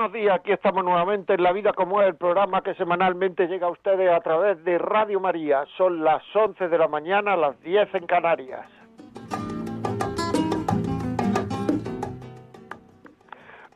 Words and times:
Buenos 0.00 0.14
días. 0.14 0.36
Aquí 0.36 0.50
estamos 0.50 0.82
nuevamente 0.82 1.34
en 1.34 1.42
La 1.42 1.52
Vida 1.52 1.74
como 1.74 2.00
es, 2.00 2.08
el 2.08 2.14
programa 2.14 2.62
que 2.62 2.74
semanalmente 2.76 3.46
llega 3.48 3.66
a 3.66 3.70
ustedes 3.70 4.10
a 4.10 4.20
través 4.20 4.64
de 4.64 4.78
Radio 4.78 5.20
María. 5.20 5.66
Son 5.76 6.02
las 6.02 6.22
11 6.34 6.68
de 6.68 6.78
la 6.78 6.88
mañana, 6.88 7.36
las 7.36 7.60
10 7.60 7.94
en 7.96 8.06
Canarias. 8.06 8.66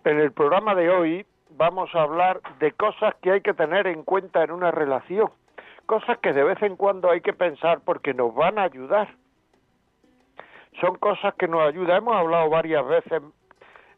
En 0.05 0.19
el 0.19 0.33
programa 0.33 0.75
de 0.75 0.89
hoy 0.89 1.27
vamos 1.51 1.95
a 1.95 2.01
hablar 2.01 2.41
de 2.59 2.73
cosas 2.73 3.15
que 3.21 3.33
hay 3.33 3.41
que 3.43 3.53
tener 3.53 3.87
en 3.87 4.03
cuenta 4.03 4.43
en 4.43 4.51
una 4.51 4.71
relación, 4.71 5.29
cosas 5.85 6.17
que 6.23 6.33
de 6.33 6.43
vez 6.43 6.63
en 6.63 6.77
cuando 6.77 7.11
hay 7.11 7.21
que 7.21 7.35
pensar 7.35 7.81
porque 7.85 8.15
nos 8.15 8.35
van 8.35 8.59
a 8.59 8.63
ayudar. 8.63 9.09
Son 10.81 10.97
cosas 10.97 11.35
que 11.35 11.49
nos 11.49 11.61
ayudan. 11.69 11.99
Hemos 11.99 12.17
hablado 12.17 12.49
varias 12.49 12.87
veces 12.87 13.23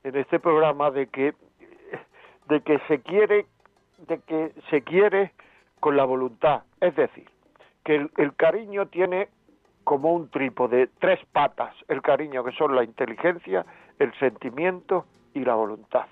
en 0.02 0.16
este 0.16 0.40
programa 0.40 0.90
de 0.90 1.06
que 1.06 1.34
de 2.48 2.60
que 2.60 2.78
se 2.88 3.00
quiere, 3.00 3.46
de 4.08 4.20
que 4.20 4.52
se 4.70 4.82
quiere 4.82 5.32
con 5.80 5.96
la 5.96 6.04
voluntad. 6.04 6.62
Es 6.80 6.94
decir, 6.96 7.28
que 7.84 8.08
el, 8.16 8.34
cariño 8.36 8.86
tiene 8.86 9.28
como 9.84 10.12
un 10.12 10.28
trípode, 10.30 10.88
tres 10.98 11.20
patas, 11.32 11.74
el 11.88 12.02
cariño 12.02 12.44
que 12.44 12.52
son 12.52 12.74
la 12.74 12.84
inteligencia, 12.84 13.64
el 13.98 14.12
sentimiento 14.18 15.06
y 15.34 15.44
la 15.44 15.54
voluntad. 15.54 16.06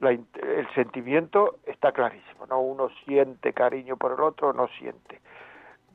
el 0.00 0.68
sentimiento 0.74 1.58
está 1.66 1.92
clarísimo, 1.92 2.46
¿no? 2.46 2.60
Uno 2.60 2.88
siente 3.04 3.52
cariño 3.52 3.96
por 3.96 4.12
el 4.12 4.20
otro, 4.20 4.52
no 4.52 4.68
siente. 4.78 5.20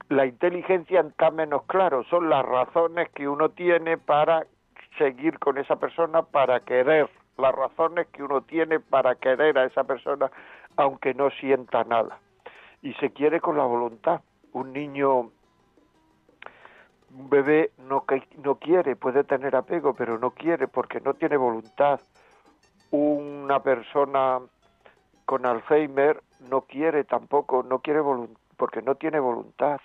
La 0.10 0.26
inteligencia 0.26 1.02
está 1.02 1.32
menos 1.32 1.64
claro, 1.66 2.04
son 2.06 2.30
las 2.30 2.46
razones 2.46 3.10
que 3.10 3.28
uno 3.28 3.50
tiene 3.50 3.98
para 3.98 4.48
seguir 4.98 5.38
con 5.38 5.58
esa 5.58 5.76
persona, 5.76 6.22
para 6.22 6.62
querer 6.62 7.10
las 7.38 7.54
razones 7.54 8.08
que 8.08 8.24
uno 8.24 8.42
tiene 8.42 8.80
para 8.80 9.16
querer 9.16 9.58
a 9.58 9.66
esa 9.66 9.84
persona 9.84 10.32
aunque 10.76 11.14
no 11.14 11.30
sienta 11.32 11.84
nada. 11.84 12.20
Y 12.82 12.94
se 12.96 13.12
quiere 13.12 13.42
con 13.42 13.58
la 13.58 13.64
voluntad. 13.64 14.22
Un 14.54 14.74
niño, 14.74 15.32
un 17.16 17.30
bebé 17.30 17.72
no, 17.78 18.06
no 18.44 18.56
quiere, 18.56 18.96
puede 18.96 19.24
tener 19.24 19.56
apego, 19.56 19.94
pero 19.94 20.18
no 20.20 20.32
quiere 20.32 20.68
porque 20.68 21.02
no 21.02 21.16
tiene 21.16 21.38
voluntad. 21.38 22.00
Una 22.92 23.62
persona 23.62 24.40
con 25.26 25.46
Alzheimer 25.46 26.22
no 26.50 26.62
quiere 26.62 27.04
tampoco, 27.04 27.64
no 27.64 27.80
quiere 27.80 28.02
porque 28.56 28.82
no 28.82 28.96
tiene 28.96 29.20
voluntad. 29.20 29.82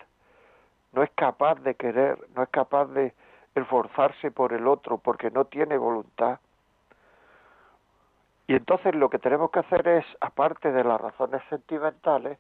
No 0.93 1.03
es 1.03 1.11
capaz 1.15 1.57
de 1.61 1.75
querer, 1.75 2.19
no 2.37 2.43
es 2.43 2.49
capaz 2.51 2.87
de 2.87 3.15
esforzarse 3.55 4.31
por 4.31 4.53
el 4.53 4.67
otro 4.67 4.99
porque 4.99 5.31
no 5.31 5.47
tiene 5.47 5.77
voluntad 5.79 6.39
y 8.53 8.55
entonces 8.55 8.95
lo 8.95 9.09
que 9.09 9.19
tenemos 9.19 9.51
que 9.51 9.61
hacer 9.61 9.89
es, 9.89 10.05
aparte 10.21 10.73
de 10.73 10.85
las 10.85 11.01
razones 11.01 11.41
sentimentales, 11.49 12.37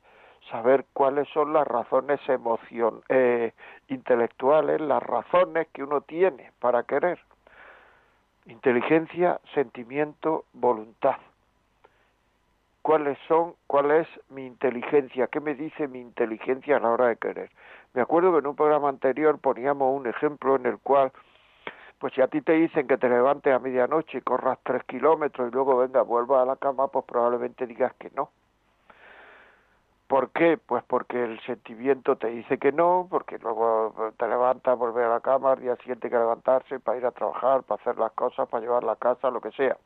saber 0.51 0.85
cuáles 0.93 1.27
son 1.31 1.55
las 1.55 1.67
razones 1.67 2.21
emocion 2.29 3.01
eh, 3.09 3.55
intelectuales, 3.89 4.79
las 4.83 5.03
razones 5.03 5.69
que 5.73 5.83
uno 5.83 6.03
tiene 6.03 6.53
para 6.59 6.83
querer. 6.83 7.19
Inteligencia, 8.45 9.41
sentimiento, 9.55 10.45
voluntad. 10.53 11.17
¿Cuáles 12.83 13.17
son, 13.27 13.55
cuál 13.67 13.93
es 13.93 14.09
mi 14.29 14.45
inteligencia? 14.45 15.29
¿Qué 15.29 15.41
me 15.41 15.55
dice 15.55 15.89
mi 15.89 16.01
inteligencia 16.01 16.77
a 16.77 16.81
la 16.81 16.91
hora 16.91 17.07
de 17.07 17.17
querer? 17.17 17.51
Me 17.95 18.03
acuerdo 18.03 18.33
que 18.33 18.41
en 18.41 18.49
un 18.49 18.57
programa 18.57 18.91
anterior 18.91 19.39
poníamos 19.39 19.99
un 19.99 20.07
ejemplo 20.07 20.57
en 20.57 20.67
el 20.67 20.77
cual 20.77 21.11
pues 22.03 22.15
si 22.15 22.21
a 22.21 22.27
ti 22.27 22.41
te 22.41 22.55
dicen 22.55 22.89
que 22.89 22.99
te 22.99 23.09
levantes 23.09 23.55
a 23.55 23.61
medianoche 23.61 24.19
y 24.19 24.23
corras 24.23 24.59
tres 24.65 24.83
kilómetros 24.87 25.49
y 25.49 25.55
luego 25.55 25.77
venga, 25.77 26.03
vuelvas 26.03 26.43
a 26.43 26.47
la 26.47 26.57
cama, 26.57 26.89
pues 26.89 27.05
probablemente 27.05 27.65
digas 27.65 27.95
que 27.95 28.11
no. 28.17 28.31
¿Por 30.09 30.31
qué? 30.31 30.59
Pues 30.59 30.83
porque 30.83 31.23
el 31.23 31.41
sentimiento 31.43 32.17
te 32.17 32.27
dice 32.27 32.59
que 32.59 32.73
no, 32.73 33.07
porque 33.09 33.39
luego 33.39 33.95
te 34.17 34.27
levantas, 34.27 34.77
volver 34.77 35.05
a 35.05 35.11
la 35.11 35.21
cama, 35.21 35.53
al 35.53 35.61
día 35.61 35.77
siguiente 35.77 36.11
que 36.11 36.17
levantarse 36.17 36.81
para 36.81 36.99
ir 36.99 37.07
a 37.07 37.13
trabajar, 37.13 37.63
para 37.63 37.81
hacer 37.81 37.97
las 37.97 38.11
cosas, 38.15 38.49
para 38.49 38.65
llevar 38.65 38.83
la 38.83 38.97
casa, 38.97 39.31
lo 39.31 39.41
que 39.41 39.53
sea. 39.53 39.77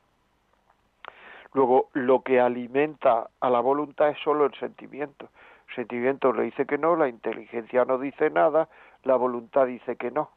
Luego, 1.52 1.90
lo 1.92 2.22
que 2.22 2.40
alimenta 2.40 3.28
a 3.40 3.50
la 3.50 3.60
voluntad 3.60 4.08
es 4.08 4.18
solo 4.20 4.46
el 4.46 4.54
sentimiento. 4.54 5.28
El 5.68 5.74
sentimiento 5.74 6.32
le 6.32 6.44
dice 6.44 6.64
que 6.64 6.78
no, 6.78 6.96
la 6.96 7.08
inteligencia 7.08 7.84
no 7.84 7.98
dice 7.98 8.30
nada, 8.30 8.70
la 9.02 9.16
voluntad 9.16 9.66
dice 9.66 9.96
que 9.96 10.10
no. 10.10 10.30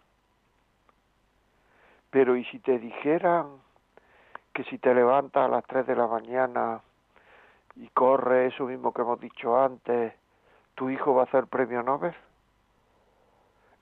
Pero 2.12 2.36
¿y 2.36 2.44
si 2.46 2.60
te 2.60 2.80
dijeran 2.80 3.48
que 4.54 4.64
si 4.64 4.78
te 4.78 4.94
levantas 4.94 5.46
a 5.46 5.48
las 5.48 5.66
3 5.66 5.86
de 5.86 5.96
la 5.96 6.08
mañana 6.08 6.82
y 7.76 7.88
corre 7.90 8.48
eso 8.48 8.66
mismo 8.66 8.94
que 8.94 9.02
hemos 9.02 9.20
dicho 9.20 9.60
antes, 9.60 10.14
tu 10.76 10.90
hijo 10.90 11.14
va 11.14 11.22
a 11.22 11.26
hacer 11.26 11.48
premio 11.48 11.84
Nobel? 11.84 12.16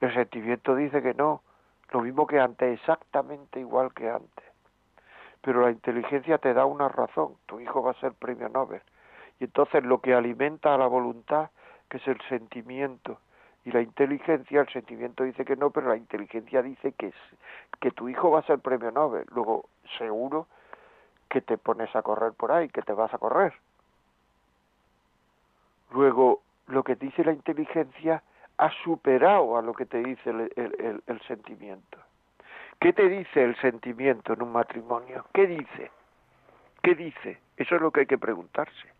El 0.02 0.14
sentimiento 0.14 0.76
dice 0.76 1.02
que 1.02 1.14
no, 1.14 1.42
lo 1.92 2.02
mismo 2.02 2.28
que 2.28 2.40
antes, 2.40 2.80
exactamente 2.80 3.60
igual 3.60 3.94
que 3.94 4.10
antes. 4.10 4.46
Pero 5.42 5.62
la 5.62 5.72
inteligencia 5.72 6.38
te 6.38 6.54
da 6.54 6.66
una 6.66 6.90
razón, 6.90 7.36
tu 7.46 7.60
hijo 7.60 7.82
va 7.82 7.92
a 7.92 8.00
ser 8.02 8.12
premio 8.14 8.50
Nobel. 8.50 8.82
Y 9.40 9.46
entonces 9.46 9.84
lo 9.84 10.02
que 10.02 10.14
alimenta 10.14 10.74
a 10.74 10.78
la 10.78 10.88
voluntad, 10.88 11.50
que 11.90 11.98
es 11.98 12.08
el 12.08 12.20
sentimiento, 12.28 13.20
y 13.68 13.72
la 13.72 13.82
inteligencia, 13.82 14.62
el 14.62 14.70
sentimiento 14.70 15.26
dice 15.26 15.44
que 15.44 15.58
no, 15.58 15.72
pero 15.72 15.90
la 15.90 15.98
inteligencia 15.98 16.62
dice 16.62 16.94
que, 16.94 17.12
que 17.82 17.92
tu 17.92 18.08
hijo 18.08 18.32
va 18.32 18.40
a 18.40 18.44
ser 18.44 18.60
premio 18.60 18.92
Nobel. 18.92 19.26
Luego, 19.36 19.66
seguro 19.98 20.48
que 21.28 21.42
te 21.42 21.58
pones 21.58 21.94
a 21.94 22.02
correr 22.02 22.32
por 22.32 22.54
ahí, 22.54 22.70
que 22.70 22.82
te 22.82 22.94
vas 22.94 23.14
a 23.14 23.18
correr. 23.18 23.54
Luego, 25.92 26.44
lo 26.68 26.82
que 26.82 26.96
dice 26.96 27.26
la 27.26 27.34
inteligencia 27.34 28.24
ha 28.58 28.70
superado 28.86 29.58
a 29.58 29.62
lo 29.62 29.74
que 29.74 29.86
te 29.86 30.02
dice 30.02 30.30
el, 30.30 30.50
el, 30.56 31.04
el 31.06 31.22
sentimiento. 31.24 31.98
¿Qué 32.80 32.94
te 32.94 33.10
dice 33.10 33.44
el 33.44 33.58
sentimiento 33.58 34.32
en 34.32 34.44
un 34.44 34.54
matrimonio? 34.54 35.26
¿Qué 35.34 35.46
dice? 35.46 35.92
¿Qué 36.82 36.96
dice? 36.96 37.42
Eso 37.58 37.76
es 37.76 37.82
lo 37.82 37.92
que 37.92 38.00
hay 38.00 38.08
que 38.08 38.18
preguntarse. 38.18 38.97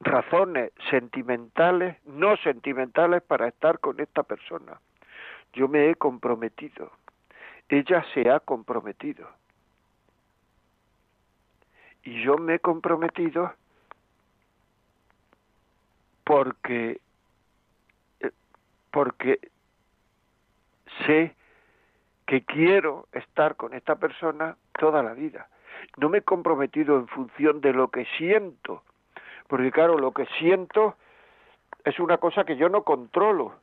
Razones 0.00 0.72
sentimentales, 0.88 1.96
no 2.06 2.36
sentimentales 2.38 3.22
para 3.22 3.48
estar 3.48 3.78
con 3.78 4.00
esta 4.00 4.22
persona. 4.22 4.80
Yo 5.52 5.68
me 5.68 5.90
he 5.90 5.94
comprometido, 5.94 6.90
ella 7.68 8.04
se 8.14 8.30
ha 8.30 8.40
comprometido. 8.40 9.28
Y 12.02 12.22
yo 12.22 12.38
me 12.38 12.54
he 12.54 12.58
comprometido 12.60 13.52
porque 16.24 17.00
eh, 18.20 18.30
porque 18.90 19.38
sé 21.06 21.34
que 22.26 22.42
quiero 22.42 23.06
estar 23.12 23.56
con 23.56 23.74
esta 23.74 23.96
persona 23.96 24.56
toda 24.78 25.02
la 25.02 25.12
vida. 25.12 25.48
No 25.96 26.08
me 26.08 26.18
he 26.18 26.22
comprometido 26.22 26.96
en 26.96 27.08
función 27.08 27.60
de 27.60 27.72
lo 27.72 27.88
que 27.88 28.06
siento, 28.16 28.82
porque 29.50 29.72
claro, 29.72 29.98
lo 29.98 30.12
que 30.12 30.26
siento 30.38 30.94
es 31.84 31.98
una 31.98 32.18
cosa 32.18 32.44
que 32.44 32.56
yo 32.56 32.68
no 32.68 32.84
controlo. 32.84 33.54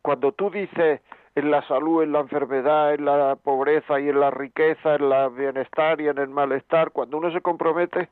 Cuando 0.00 0.30
tú 0.30 0.48
dices 0.48 1.00
en 1.34 1.50
la 1.50 1.66
salud, 1.66 2.04
en 2.04 2.12
la 2.12 2.20
enfermedad, 2.20 2.94
en 2.94 3.04
la 3.04 3.34
pobreza 3.34 3.98
y 3.98 4.08
en 4.08 4.20
la 4.20 4.30
riqueza, 4.30 4.94
en 4.94 5.08
la 5.08 5.28
bienestar 5.28 6.00
y 6.00 6.06
en 6.06 6.18
el 6.18 6.28
malestar, 6.28 6.92
cuando 6.92 7.16
uno 7.16 7.32
se 7.32 7.40
compromete, 7.40 8.10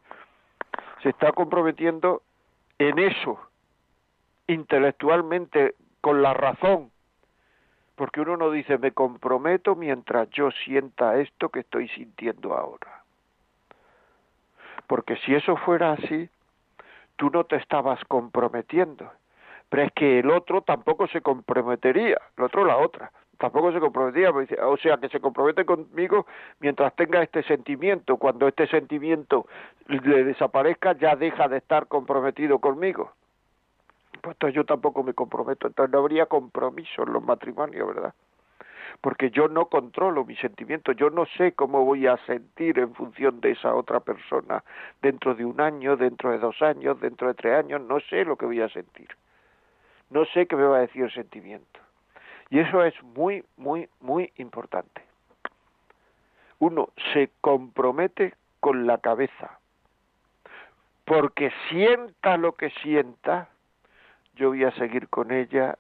se 1.05 1.11
está 1.11 1.31
comprometiendo 1.31 2.23
en 2.81 2.99
eso, 2.99 3.39
intelectualmente, 4.49 5.77
con 6.01 6.23
la 6.23 6.35
razón. 6.35 6.91
Porque 7.95 8.21
uno 8.21 8.37
no 8.37 8.51
dice, 8.51 8.79
me 8.79 8.91
comprometo 8.91 9.77
mientras 9.77 10.29
yo 10.31 10.51
sienta 10.51 11.21
esto 11.21 11.51
que 11.51 11.61
estoy 11.61 11.87
sintiendo 11.91 12.55
ahora. 12.57 13.05
Porque 14.89 15.15
si 15.19 15.37
eso 15.37 15.57
fuera 15.59 15.93
así, 15.93 16.29
tú 17.21 17.29
no 17.29 17.45
te 17.45 17.57
estabas 17.57 18.03
comprometiendo. 18.07 19.13
Pero 19.69 19.83
es 19.83 19.93
que 19.93 20.21
el 20.21 20.31
otro 20.31 20.63
tampoco 20.63 21.07
se 21.09 21.21
comprometería, 21.21 22.19
el 22.39 22.45
otro 22.45 22.65
la 22.65 22.79
otra, 22.79 23.13
tampoco 23.37 23.73
se 23.73 23.79
comprometía, 23.79 24.31
o 24.31 24.77
sea, 24.79 24.97
que 24.97 25.11
se 25.11 25.21
compromete 25.21 25.67
conmigo 25.67 26.27
mientras 26.61 26.97
tenga 26.97 27.23
este 27.23 27.43
sentimiento. 27.43 28.17
Cuando 28.17 28.49
este 28.49 28.67
sentimiento 28.69 29.47
le 29.87 30.25
desaparezca, 30.25 30.95
ya 30.95 31.15
deja 31.15 31.47
de 31.47 31.59
estar 31.59 31.89
comprometido 31.89 32.59
conmigo. 32.59 33.13
Pues 34.23 34.37
entonces 34.37 34.55
yo 34.55 34.65
tampoco 34.65 35.03
me 35.03 35.13
comprometo, 35.13 35.67
entonces 35.67 35.93
no 35.93 35.99
habría 35.99 36.25
compromiso 36.25 37.03
en 37.03 37.13
los 37.13 37.23
matrimonios, 37.23 37.87
¿verdad? 37.87 38.15
Porque 39.01 39.31
yo 39.31 39.49
no 39.49 39.67
controlo 39.67 40.25
mis 40.25 40.39
sentimientos, 40.39 40.97
yo 40.97 41.11
no 41.11 41.27
sé 41.37 41.53
cómo 41.53 41.85
voy 41.85 42.07
a 42.07 42.17
sentir 42.27 42.79
en 42.79 42.95
función 42.95 43.41
de 43.41 43.53
esa 43.53 43.75
otra 43.75 44.01
persona 44.01 44.63
dentro 45.03 45.35
de 45.35 45.45
un 45.45 45.61
año, 45.61 45.97
dentro 45.97 46.31
de 46.31 46.39
dos 46.39 46.61
años, 46.63 47.01
dentro 47.01 47.29
de 47.29 47.35
tres 47.35 47.59
años, 47.59 47.81
no 47.81 48.01
sé 48.01 48.25
lo 48.25 48.37
que 48.37 48.47
voy 48.47 48.61
a 48.61 48.69
sentir. 48.69 49.09
No 50.11 50.25
sé 50.27 50.47
qué 50.47 50.57
me 50.57 50.65
va 50.65 50.79
a 50.79 50.81
decir 50.81 51.05
el 51.05 51.13
sentimiento. 51.13 51.81
Y 52.51 52.59
eso 52.59 52.85
es 52.85 52.95
muy, 53.03 53.45
muy, 53.57 53.89
muy 54.01 54.33
importante. 54.37 55.03
Uno 56.59 56.91
se 57.13 57.31
compromete 57.41 58.35
con 58.59 58.87
la 58.87 58.99
cabeza, 58.99 59.59
porque 61.07 61.51
sienta 61.71 62.37
lo 62.37 62.53
que 62.53 62.71
sienta, 62.83 63.49
yo 64.35 64.49
voy 64.49 64.65
a 64.65 64.73
seguir 64.73 65.09
con 65.09 65.31
ella 65.31 65.79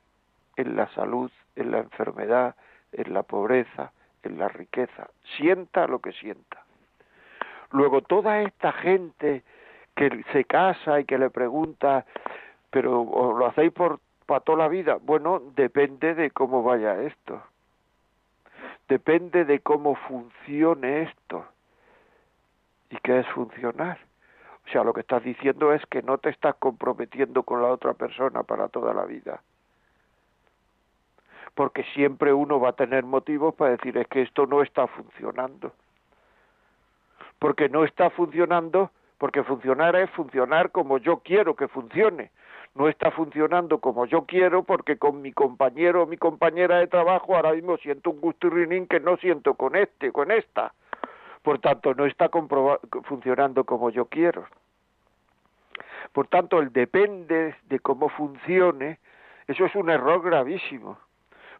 en 0.56 0.76
la 0.76 0.88
salud, 0.94 1.30
en 1.56 1.72
la 1.72 1.78
enfermedad, 1.78 2.56
en 2.92 3.14
la 3.14 3.22
pobreza, 3.22 3.92
en 4.22 4.38
la 4.38 4.48
riqueza. 4.48 5.08
Sienta 5.36 5.86
lo 5.86 6.00
que 6.00 6.12
sienta. 6.12 6.64
Luego 7.72 8.02
toda 8.02 8.42
esta 8.42 8.72
gente 8.72 9.42
que 9.94 10.24
se 10.32 10.44
casa 10.44 11.00
y 11.00 11.04
que 11.04 11.18
le 11.18 11.30
pregunta, 11.30 12.04
pero 12.70 13.04
lo 13.36 13.46
hacéis 13.46 13.72
por 13.72 14.00
para 14.30 14.40
toda 14.42 14.58
la 14.58 14.68
vida. 14.68 14.96
Bueno, 15.02 15.42
depende 15.56 16.14
de 16.14 16.30
cómo 16.30 16.62
vaya 16.62 17.02
esto. 17.02 17.42
Depende 18.88 19.44
de 19.44 19.58
cómo 19.58 19.96
funcione 19.96 21.02
esto. 21.02 21.44
¿Y 22.90 22.96
qué 22.98 23.18
es 23.18 23.26
funcionar? 23.30 23.98
O 24.64 24.70
sea, 24.70 24.84
lo 24.84 24.92
que 24.92 25.00
estás 25.00 25.24
diciendo 25.24 25.72
es 25.72 25.84
que 25.86 26.02
no 26.02 26.18
te 26.18 26.28
estás 26.28 26.54
comprometiendo 26.60 27.42
con 27.42 27.60
la 27.60 27.70
otra 27.70 27.94
persona 27.94 28.44
para 28.44 28.68
toda 28.68 28.94
la 28.94 29.04
vida. 29.04 29.42
Porque 31.54 31.84
siempre 31.94 32.32
uno 32.32 32.60
va 32.60 32.70
a 32.70 32.74
tener 32.74 33.04
motivos 33.04 33.54
para 33.54 33.72
decir 33.72 33.96
es 33.98 34.06
que 34.08 34.22
esto 34.22 34.46
no 34.46 34.62
está 34.62 34.86
funcionando. 34.86 35.72
Porque 37.38 37.68
no 37.68 37.84
está 37.84 38.10
funcionando, 38.10 38.90
porque 39.18 39.42
funcionar 39.42 39.96
es 39.96 40.10
funcionar 40.10 40.70
como 40.70 40.98
yo 40.98 41.18
quiero 41.18 41.56
que 41.56 41.68
funcione 41.68 42.30
no 42.74 42.88
está 42.88 43.10
funcionando 43.10 43.78
como 43.78 44.06
yo 44.06 44.26
quiero 44.26 44.62
porque 44.62 44.96
con 44.96 45.22
mi 45.22 45.32
compañero 45.32 46.02
o 46.02 46.06
mi 46.06 46.16
compañera 46.16 46.78
de 46.78 46.86
trabajo 46.86 47.34
ahora 47.34 47.52
mismo 47.52 47.76
siento 47.78 48.10
un 48.10 48.20
gusto 48.20 48.48
gusturrinín 48.48 48.86
que 48.86 49.00
no 49.00 49.16
siento 49.16 49.54
con 49.54 49.76
este, 49.76 50.12
con 50.12 50.30
esta. 50.30 50.72
Por 51.42 51.58
tanto, 51.58 51.94
no 51.94 52.06
está 52.06 52.30
funcionando 53.04 53.64
como 53.64 53.90
yo 53.90 54.06
quiero. 54.06 54.46
Por 56.12 56.28
tanto, 56.28 56.60
el 56.60 56.72
depende 56.72 57.54
de 57.64 57.80
cómo 57.80 58.08
funcione, 58.10 58.98
eso 59.46 59.64
es 59.64 59.74
un 59.74 59.90
error 59.90 60.22
gravísimo. 60.22 60.98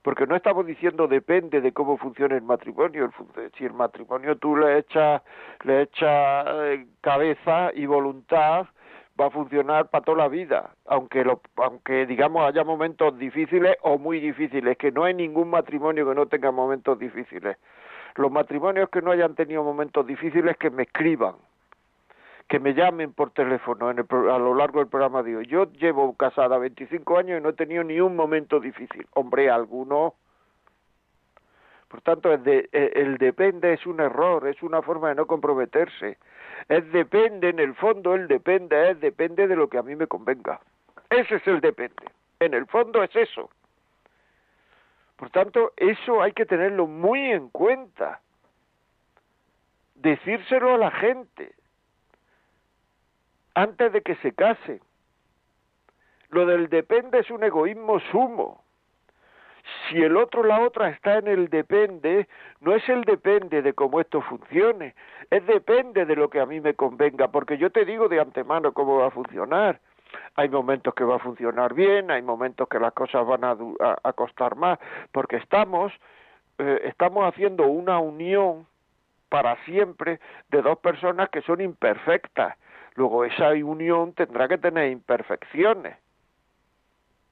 Porque 0.03 0.27
no 0.27 0.35
estamos 0.35 0.67
diciendo 0.67 1.07
depende 1.07 1.61
de 1.61 1.73
cómo 1.73 1.99
funcione 1.99 2.37
el 2.37 2.43
matrimonio. 2.43 3.11
Si 3.57 3.65
el 3.65 3.75
matrimonio 3.75 4.37
tú 4.37 4.57
le 4.57 4.79
echas 4.79 5.23
le 5.65 5.83
eh, 5.83 6.87
cabeza 7.03 7.71
y 7.75 7.85
voluntad, 7.87 8.67
va 9.21 9.27
a 9.27 9.31
funcionar 9.31 9.91
para 9.91 10.05
toda 10.05 10.19
la 10.19 10.29
vida, 10.29 10.71
aunque 10.87 11.25
lo, 11.25 11.43
aunque 11.57 12.07
digamos 12.07 12.49
haya 12.49 12.65
momentos 12.65 13.19
difíciles 13.19 13.77
o 13.83 13.99
muy 13.99 14.21
difíciles, 14.21 14.79
que 14.79 14.91
no 14.91 15.05
hay 15.05 15.13
ningún 15.13 15.51
matrimonio 15.51 16.09
que 16.09 16.15
no 16.15 16.27
tenga 16.27 16.51
momentos 16.51 16.99
difíciles. 16.99 17.59
Los 18.17 18.33
matrimonios 18.33 18.89
que 18.89 19.03
no 19.03 19.11
hayan 19.11 19.35
tenido 19.35 19.63
momentos 19.63 20.07
difíciles 20.07 20.57
que 20.57 20.71
me 20.71 20.85
escriban, 20.85 21.35
que 22.51 22.59
me 22.59 22.75
llamen 22.75 23.13
por 23.13 23.31
teléfono 23.31 23.91
en 23.91 24.01
a 24.01 24.39
lo 24.39 24.55
largo 24.55 24.81
del 24.81 24.89
programa 24.89 25.23
de. 25.23 25.47
Yo 25.47 25.73
llevo 25.73 26.15
casada 26.17 26.59
25 26.59 27.17
años 27.17 27.39
y 27.39 27.43
no 27.43 27.51
he 27.51 27.53
tenido 27.53 27.85
ni 27.85 28.01
un 28.01 28.17
momento 28.17 28.59
difícil. 28.61 29.07
Hombre, 29.15 29.49
alguno. 29.49 30.15
Por 31.87 32.01
tanto, 32.03 32.33
el, 32.33 32.43
de, 32.43 32.69
el 32.73 33.19
depende 33.19 33.73
es 33.73 33.87
un 33.87 34.01
error, 34.01 34.49
es 34.49 34.63
una 34.63 34.83
forma 34.83 35.11
de 35.11 35.15
no 35.15 35.27
comprometerse 35.27 36.19
es 36.69 36.93
depende, 36.93 37.49
en 37.49 37.59
el 37.59 37.75
fondo 37.75 38.15
el 38.15 38.29
depende, 38.29 38.91
es 38.91 39.01
depende 39.01 39.47
de 39.47 39.57
lo 39.57 39.69
que 39.69 39.79
a 39.79 39.83
mí 39.83 39.97
me 39.97 40.07
convenga. 40.07 40.61
Ese 41.09 41.37
es 41.37 41.47
el 41.47 41.61
depende. 41.61 42.05
En 42.39 42.55
el 42.55 42.67
fondo 42.67 43.03
es 43.03 43.15
eso. 43.15 43.51
Por 45.17 45.31
tanto, 45.31 45.73
eso 45.77 46.23
hay 46.23 46.33
que 46.33 46.47
tenerlo 46.47 46.87
muy 46.87 47.31
en 47.31 47.49
cuenta. 47.49 48.21
Decírselo 49.95 50.75
a 50.75 50.79
la 50.79 50.91
gente 50.91 51.53
antes 53.55 53.93
de 53.93 54.03
que 54.03 54.17
se 54.17 54.33
case. 54.33 54.81
Lo 56.31 56.47
del 56.47 56.69
depende 56.69 57.19
es 57.19 57.31
un 57.31 57.43
egoísmo 57.43 58.01
sumo. 58.13 58.63
Si 59.89 60.03
el 60.03 60.17
otro, 60.17 60.43
la 60.43 60.61
otra 60.61 60.89
está 60.91 61.19
en 61.19 61.29
el 61.29 61.49
depende, 61.49 62.29
no 62.61 62.75
es 62.75 62.89
el 62.89 63.03
depende 63.03 63.63
de 63.63 63.73
cómo 63.73 64.01
esto 64.01 64.21
funcione, 64.23 64.95
es 65.31 65.47
depende 65.47 66.07
de 66.07 66.17
lo 66.17 66.31
que 66.31 66.41
a 66.41 66.47
mí 66.47 66.61
me 66.61 66.75
convenga, 66.75 67.29
porque 67.29 67.59
yo 67.59 67.71
te 67.71 67.85
digo 67.85 68.09
de 68.09 68.21
antemano 68.21 68.73
cómo 68.73 68.99
va 68.99 69.09
a 69.09 69.11
funcionar. 69.11 69.81
Hay 70.35 70.49
momentos 70.49 70.95
que 70.95 71.05
va 71.05 71.17
a 71.17 71.21
funcionar 71.21 71.75
bien, 71.75 72.11
hay 72.11 72.23
momentos 72.23 72.69
que 72.69 72.81
las 72.81 72.93
cosas 72.95 73.25
van 73.27 73.45
a, 73.45 73.57
a, 74.03 74.13
costar 74.13 74.57
más, 74.57 74.79
porque 75.13 75.37
estamos, 75.37 75.93
eh, 76.59 76.81
estamos 76.85 77.25
haciendo 77.33 77.67
una 77.67 78.01
unión 78.01 78.67
para 79.29 79.57
siempre 79.65 80.19
de 80.49 80.63
dos 80.63 80.79
personas 80.79 81.29
que 81.31 81.43
son 81.43 81.61
imperfectas. 81.61 82.57
Luego 82.97 83.25
esa 83.25 83.51
unión 83.51 84.13
tendrá 84.13 84.49
que 84.49 84.59
tener 84.59 84.91
imperfecciones. 84.91 85.97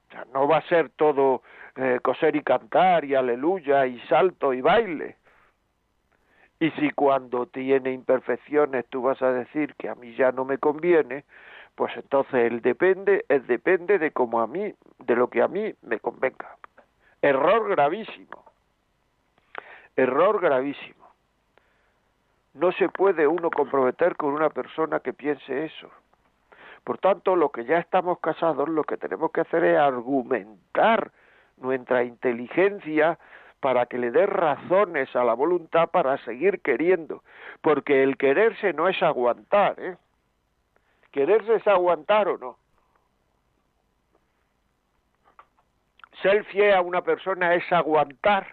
O 0.07 0.11
sea, 0.11 0.25
no 0.33 0.47
va 0.47 0.57
a 0.57 0.67
ser 0.67 0.89
todo 0.89 1.43
eh, 1.75 1.99
coser 2.01 2.35
y 2.35 2.43
cantar 2.43 3.05
y 3.05 3.15
aleluya 3.15 3.85
y 3.85 3.99
salto 4.07 4.53
y 4.53 4.61
baile. 4.61 5.17
Y 6.59 6.71
si 6.71 6.91
cuando 6.91 7.45
tiene 7.45 7.91
imperfecciones 7.91 8.85
tú 8.87 9.03
vas 9.03 9.21
a 9.21 9.31
decir 9.31 9.75
que 9.75 9.87
a 9.87 9.95
mí 9.95 10.13
ya 10.15 10.31
no 10.31 10.45
me 10.45 10.57
conviene, 10.57 11.23
pues 11.75 11.95
entonces 11.95 12.51
el 12.51 12.61
depende, 12.61 13.23
es 13.29 13.47
depende 13.47 13.99
de 13.99 14.11
cómo 14.11 14.41
a 14.41 14.47
mí, 14.47 14.73
de 14.99 15.15
lo 15.15 15.29
que 15.29 15.41
a 15.41 15.47
mí 15.47 15.73
me 15.83 15.99
convenga. 15.99 16.57
Error 17.21 17.69
gravísimo. 17.69 18.43
Error 19.95 20.41
gravísimo. 20.41 20.98
No 22.59 22.73
se 22.73 22.89
puede 22.89 23.25
uno 23.25 23.49
comprometer 23.49 24.17
con 24.17 24.33
una 24.33 24.49
persona 24.49 24.99
que 24.99 25.13
piense 25.13 25.63
eso. 25.63 25.89
Por 26.83 26.97
tanto, 26.97 27.37
lo 27.37 27.51
que 27.51 27.63
ya 27.63 27.77
estamos 27.77 28.19
casados, 28.19 28.67
lo 28.67 28.83
que 28.83 28.97
tenemos 28.97 29.31
que 29.31 29.39
hacer 29.41 29.63
es 29.63 29.77
argumentar 29.79 31.09
nuestra 31.55 32.03
inteligencia 32.03 33.17
para 33.61 33.85
que 33.85 33.97
le 33.97 34.11
dé 34.11 34.25
razones 34.25 35.15
a 35.15 35.23
la 35.23 35.35
voluntad 35.35 35.87
para 35.89 36.17
seguir 36.25 36.59
queriendo, 36.59 37.23
porque 37.61 38.03
el 38.03 38.17
quererse 38.17 38.73
no 38.73 38.89
es 38.89 39.01
aguantar, 39.01 39.79
¿eh? 39.79 39.95
Quererse 41.13 41.55
es 41.55 41.67
aguantar 41.67 42.27
o 42.27 42.37
no. 42.37 42.57
Ser 46.21 46.43
fiel 46.43 46.73
a 46.73 46.81
una 46.81 47.03
persona 47.03 47.55
es 47.55 47.71
aguantar. 47.71 48.47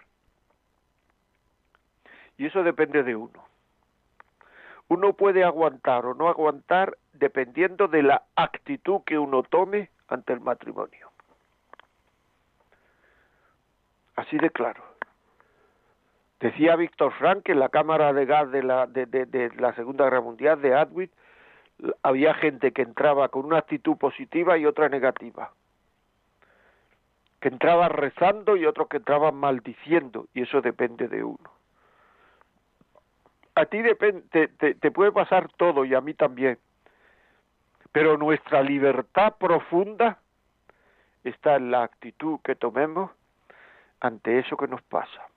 Y 2.37 2.45
eso 2.45 2.63
depende 2.63 3.03
de 3.03 3.13
uno. 3.13 3.46
Uno 4.89 5.13
puede 5.13 5.43
aguantar 5.43 6.05
o 6.05 6.13
no 6.13 6.29
aguantar 6.29 6.97
dependiendo 7.13 7.87
de 7.87 8.03
la 8.03 8.23
actitud 8.35 9.01
que 9.05 9.17
uno 9.17 9.43
tome 9.43 9.89
ante 10.07 10.33
el 10.33 10.39
matrimonio. 10.39 11.11
Así 14.15 14.37
de 14.37 14.49
claro. 14.49 14.83
Decía 16.39 16.75
Víctor 16.75 17.13
Frank 17.13 17.43
que 17.43 17.53
en 17.53 17.59
la 17.59 17.69
cámara 17.69 18.13
de 18.13 18.25
gas 18.25 18.51
de 18.51 18.63
la, 18.63 18.85
de, 18.85 19.51
la 19.57 19.73
Segunda 19.73 20.05
Guerra 20.05 20.21
Mundial 20.21 20.61
de 20.61 20.75
Atwood 20.75 21.09
había 22.03 22.33
gente 22.35 22.71
que 22.71 22.83
entraba 22.83 23.29
con 23.29 23.45
una 23.45 23.59
actitud 23.59 23.97
positiva 23.97 24.57
y 24.57 24.65
otra 24.65 24.89
negativa. 24.89 25.51
Que 27.39 27.49
entraba 27.49 27.89
rezando 27.89 28.55
y 28.55 28.65
otros 28.65 28.87
que 28.87 28.97
entraban 28.97 29.35
maldiciendo, 29.35 30.27
y 30.33 30.41
eso 30.41 30.61
depende 30.61 31.07
de 31.07 31.23
uno. 31.23 31.56
A 33.57 33.65
ti 33.65 33.81
te, 33.81 34.47
te 34.75 34.91
puede 34.91 35.11
pasar 35.11 35.51
todo 35.53 35.83
y 35.83 35.95
a 35.95 36.01
mí 36.01 36.13
también, 36.13 36.59
pero 37.91 38.15
nuestra 38.15 38.61
libertad 38.61 39.33
profunda 39.39 40.19
está 41.23 41.55
en 41.55 41.71
la 41.71 41.81
actitud 41.81 42.39
que 42.43 42.53
tomemos 42.53 43.09
ante 43.99 44.37
eso 44.37 44.57
que 44.57 44.67
nos 44.67 44.83
pasa. 44.83 45.27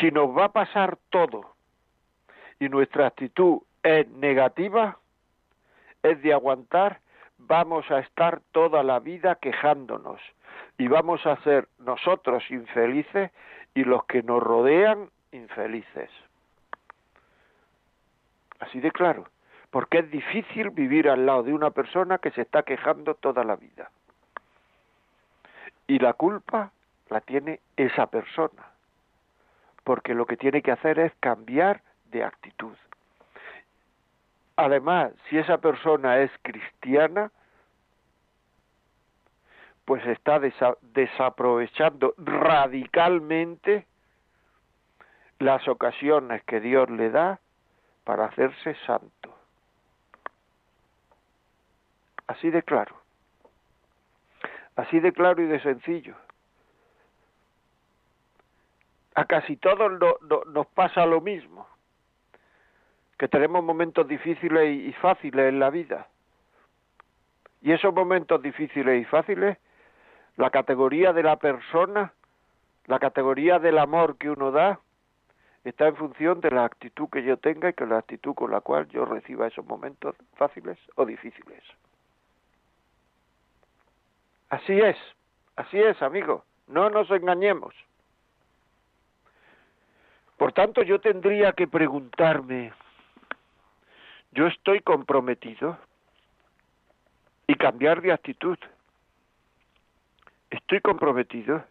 Si 0.00 0.10
nos 0.10 0.36
va 0.36 0.46
a 0.46 0.52
pasar 0.52 0.98
todo 1.10 1.54
y 2.58 2.68
nuestra 2.68 3.06
actitud 3.06 3.60
es 3.84 4.08
negativa, 4.08 4.98
es 6.02 6.20
de 6.22 6.32
aguantar, 6.32 6.98
vamos 7.38 7.88
a 7.92 8.00
estar 8.00 8.40
toda 8.50 8.82
la 8.82 8.98
vida 8.98 9.36
quejándonos 9.36 10.20
y 10.76 10.88
vamos 10.88 11.24
a 11.24 11.40
ser 11.44 11.68
nosotros 11.78 12.42
infelices 12.50 13.30
y 13.76 13.84
los 13.84 14.06
que 14.06 14.24
nos 14.24 14.42
rodean 14.42 15.08
infelices. 15.30 16.10
Así 18.58 18.80
de 18.80 18.90
claro, 18.90 19.26
porque 19.70 19.98
es 19.98 20.10
difícil 20.10 20.70
vivir 20.70 21.08
al 21.08 21.26
lado 21.26 21.42
de 21.42 21.52
una 21.52 21.70
persona 21.70 22.18
que 22.18 22.30
se 22.30 22.42
está 22.42 22.62
quejando 22.62 23.14
toda 23.14 23.44
la 23.44 23.56
vida. 23.56 23.90
Y 25.86 25.98
la 25.98 26.12
culpa 26.14 26.72
la 27.08 27.20
tiene 27.20 27.60
esa 27.76 28.06
persona, 28.06 28.70
porque 29.84 30.14
lo 30.14 30.26
que 30.26 30.36
tiene 30.36 30.62
que 30.62 30.72
hacer 30.72 30.98
es 30.98 31.12
cambiar 31.20 31.82
de 32.10 32.24
actitud. 32.24 32.76
Además, 34.56 35.12
si 35.28 35.38
esa 35.38 35.58
persona 35.58 36.18
es 36.18 36.30
cristiana, 36.42 37.30
pues 39.84 40.04
está 40.06 40.40
desaprovechando 40.82 42.14
radicalmente 42.18 43.86
las 45.38 45.66
ocasiones 45.68 46.42
que 46.44 46.60
Dios 46.60 46.90
le 46.90 47.10
da 47.10 47.40
para 48.08 48.24
hacerse 48.24 48.74
santo. 48.86 49.36
Así 52.26 52.48
de 52.48 52.62
claro. 52.62 52.96
Así 54.76 54.98
de 54.98 55.12
claro 55.12 55.42
y 55.42 55.46
de 55.46 55.60
sencillo. 55.60 56.16
A 59.14 59.26
casi 59.26 59.58
todos 59.58 59.92
nos 60.46 60.66
pasa 60.68 61.04
lo 61.04 61.20
mismo, 61.20 61.68
que 63.18 63.28
tenemos 63.28 63.62
momentos 63.62 64.08
difíciles 64.08 64.88
y 64.88 64.92
fáciles 64.94 65.50
en 65.50 65.60
la 65.60 65.68
vida. 65.68 66.06
Y 67.60 67.72
esos 67.72 67.92
momentos 67.92 68.40
difíciles 68.40 69.02
y 69.02 69.04
fáciles, 69.04 69.58
la 70.38 70.48
categoría 70.48 71.12
de 71.12 71.24
la 71.24 71.36
persona, 71.36 72.14
la 72.86 72.98
categoría 73.00 73.58
del 73.58 73.76
amor 73.76 74.16
que 74.16 74.30
uno 74.30 74.50
da, 74.50 74.80
está 75.68 75.88
en 75.88 75.96
función 75.96 76.40
de 76.40 76.50
la 76.50 76.64
actitud 76.64 77.08
que 77.10 77.22
yo 77.22 77.36
tenga 77.36 77.70
y 77.70 77.72
que 77.74 77.86
la 77.86 77.98
actitud 77.98 78.34
con 78.34 78.50
la 78.50 78.60
cual 78.60 78.88
yo 78.88 79.04
reciba 79.04 79.46
esos 79.46 79.66
momentos 79.66 80.16
fáciles 80.36 80.78
o 80.94 81.04
difíciles. 81.04 81.62
Así 84.50 84.80
es, 84.80 84.96
así 85.56 85.78
es, 85.78 86.00
amigo, 86.00 86.44
no 86.68 86.88
nos 86.90 87.10
engañemos. 87.10 87.74
Por 90.38 90.52
tanto, 90.52 90.82
yo 90.82 91.00
tendría 91.00 91.52
que 91.52 91.66
preguntarme, 91.66 92.72
¿yo 94.32 94.46
estoy 94.46 94.80
comprometido? 94.80 95.76
Y 97.48 97.54
cambiar 97.54 98.00
de 98.02 98.12
actitud. 98.12 98.58
¿Estoy 100.50 100.80
comprometido? 100.80 101.64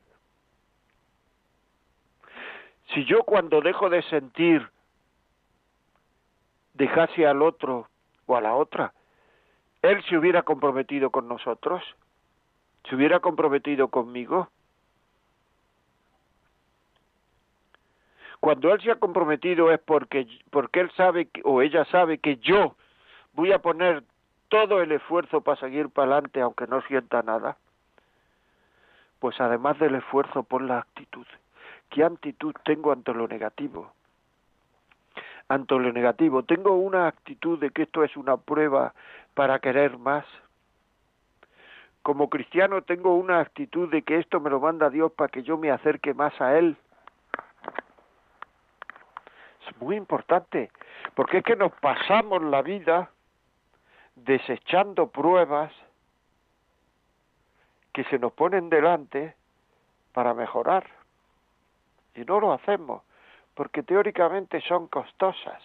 Si 2.94 3.06
yo 3.06 3.24
cuando 3.24 3.62
dejo 3.62 3.90
de 3.90 4.02
sentir 4.04 4.70
dejase 6.74 7.26
al 7.26 7.42
otro 7.42 7.90
o 8.26 8.36
a 8.36 8.42
la 8.42 8.56
otra, 8.56 8.94
él 9.82 10.04
se 10.06 10.18
hubiera 10.18 10.44
comprometido 10.44 11.10
con 11.10 11.28
nosotros, 11.28 11.84
se 12.88 12.96
hubiera 12.96 13.20
comprometido 13.20 13.90
conmigo. 13.90 14.50
Cuando 18.40 18.74
él 18.74 18.82
se 18.82 18.92
ha 18.92 18.96
comprometido 18.96 19.72
es 19.72 19.80
porque, 19.80 20.28
porque 20.52 20.82
él 20.82 20.92
sabe 20.96 21.30
o 21.44 21.62
ella 21.62 21.86
sabe 21.86 22.20
que 22.20 22.38
yo 22.38 22.76
voy 23.34 23.52
a 23.52 23.60
poner 23.60 24.04
todo 24.50 24.82
el 24.82 24.92
esfuerzo 24.92 25.42
para 25.42 25.60
seguir 25.60 25.90
para 25.90 26.14
adelante 26.14 26.42
aunque 26.42 26.68
no 26.68 26.82
sienta 26.84 27.22
nada. 27.24 27.58
Pues 29.20 29.40
además 29.42 29.80
del 29.80 29.96
esfuerzo, 29.96 30.44
por 30.44 30.62
la 30.62 30.80
actitud. 30.80 31.26
¿Qué 31.90 32.04
actitud 32.04 32.54
tengo 32.64 32.92
ante 32.92 33.14
lo 33.14 33.28
negativo? 33.28 33.92
Ante 35.50 35.76
lo 35.76 35.92
negativo, 35.94 36.44
¿tengo 36.44 36.76
una 36.76 37.08
actitud 37.08 37.58
de 37.60 37.70
que 37.70 37.84
esto 37.84 38.04
es 38.04 38.18
una 38.18 38.38
prueba 38.38 38.94
para 39.34 39.60
querer 39.60 39.98
más? 39.98 40.26
Como 42.02 42.30
cristiano 42.30 42.82
tengo 42.82 43.16
una 43.16 43.40
actitud 43.40 43.90
de 43.90 44.02
que 44.02 44.18
esto 44.20 44.40
me 44.40 44.50
lo 44.50 44.60
manda 44.60 44.90
Dios 44.90 45.12
para 45.14 45.30
que 45.30 45.44
yo 45.44 45.58
me 45.58 45.72
acerque 45.72 46.14
más 46.14 46.40
a 46.42 46.58
Él. 46.58 46.78
Es 49.68 49.82
muy 49.82 49.96
importante, 49.96 50.72
porque 51.16 51.40
es 51.40 51.44
que 51.44 51.56
nos 51.56 51.72
pasamos 51.74 52.42
la 52.44 52.62
vida 52.62 53.12
desechando 54.16 55.08
pruebas 55.08 55.72
que 57.94 58.04
se 58.06 58.20
nos 58.20 58.34
ponen 58.34 58.70
delante 58.70 59.36
para 60.14 60.34
mejorar. 60.34 60.97
Y 62.18 62.26
no 62.26 62.40
lo 62.40 62.52
hacemos, 62.52 63.04
porque 63.54 63.84
teóricamente 63.84 64.60
son 64.62 64.88
costosas. 64.88 65.62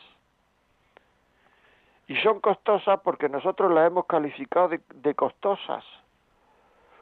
Y 2.07 2.17
son 2.17 2.41
costosas 2.41 3.01
porque 3.01 3.31
nosotros 3.31 3.73
las 3.73 3.87
hemos 3.87 4.05
calificado 4.05 4.69
de, 4.69 5.15
costosas. 5.15 5.83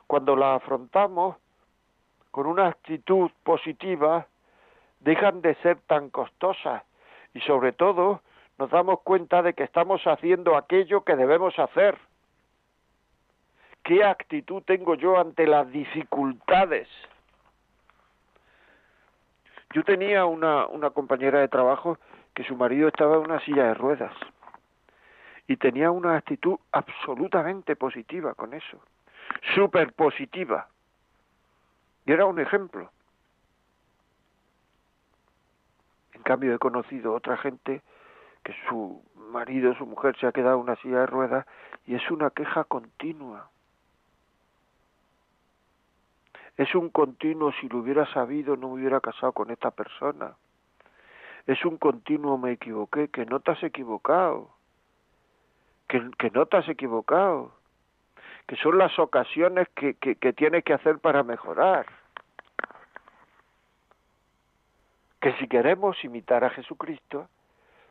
Cuando 0.07 0.37
las 0.37 0.62
afrontamos 0.62 1.37
con 2.30 2.47
una 2.47 2.69
actitud 2.69 3.28
positiva, 3.42 4.28
dejan 5.00 5.42
de 5.42 5.57
ser 5.57 5.80
tan 5.80 6.11
costosas. 6.11 6.85
Y 7.35 7.40
sobre 7.40 7.73
todo, 7.73 8.21
nos 8.57 8.71
damos 8.71 9.00
cuenta 9.00 9.42
de 9.42 9.54
que 9.54 9.64
estamos 9.64 10.00
haciendo 10.07 10.57
aquello 10.57 11.02
que 11.02 11.16
debemos 11.16 11.59
hacer. 11.59 11.99
¿Qué 13.83 14.04
actitud 14.04 14.62
tengo 14.62 14.95
yo 14.95 15.19
ante 15.19 15.49
las 15.49 15.69
dificultades? 15.73 16.88
Yo 19.73 19.85
tenía 19.85 20.25
una, 20.25 20.67
una 20.67 20.91
compañera 20.91 21.41
de 21.41 21.49
trabajo 21.49 21.99
que 22.35 22.45
su 22.45 22.57
marido 22.57 22.89
estaba 22.89 23.17
en 23.17 23.23
una 23.23 23.41
silla 23.41 23.65
de 23.65 23.75
ruedas 23.75 24.12
y 25.47 25.57
tenía 25.57 25.91
una 25.91 26.17
actitud 26.17 26.59
absolutamente 26.73 27.77
positiva 27.77 28.35
con 28.35 28.55
eso, 28.55 28.81
súper 29.55 29.93
positiva. 29.93 30.69
Y 32.07 32.12
era 32.12 32.27
un 32.27 32.41
ejemplo. 32.41 32.91
En 36.15 36.23
cambio 36.23 36.55
he 36.55 36.59
conocido 36.59 37.15
otra 37.15 37.37
gente 37.37 37.83
que 38.45 38.55
su 38.69 39.03
marido, 39.33 39.75
su 39.75 39.87
mujer 39.87 40.17
se 40.19 40.27
ha 40.27 40.33
quedado 40.33 40.57
en 40.57 40.62
una 40.62 40.77
silla 40.77 41.00
de 41.00 41.07
ruedas 41.07 41.47
y 41.87 41.95
es 41.95 42.11
una 42.11 42.31
queja 42.31 42.65
continua. 42.65 43.50
Es 46.61 46.75
un 46.75 46.90
continuo, 46.90 47.52
si 47.52 47.71
lo 47.71 47.79
hubiera 47.79 48.05
sabido 48.12 48.55
no 48.55 48.69
me 48.69 48.75
hubiera 48.75 49.00
casado 49.00 49.33
con 49.33 49.50
esta 49.50 49.71
persona. 49.71 50.37
Es 51.47 51.64
un 51.64 51.79
continuo, 51.79 52.37
me 52.37 52.52
equivoqué, 52.52 53.09
que 53.09 53.25
no 53.25 53.40
te 53.40 53.52
has 53.52 53.62
equivocado. 53.62 54.50
Que, 55.88 56.31
no 56.35 56.45
te 56.45 56.59
has 56.59 56.69
equivocado. 56.69 57.55
Que 58.47 58.57
son 58.57 58.76
las 58.76 58.99
ocasiones 58.99 59.69
que, 59.75 59.95
que, 59.95 60.17
que 60.17 60.35
tienes 60.35 60.62
que 60.62 60.75
hacer 60.75 60.99
para 60.99 61.23
mejorar. 61.23 61.87
Que 65.19 65.33
si 65.38 65.49
queremos 65.49 65.97
imitar 66.05 66.45
a 66.45 66.50
Jesucristo, 66.50 67.26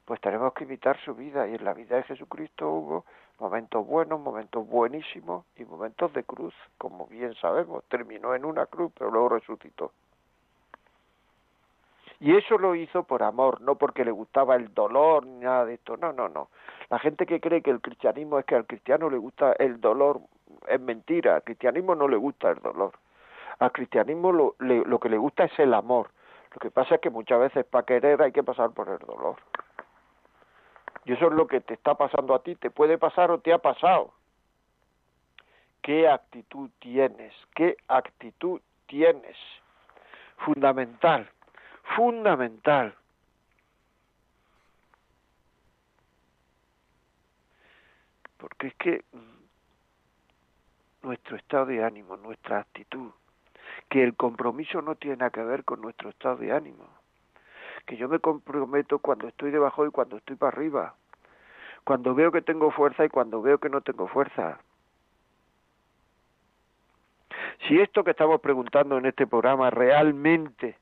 pues 0.05 0.21
tenemos 0.21 0.53
que 0.53 0.65
imitar 0.65 0.95
su 1.03 1.15
vida. 1.15 1.47
Y 1.47 1.55
en 1.55 1.65
la 1.65 1.73
vida 1.73 1.95
de 1.95 2.03
Jesucristo 2.03 2.69
hubo 2.69 3.05
momentos 3.39 3.85
buenos, 3.85 4.19
momentos 4.19 4.67
buenísimos 4.67 5.45
y 5.55 5.65
momentos 5.65 6.13
de 6.13 6.23
cruz, 6.23 6.53
como 6.77 7.07
bien 7.07 7.33
sabemos, 7.35 7.83
terminó 7.85 8.35
en 8.35 8.45
una 8.45 8.65
cruz, 8.65 8.91
pero 8.97 9.11
luego 9.11 9.29
resucitó. 9.29 9.91
Y 12.21 12.35
eso 12.35 12.57
lo 12.57 12.75
hizo 12.75 13.03
por 13.03 13.23
amor, 13.23 13.61
no 13.61 13.75
porque 13.75 14.03
le 14.03 14.11
gustaba 14.11 14.55
el 14.55 14.73
dolor 14.73 15.25
ni 15.25 15.39
nada 15.39 15.65
de 15.65 15.75
esto. 15.75 15.95
No, 15.95 16.11
no, 16.11 16.27
no. 16.27 16.49
La 16.89 16.99
gente 16.99 17.25
que 17.25 17.39
cree 17.39 17.61
que 17.61 17.71
el 17.71 17.79
cristianismo 17.79 18.39
es 18.39 18.45
que 18.45 18.55
al 18.55 18.65
cristiano 18.65 19.09
le 19.09 19.17
gusta 19.17 19.53
el 19.53 19.79
dolor 19.79 20.19
es 20.67 20.81
mentira. 20.81 21.35
Al 21.35 21.43
cristianismo 21.43 21.95
no 21.95 22.09
le 22.09 22.17
gusta 22.17 22.49
el 22.49 22.59
dolor. 22.59 22.91
Al 23.59 23.71
cristianismo 23.71 24.33
lo, 24.33 24.55
lo 24.59 24.99
que 24.99 25.09
le 25.09 25.17
gusta 25.17 25.45
es 25.45 25.59
el 25.59 25.73
amor. 25.73 26.09
Lo 26.51 26.59
que 26.59 26.71
pasa 26.71 26.95
es 26.95 27.01
que 27.01 27.09
muchas 27.09 27.39
veces 27.39 27.65
para 27.65 27.85
querer 27.85 28.21
hay 28.21 28.31
que 28.31 28.43
pasar 28.43 28.71
por 28.71 28.89
el 28.89 28.99
dolor. 28.99 29.35
Y 31.09 31.13
eso 31.13 31.25
es 31.25 31.33
lo 31.33 31.47
que 31.47 31.59
te 31.59 31.73
está 31.73 31.95
pasando 31.95 32.35
a 32.35 32.43
ti, 32.43 32.55
te 32.55 32.69
puede 32.69 32.99
pasar 32.99 33.31
o 33.31 33.39
te 33.39 33.51
ha 33.51 33.57
pasado. 33.57 34.13
¿Qué 35.81 36.07
actitud 36.07 36.69
tienes? 36.77 37.33
¿Qué 37.55 37.77
actitud 37.87 38.61
tienes? 38.85 39.35
Fundamental, 40.37 41.27
fundamental. 41.95 42.93
Porque 48.37 48.67
es 48.67 48.75
que 48.75 49.03
nuestro 51.01 51.37
estado 51.37 51.65
de 51.65 51.83
ánimo, 51.83 52.17
nuestra 52.17 52.59
actitud, 52.59 53.09
que 53.89 54.03
el 54.03 54.15
compromiso 54.15 54.83
no 54.83 54.93
tiene 54.93 55.17
nada 55.17 55.31
que 55.31 55.41
ver 55.41 55.63
con 55.63 55.81
nuestro 55.81 56.09
estado 56.09 56.35
de 56.35 56.51
ánimo 56.51 56.98
que 57.83 57.97
yo 57.97 58.07
me 58.09 58.19
comprometo 58.19 58.99
cuando 58.99 59.27
estoy 59.27 59.51
debajo 59.51 59.85
y 59.85 59.91
cuando 59.91 60.17
estoy 60.17 60.35
para 60.35 60.55
arriba, 60.55 60.95
cuando 61.83 62.13
veo 62.13 62.31
que 62.31 62.41
tengo 62.41 62.71
fuerza 62.71 63.05
y 63.05 63.09
cuando 63.09 63.41
veo 63.41 63.57
que 63.57 63.69
no 63.69 63.81
tengo 63.81 64.07
fuerza. 64.07 64.59
Si 67.67 67.79
esto 67.79 68.03
que 68.03 68.11
estamos 68.11 68.41
preguntando 68.41 68.97
en 68.97 69.05
este 69.05 69.27
programa 69.27 69.69
realmente, 69.69 70.77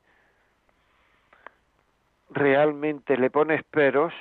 realmente 2.30 3.16
le 3.16 3.30
pones 3.30 3.62
peros, 3.64 4.12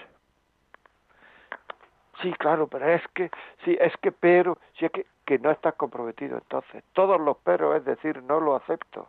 sí, 2.21 2.33
claro, 2.33 2.67
pero 2.67 2.89
es 2.89 3.07
que, 3.13 3.29
sí, 3.63 3.77
es 3.79 3.95
que 3.97 4.11
pero, 4.11 4.57
si 4.77 4.85
es 4.85 4.91
que, 4.91 5.05
que 5.25 5.39
no 5.39 5.51
estás 5.51 5.75
comprometido 5.75 6.37
entonces. 6.37 6.83
Todos 6.93 7.19
los 7.19 7.37
peros, 7.37 7.75
es 7.77 7.85
decir, 7.85 8.23
no 8.23 8.39
lo 8.39 8.55
acepto. 8.55 9.07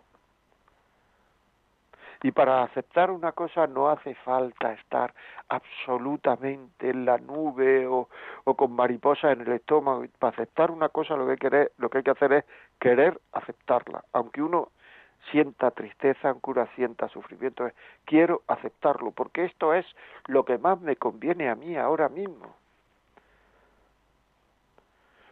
Y 2.22 2.32
para 2.32 2.64
aceptar 2.64 3.10
una 3.10 3.32
cosa 3.32 3.66
no 3.66 3.88
hace 3.88 4.14
falta 4.16 4.72
estar 4.72 5.14
absolutamente 5.48 6.90
en 6.90 7.04
la 7.04 7.18
nube 7.18 7.86
o, 7.86 8.08
con 8.56 8.72
mariposas 8.72 9.32
en 9.32 9.42
el 9.42 9.52
estómago. 9.52 10.04
Para 10.18 10.32
aceptar 10.32 10.70
una 10.70 10.88
cosa 10.88 11.16
lo 11.16 11.26
que, 11.36 11.46
hay 11.46 11.66
lo 11.78 11.88
que 11.88 11.98
hay 11.98 12.04
que 12.04 12.10
hacer 12.10 12.32
es 12.32 12.44
querer 12.80 13.20
aceptarla. 13.32 14.04
Aunque 14.12 14.42
uno 14.42 14.70
sienta 15.30 15.70
tristeza, 15.70 16.30
aunque 16.30 16.50
uno 16.50 16.66
sienta 16.74 17.08
sufrimiento, 17.08 17.70
quiero 18.04 18.42
aceptarlo, 18.48 19.12
porque 19.12 19.44
esto 19.44 19.72
es 19.74 19.86
lo 20.26 20.44
que 20.44 20.58
más 20.58 20.80
me 20.80 20.96
conviene 20.96 21.48
a 21.48 21.54
mí 21.54 21.76
ahora 21.76 22.08
mismo. 22.08 22.54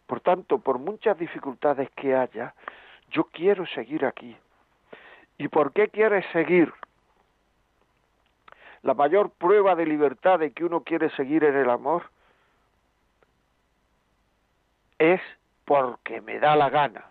Por 0.05 0.21
tanto, 0.21 0.59
por 0.59 0.79
muchas 0.79 1.17
dificultades 1.17 1.89
que 1.91 2.15
haya, 2.15 2.53
yo 3.11 3.25
quiero 3.25 3.65
seguir 3.65 4.05
aquí. 4.05 4.37
¿Y 5.37 5.47
por 5.49 5.71
qué 5.73 5.89
quieres 5.89 6.25
seguir? 6.33 6.73
La 8.81 8.93
mayor 8.93 9.31
prueba 9.31 9.75
de 9.75 9.85
libertad 9.85 10.39
de 10.39 10.51
que 10.51 10.65
uno 10.65 10.81
quiere 10.81 11.09
seguir 11.11 11.43
en 11.43 11.55
el 11.55 11.69
amor 11.69 12.09
es 14.97 15.21
porque 15.65 16.21
me 16.21 16.39
da 16.39 16.55
la 16.55 16.69
gana. 16.69 17.05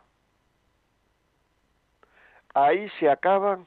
Ahí 2.55 2.89
se 2.99 3.11
acaban 3.11 3.67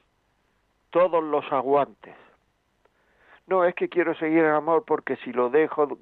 todos 0.90 1.22
los 1.22 1.50
aguantes. 1.52 2.14
No, 3.46 3.64
es 3.64 3.74
que 3.74 3.88
quiero 3.88 4.14
seguir 4.16 4.40
en 4.40 4.52
amor 4.52 4.84
porque 4.84 5.16
si 5.18 5.32
lo 5.32 5.48
dejo, 5.48 5.98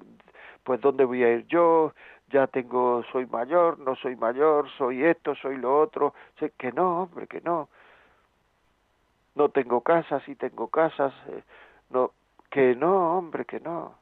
pues 0.63 0.81
¿dónde 0.81 1.05
voy 1.05 1.23
a 1.23 1.31
ir 1.31 1.47
yo? 1.47 1.93
Ya 2.27 2.47
tengo, 2.47 3.03
soy 3.11 3.25
mayor, 3.27 3.79
no 3.79 3.95
soy 3.95 4.15
mayor, 4.15 4.69
soy 4.77 5.03
esto, 5.03 5.35
soy 5.35 5.57
lo 5.57 5.79
otro. 5.79 6.13
Sé 6.39 6.51
que 6.57 6.71
no, 6.71 7.03
hombre, 7.03 7.27
que 7.27 7.41
no 7.41 7.69
no 9.39 9.47
tengo 9.47 9.79
casa, 9.79 10.19
sí 10.25 10.35
tengo 10.35 10.67
casas, 10.67 11.13
eh, 11.29 11.43
no, 11.91 12.11
que 12.51 12.75
no, 12.75 13.17
hombre, 13.17 13.45
que 13.45 13.61
no. 13.61 13.95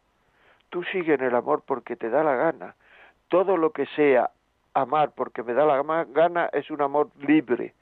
Tú 0.71 0.83
sigue 0.85 1.13
en 1.13 1.21
el 1.21 1.35
amor 1.35 1.61
porque 1.63 1.95
te 1.95 2.09
da 2.09 2.23
la 2.23 2.35
gana. 2.35 2.75
Todo 3.27 3.55
lo 3.55 3.71
que 3.71 3.85
sea 3.95 4.31
amar 4.73 5.11
porque 5.11 5.43
me 5.43 5.53
da 5.53 5.65
la 5.65 5.83
gana 6.05 6.49
es 6.53 6.71
un 6.71 6.81
amor 6.81 7.09
libre. 7.19 7.75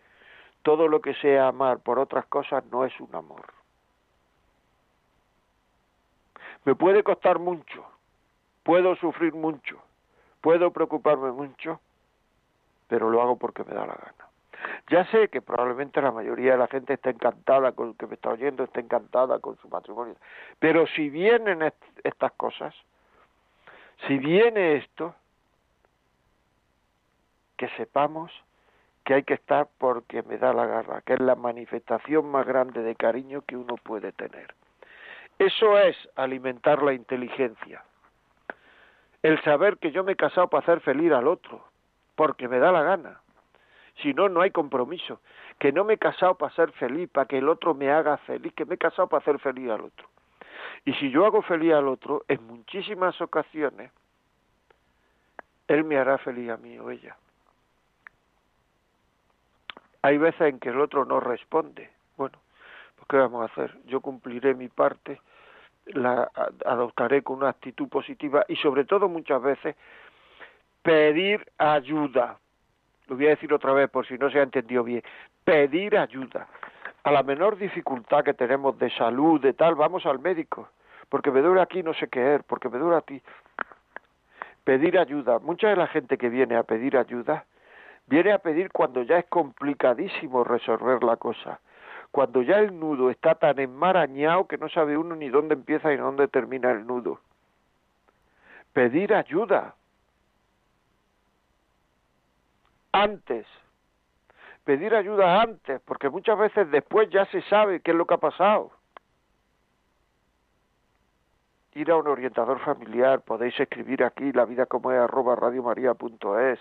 Todo 0.64 0.90
lo 0.90 1.00
que 1.00 1.14
sea 1.14 1.48
amar 1.48 1.80
por 1.80 1.98
otras 1.98 2.26
cosas 2.26 2.64
no 2.72 2.84
es 2.84 3.00
un 3.00 3.16
amor. 3.16 3.46
Me 6.66 6.76
puede 6.76 7.04
costar 7.04 7.40
mucho, 7.40 7.86
puedo 8.64 8.96
sufrir 8.98 9.34
mucho, 9.34 9.78
puedo 10.42 10.72
preocuparme 10.72 11.32
mucho, 11.32 11.80
pero 12.90 13.10
lo 13.10 13.22
hago 13.22 13.38
porque 13.38 13.64
me 13.64 13.74
da 13.74 13.86
la 13.86 13.94
gana. 13.94 14.35
Ya 14.90 15.06
sé 15.12 15.30
que 15.30 15.42
probablemente 15.42 16.02
la 16.02 16.12
mayoría 16.12 16.54
de 16.54 16.58
la 16.58 16.68
gente 16.68 16.94
está 16.94 17.10
encantada 17.10 17.72
con 17.72 17.90
el 17.90 17.98
que 17.98 18.08
me 18.08 18.16
está 18.16 18.30
oyendo, 18.30 18.64
está 18.64 18.80
encantada 18.80 19.40
con 19.40 19.58
su 19.58 19.68
matrimonio. 19.70 20.16
Pero 20.60 20.86
si 20.88 21.10
vienen 21.10 21.72
estas 22.04 22.32
cosas, 22.34 22.74
si 24.08 24.18
viene 24.18 24.78
esto, 24.78 25.16
que 27.58 27.70
sepamos 27.70 28.32
que 29.04 29.14
hay 29.14 29.24
que 29.24 29.36
estar 29.36 29.68
porque 29.78 30.24
me 30.24 30.38
da 30.38 30.52
la 30.52 30.66
garra, 30.66 31.02
que 31.02 31.14
es 31.14 31.20
la 31.20 31.36
manifestación 31.36 32.30
más 32.30 32.46
grande 32.46 32.82
de 32.82 32.96
cariño 32.96 33.42
que 33.42 33.56
uno 33.56 33.76
puede 33.76 34.12
tener. 34.12 34.54
Eso 35.38 35.78
es 35.78 35.96
alimentar 36.16 36.82
la 36.82 36.94
inteligencia. 36.94 37.84
El 39.22 39.42
saber 39.44 39.78
que 39.78 39.92
yo 39.92 40.04
me 40.04 40.14
he 40.14 40.16
casado 40.16 40.48
para 40.48 40.64
hacer 40.64 40.82
feliz 40.82 41.12
al 41.12 41.28
otro, 41.28 41.64
porque 42.16 42.48
me 42.48 42.60
da 42.60 42.72
la 42.72 42.84
gana. 42.84 43.20
Si 44.02 44.14
no, 44.14 44.30
no 44.30 44.42
hay 44.42 44.52
compromiso. 44.52 45.22
Que 45.60 45.72
no 45.72 45.84
me 45.84 45.94
he 45.94 45.98
casado 45.98 46.36
para 46.36 46.54
ser 46.54 46.72
feliz, 46.74 47.10
para 47.10 47.28
que 47.28 47.38
el 47.38 47.48
otro 47.50 47.74
me 47.74 47.92
haga 47.92 48.18
feliz, 48.18 48.54
que 48.54 48.66
me 48.66 48.76
he 48.76 48.78
casado 48.78 49.08
para 49.08 49.22
hacer 49.22 49.40
feliz 49.40 49.70
al 49.70 49.82
otro. 49.82 50.08
Y 50.84 50.94
si 50.94 51.10
yo 51.10 51.26
hago 51.26 51.42
feliz 51.42 51.74
al 51.74 51.88
otro, 51.88 52.24
en 52.28 52.46
muchísimas 52.46 53.20
ocasiones, 53.22 53.92
él 55.68 55.84
me 55.84 55.98
hará 55.98 56.18
feliz 56.20 56.50
a 56.50 56.58
mí 56.58 56.78
o 56.78 56.92
ella. 56.92 57.18
Hay 60.02 60.18
veces 60.20 60.42
en 60.42 60.60
que 60.60 60.70
el 60.70 60.80
otro 60.80 61.06
no 61.06 61.20
responde. 61.20 61.90
Bueno, 62.18 62.38
pues 62.96 63.08
¿qué 63.10 63.18
vamos 63.18 63.42
a 63.42 63.52
hacer? 63.52 63.76
Yo 63.86 64.02
cumpliré 64.02 64.54
mi 64.54 64.68
parte, 64.68 65.20
la 65.88 66.30
adoptaré 66.66 67.24
con 67.24 67.38
una 67.38 67.50
actitud 67.50 67.90
positiva 67.90 68.46
y 68.48 68.56
sobre 68.58 68.86
todo 68.86 69.10
muchas 69.10 69.42
veces 69.42 69.76
pedir 70.84 71.52
ayuda, 71.58 72.38
lo 73.08 73.16
voy 73.16 73.28
a 73.28 73.30
decir 73.30 73.54
otra 73.54 73.74
vez 73.74 73.90
por 73.90 74.06
si 74.08 74.18
no 74.18 74.30
se 74.30 74.40
ha 74.40 74.44
entendido 74.44 74.84
bien, 74.84 75.04
pedir 75.44 75.98
ayuda. 75.98 76.48
A 77.04 77.12
la 77.12 77.24
menor 77.24 77.58
dificultad 77.58 78.24
que 78.24 78.34
tenemos 78.34 78.78
de 78.80 78.90
salud, 78.92 79.40
de 79.40 79.54
tal, 79.54 79.76
vamos 79.76 80.06
al 80.06 80.20
médico, 80.20 80.70
porque 81.10 81.30
me 81.32 81.42
duele 81.42 81.62
aquí 81.62 81.84
no 81.84 81.94
sé 81.94 82.08
qué 82.08 82.40
porque 82.48 82.70
me 82.70 82.80
duele 82.80 83.02
ti. 83.04 83.22
Pedir 84.64 84.98
ayuda. 84.98 85.38
Mucha 85.38 85.70
de 85.70 85.76
la 85.76 85.86
gente 85.86 86.18
que 86.18 86.30
viene 86.30 86.56
a 86.56 86.64
pedir 86.64 86.98
ayuda, 86.98 87.46
viene 88.08 88.32
a 88.32 88.40
pedir 88.40 88.72
cuando 88.72 89.04
ya 89.04 89.20
es 89.20 89.26
complicadísimo 89.26 90.44
resolver 90.44 91.04
la 91.04 91.18
cosa, 91.18 91.60
cuando 92.10 92.42
ya 92.42 92.58
el 92.58 92.80
nudo 92.80 93.12
está 93.12 93.36
tan 93.36 93.60
enmarañado 93.60 94.48
que 94.48 94.58
no 94.58 94.68
sabe 94.70 94.98
uno 94.98 95.16
ni 95.16 95.30
dónde 95.30 95.54
empieza 95.54 95.94
y 95.94 95.98
dónde 95.98 96.28
termina 96.28 96.72
el 96.72 96.88
nudo. 96.88 97.20
Pedir 98.74 99.14
ayuda 99.14 99.76
antes, 103.04 103.46
pedir 104.64 104.96
ayuda 104.96 105.42
antes, 105.42 105.80
porque 105.82 106.10
muchas 106.10 106.38
veces 106.38 106.70
después 106.72 107.10
ya 107.10 107.26
se 107.28 107.42
sabe 107.44 107.80
qué 107.82 107.92
es 107.92 107.98
lo 107.98 108.06
que 108.06 108.16
ha 108.16 108.18
pasado. 108.18 108.72
Ir 111.74 111.92
a 111.92 111.98
un 111.98 112.08
orientador 112.08 112.60
familiar, 112.60 113.22
podéis 113.22 113.60
escribir 113.60 114.04
aquí 114.04 114.32
la 114.32 114.46
vida 114.46 114.66
como 114.66 114.92
es 114.92 115.00
arroba 115.00 115.36
radiomaria.es, 115.36 116.60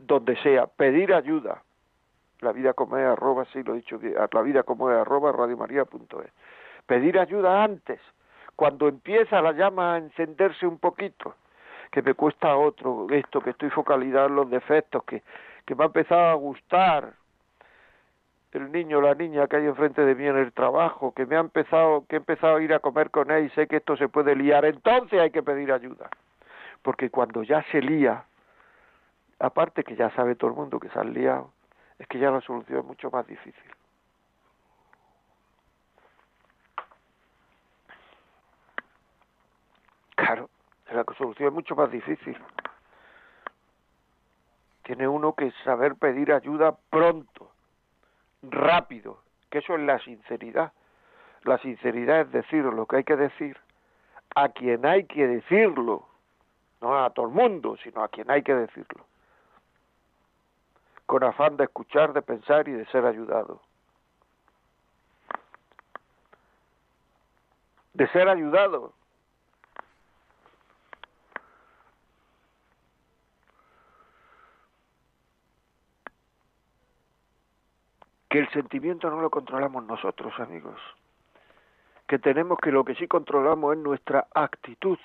donde 0.00 0.36
sea, 0.42 0.66
pedir 0.66 1.12
ayuda. 1.12 1.62
La 2.40 2.52
vida 2.52 2.72
como 2.72 2.96
es 2.96 3.04
arroba, 3.04 3.44
sí 3.52 3.62
lo 3.62 3.74
he 3.74 3.78
dicho 3.78 3.98
la 4.32 4.42
vida 4.42 4.62
como 4.62 4.90
es 4.90 4.96
arroba 4.96 5.32
radiomaria.es. 5.32 6.32
Pedir 6.86 7.18
ayuda 7.18 7.62
antes, 7.62 8.00
cuando 8.56 8.88
empieza 8.88 9.42
la 9.42 9.52
llama 9.52 9.94
a 9.94 9.98
encenderse 9.98 10.66
un 10.66 10.78
poquito, 10.78 11.34
que 11.90 12.02
me 12.02 12.14
cuesta 12.14 12.56
otro, 12.56 13.06
esto, 13.10 13.40
que 13.40 13.50
estoy 13.50 13.70
focalizado 13.70 14.28
en 14.28 14.36
los 14.36 14.50
defectos, 14.50 15.04
que, 15.04 15.22
que 15.68 15.74
me 15.74 15.84
ha 15.84 15.86
empezado 15.88 16.30
a 16.30 16.32
gustar 16.32 17.12
el 18.52 18.72
niño 18.72 18.98
o 18.98 19.00
la 19.02 19.14
niña 19.14 19.46
que 19.48 19.56
hay 19.56 19.66
enfrente 19.66 20.02
de 20.02 20.14
mí 20.14 20.26
en 20.26 20.38
el 20.38 20.50
trabajo, 20.54 21.12
que 21.12 21.26
me 21.26 21.36
ha 21.36 21.40
empezado, 21.40 22.06
que 22.08 22.16
he 22.16 22.18
empezado 22.18 22.56
a 22.56 22.62
ir 22.62 22.72
a 22.72 22.78
comer 22.78 23.10
con 23.10 23.30
él 23.30 23.44
y 23.44 23.50
sé 23.50 23.66
que 23.66 23.76
esto 23.76 23.94
se 23.98 24.08
puede 24.08 24.34
liar, 24.34 24.64
entonces 24.64 25.20
hay 25.20 25.30
que 25.30 25.42
pedir 25.42 25.70
ayuda. 25.70 26.08
Porque 26.80 27.10
cuando 27.10 27.42
ya 27.42 27.62
se 27.64 27.82
lía, 27.82 28.24
aparte 29.40 29.84
que 29.84 29.94
ya 29.94 30.08
sabe 30.12 30.36
todo 30.36 30.52
el 30.52 30.56
mundo 30.56 30.80
que 30.80 30.88
se 30.88 30.98
han 30.98 31.12
liado, 31.12 31.52
es 31.98 32.06
que 32.06 32.18
ya 32.18 32.30
la 32.30 32.40
solución 32.40 32.78
es 32.78 32.84
mucho 32.86 33.10
más 33.10 33.26
difícil. 33.26 33.70
Claro, 40.14 40.48
la 40.90 41.04
solución 41.18 41.48
es 41.48 41.54
mucho 41.54 41.76
más 41.76 41.90
difícil. 41.90 42.38
Tiene 44.88 45.06
uno 45.06 45.34
que 45.34 45.52
saber 45.64 45.96
pedir 45.96 46.32
ayuda 46.32 46.74
pronto, 46.88 47.50
rápido, 48.40 49.18
que 49.50 49.58
eso 49.58 49.74
es 49.74 49.82
la 49.82 49.98
sinceridad. 49.98 50.72
La 51.44 51.58
sinceridad 51.58 52.22
es 52.22 52.32
decir 52.32 52.64
lo 52.64 52.86
que 52.86 52.96
hay 52.96 53.04
que 53.04 53.16
decir 53.16 53.58
a 54.34 54.48
quien 54.48 54.86
hay 54.86 55.04
que 55.04 55.26
decirlo, 55.26 56.08
no 56.80 57.04
a 57.04 57.10
todo 57.10 57.26
el 57.26 57.32
mundo, 57.32 57.76
sino 57.82 58.02
a 58.02 58.08
quien 58.08 58.30
hay 58.30 58.42
que 58.42 58.54
decirlo, 58.54 59.04
con 61.04 61.22
afán 61.22 61.58
de 61.58 61.64
escuchar, 61.64 62.14
de 62.14 62.22
pensar 62.22 62.66
y 62.66 62.72
de 62.72 62.86
ser 62.86 63.04
ayudado. 63.04 63.60
De 67.92 68.08
ser 68.08 68.26
ayudado, 68.26 68.94
que 78.28 78.40
el 78.40 78.48
sentimiento 78.50 79.10
no 79.10 79.20
lo 79.20 79.30
controlamos 79.30 79.84
nosotros, 79.84 80.32
amigos. 80.38 80.78
Que 82.06 82.18
tenemos 82.18 82.58
que 82.58 82.70
lo 82.70 82.84
que 82.84 82.94
sí 82.94 83.06
controlamos 83.06 83.76
es 83.76 83.82
nuestra 83.82 84.26
actitud. 84.34 84.98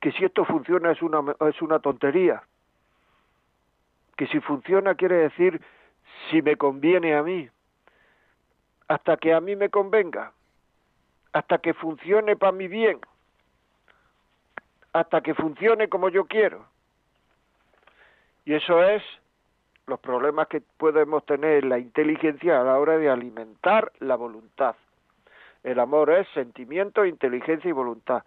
Que 0.00 0.12
si 0.12 0.24
esto 0.24 0.44
funciona 0.44 0.92
es 0.92 1.02
una, 1.02 1.34
es 1.48 1.60
una 1.62 1.78
tontería. 1.80 2.42
que 4.16 4.26
si 4.26 4.40
funciona 4.40 4.96
quiere 4.96 5.16
decir 5.16 5.62
si 6.30 6.42
me 6.42 6.56
conviene 6.56 7.14
a 7.14 7.22
mí, 7.22 7.48
hasta 8.88 9.16
que 9.16 9.32
a 9.32 9.40
mí 9.40 9.54
me 9.54 9.68
convenga, 9.68 10.32
hasta 11.32 11.58
que 11.58 11.74
funcione 11.74 12.36
para 12.36 12.52
mi 12.52 12.66
bien, 12.68 13.00
hasta 14.92 15.20
que 15.20 15.34
funcione 15.34 15.88
como 15.88 16.08
yo 16.08 16.26
quiero. 16.26 16.66
Y 18.44 18.54
eso 18.54 18.82
es 18.82 19.02
los 19.88 20.00
problemas 20.00 20.48
que 20.48 20.60
podemos 20.60 21.24
tener 21.24 21.64
la 21.64 21.78
inteligencia 21.78 22.60
a 22.60 22.64
la 22.64 22.78
hora 22.78 22.98
de 22.98 23.08
alimentar 23.08 23.90
la 24.00 24.16
voluntad. 24.16 24.76
El 25.62 25.80
amor 25.80 26.10
es 26.10 26.28
sentimiento, 26.34 27.04
inteligencia 27.04 27.68
y 27.68 27.72
voluntad. 27.72 28.22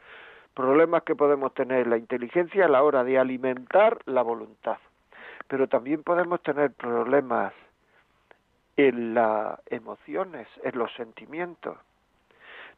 Problemas 0.54 1.04
que 1.04 1.15
podemos 1.15 1.54
tener 1.54 1.88
la 1.88 1.97
inteligencia 1.97 2.65
a 2.65 2.69
la 2.69 2.84
hora 2.84 3.04
de 3.04 3.17
alimentar 3.17 4.00
la 4.06 4.21
voluntad. 4.21 4.78
Pero 5.47 5.67
también 5.67 6.04
podemos 6.04 6.41
tener 6.41 6.71
problemas 6.71 7.54
en 8.76 9.13
las 9.13 9.60
emociones, 9.67 10.47
en 10.63 10.78
los 10.78 10.91
sentimientos. 10.93 11.78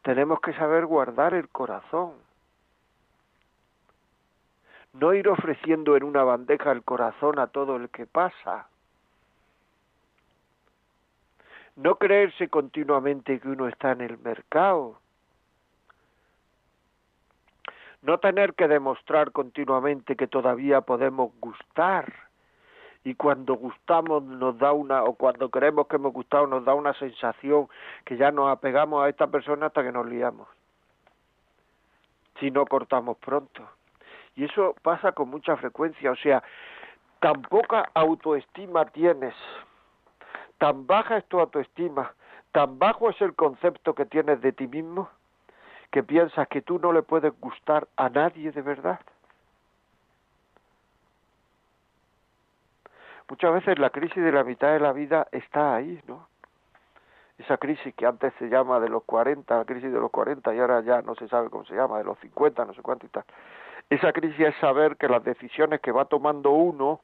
Tenemos 0.02 0.39
que 0.41 0.54
saber 0.54 0.86
guardar 0.86 1.34
el 1.34 1.50
corazón. 1.50 2.13
No 4.93 5.13
ir 5.13 5.28
ofreciendo 5.30 5.96
en 5.96 6.04
una 6.04 6.24
bandeja 6.24 6.72
el 6.72 6.84
corazón 6.84 7.39
a 7.39 7.48
todo 7.48 7.78
el 7.78 7.89
que 7.89 8.06
pasa. 8.06 8.67
No 11.76 11.96
creerse 11.96 12.50
continuamente 12.50 13.40
que 13.40 13.50
uno 13.50 13.68
está 13.68 13.92
en 13.92 14.02
el 14.02 14.18
mercado. 14.20 15.00
No 18.02 18.20
tener 18.20 18.54
que 18.54 18.68
demostrar 18.68 19.32
continuamente 19.32 20.16
que 20.16 20.28
todavía 20.28 20.82
podemos 20.82 21.32
gustar 21.40 22.14
y 23.04 23.16
cuando 23.16 23.56
gustamos 23.56 24.24
nos 24.24 24.58
da 24.58 24.72
una, 24.72 25.04
o 25.04 25.14
cuando 25.14 25.50
creemos 25.50 25.88
que 25.88 25.98
hemos 25.98 26.14
gustado 26.14 26.48
nos 26.48 26.64
da 26.64 26.74
una 26.74 26.94
sensación 26.94 27.68
que 28.06 28.18
ya 28.18 28.32
nos 28.32 28.50
apegamos 28.50 29.04
a 29.04 29.10
esta 29.10 29.28
persona 29.28 29.68
hasta 29.68 29.84
que 29.84 29.92
nos 29.92 30.08
liamos, 30.08 30.48
si 32.40 32.50
no 32.50 32.66
cortamos 32.66 33.18
pronto. 33.18 33.68
Y 34.36 34.46
eso 34.46 34.76
pasa 34.82 35.12
con 35.12 35.30
mucha 35.30 35.58
frecuencia, 35.58 36.12
o 36.12 36.16
sea, 36.16 36.42
tan 37.20 37.42
poca 37.44 37.90
autoestima 37.94 38.86
tienes, 38.86 39.36
tan 40.63 40.88
baja 40.88 41.17
es 41.17 41.26
tu 41.26 41.41
autoestima, 41.41 42.13
tan 42.54 42.80
bajo 42.80 43.10
es 43.10 43.19
el 43.21 43.36
concepto 43.36 43.93
que 43.93 44.06
tienes 44.06 44.39
de 44.39 44.54
ti 44.54 44.65
mismo, 44.65 45.10
que 45.91 46.04
piensas 46.04 46.47
que 46.47 46.62
tú 46.62 46.80
no 46.80 46.93
le 46.93 47.02
puedes 47.02 47.38
gustar 47.41 47.86
a 47.97 48.08
nadie 48.08 48.49
de 48.49 48.62
verdad. 48.62 49.02
Muchas 53.28 53.54
veces 53.56 53.78
la 53.78 53.89
crisis 53.89 54.23
de 54.23 54.32
la 54.32 54.45
mitad 54.45 54.71
de 54.71 54.80
la 54.80 54.93
vida 54.93 55.28
está 55.34 55.76
ahí, 55.76 56.02
¿no? 56.08 56.30
Esa 57.39 57.58
crisis 57.58 57.93
que 57.95 58.06
antes 58.06 58.32
se 58.39 58.47
llama 58.47 58.80
de 58.80 58.88
los 58.88 59.04
40, 59.04 59.58
la 59.58 59.65
crisis 59.65 59.91
de 59.91 59.99
los 59.99 60.12
40 60.12 60.56
y 60.56 60.60
ahora 60.60 60.80
ya 60.80 61.02
no 61.02 61.13
se 61.15 61.28
sabe 61.28 61.49
cómo 61.49 61.65
se 61.65 61.76
llama, 61.76 61.97
de 61.97 62.06
los 62.06 62.17
50, 62.19 62.63
no 62.63 62.73
sé 62.73 62.82
cuánto 62.82 63.06
y 63.06 63.10
tal. 63.10 63.26
Esa 63.89 64.13
crisis 64.13 64.39
es 64.39 64.56
saber 64.62 64.95
que 64.95 65.10
las 65.10 65.26
decisiones 65.26 65.82
que 65.82 65.91
va 65.91 66.06
tomando 66.06 66.52
uno 66.52 67.02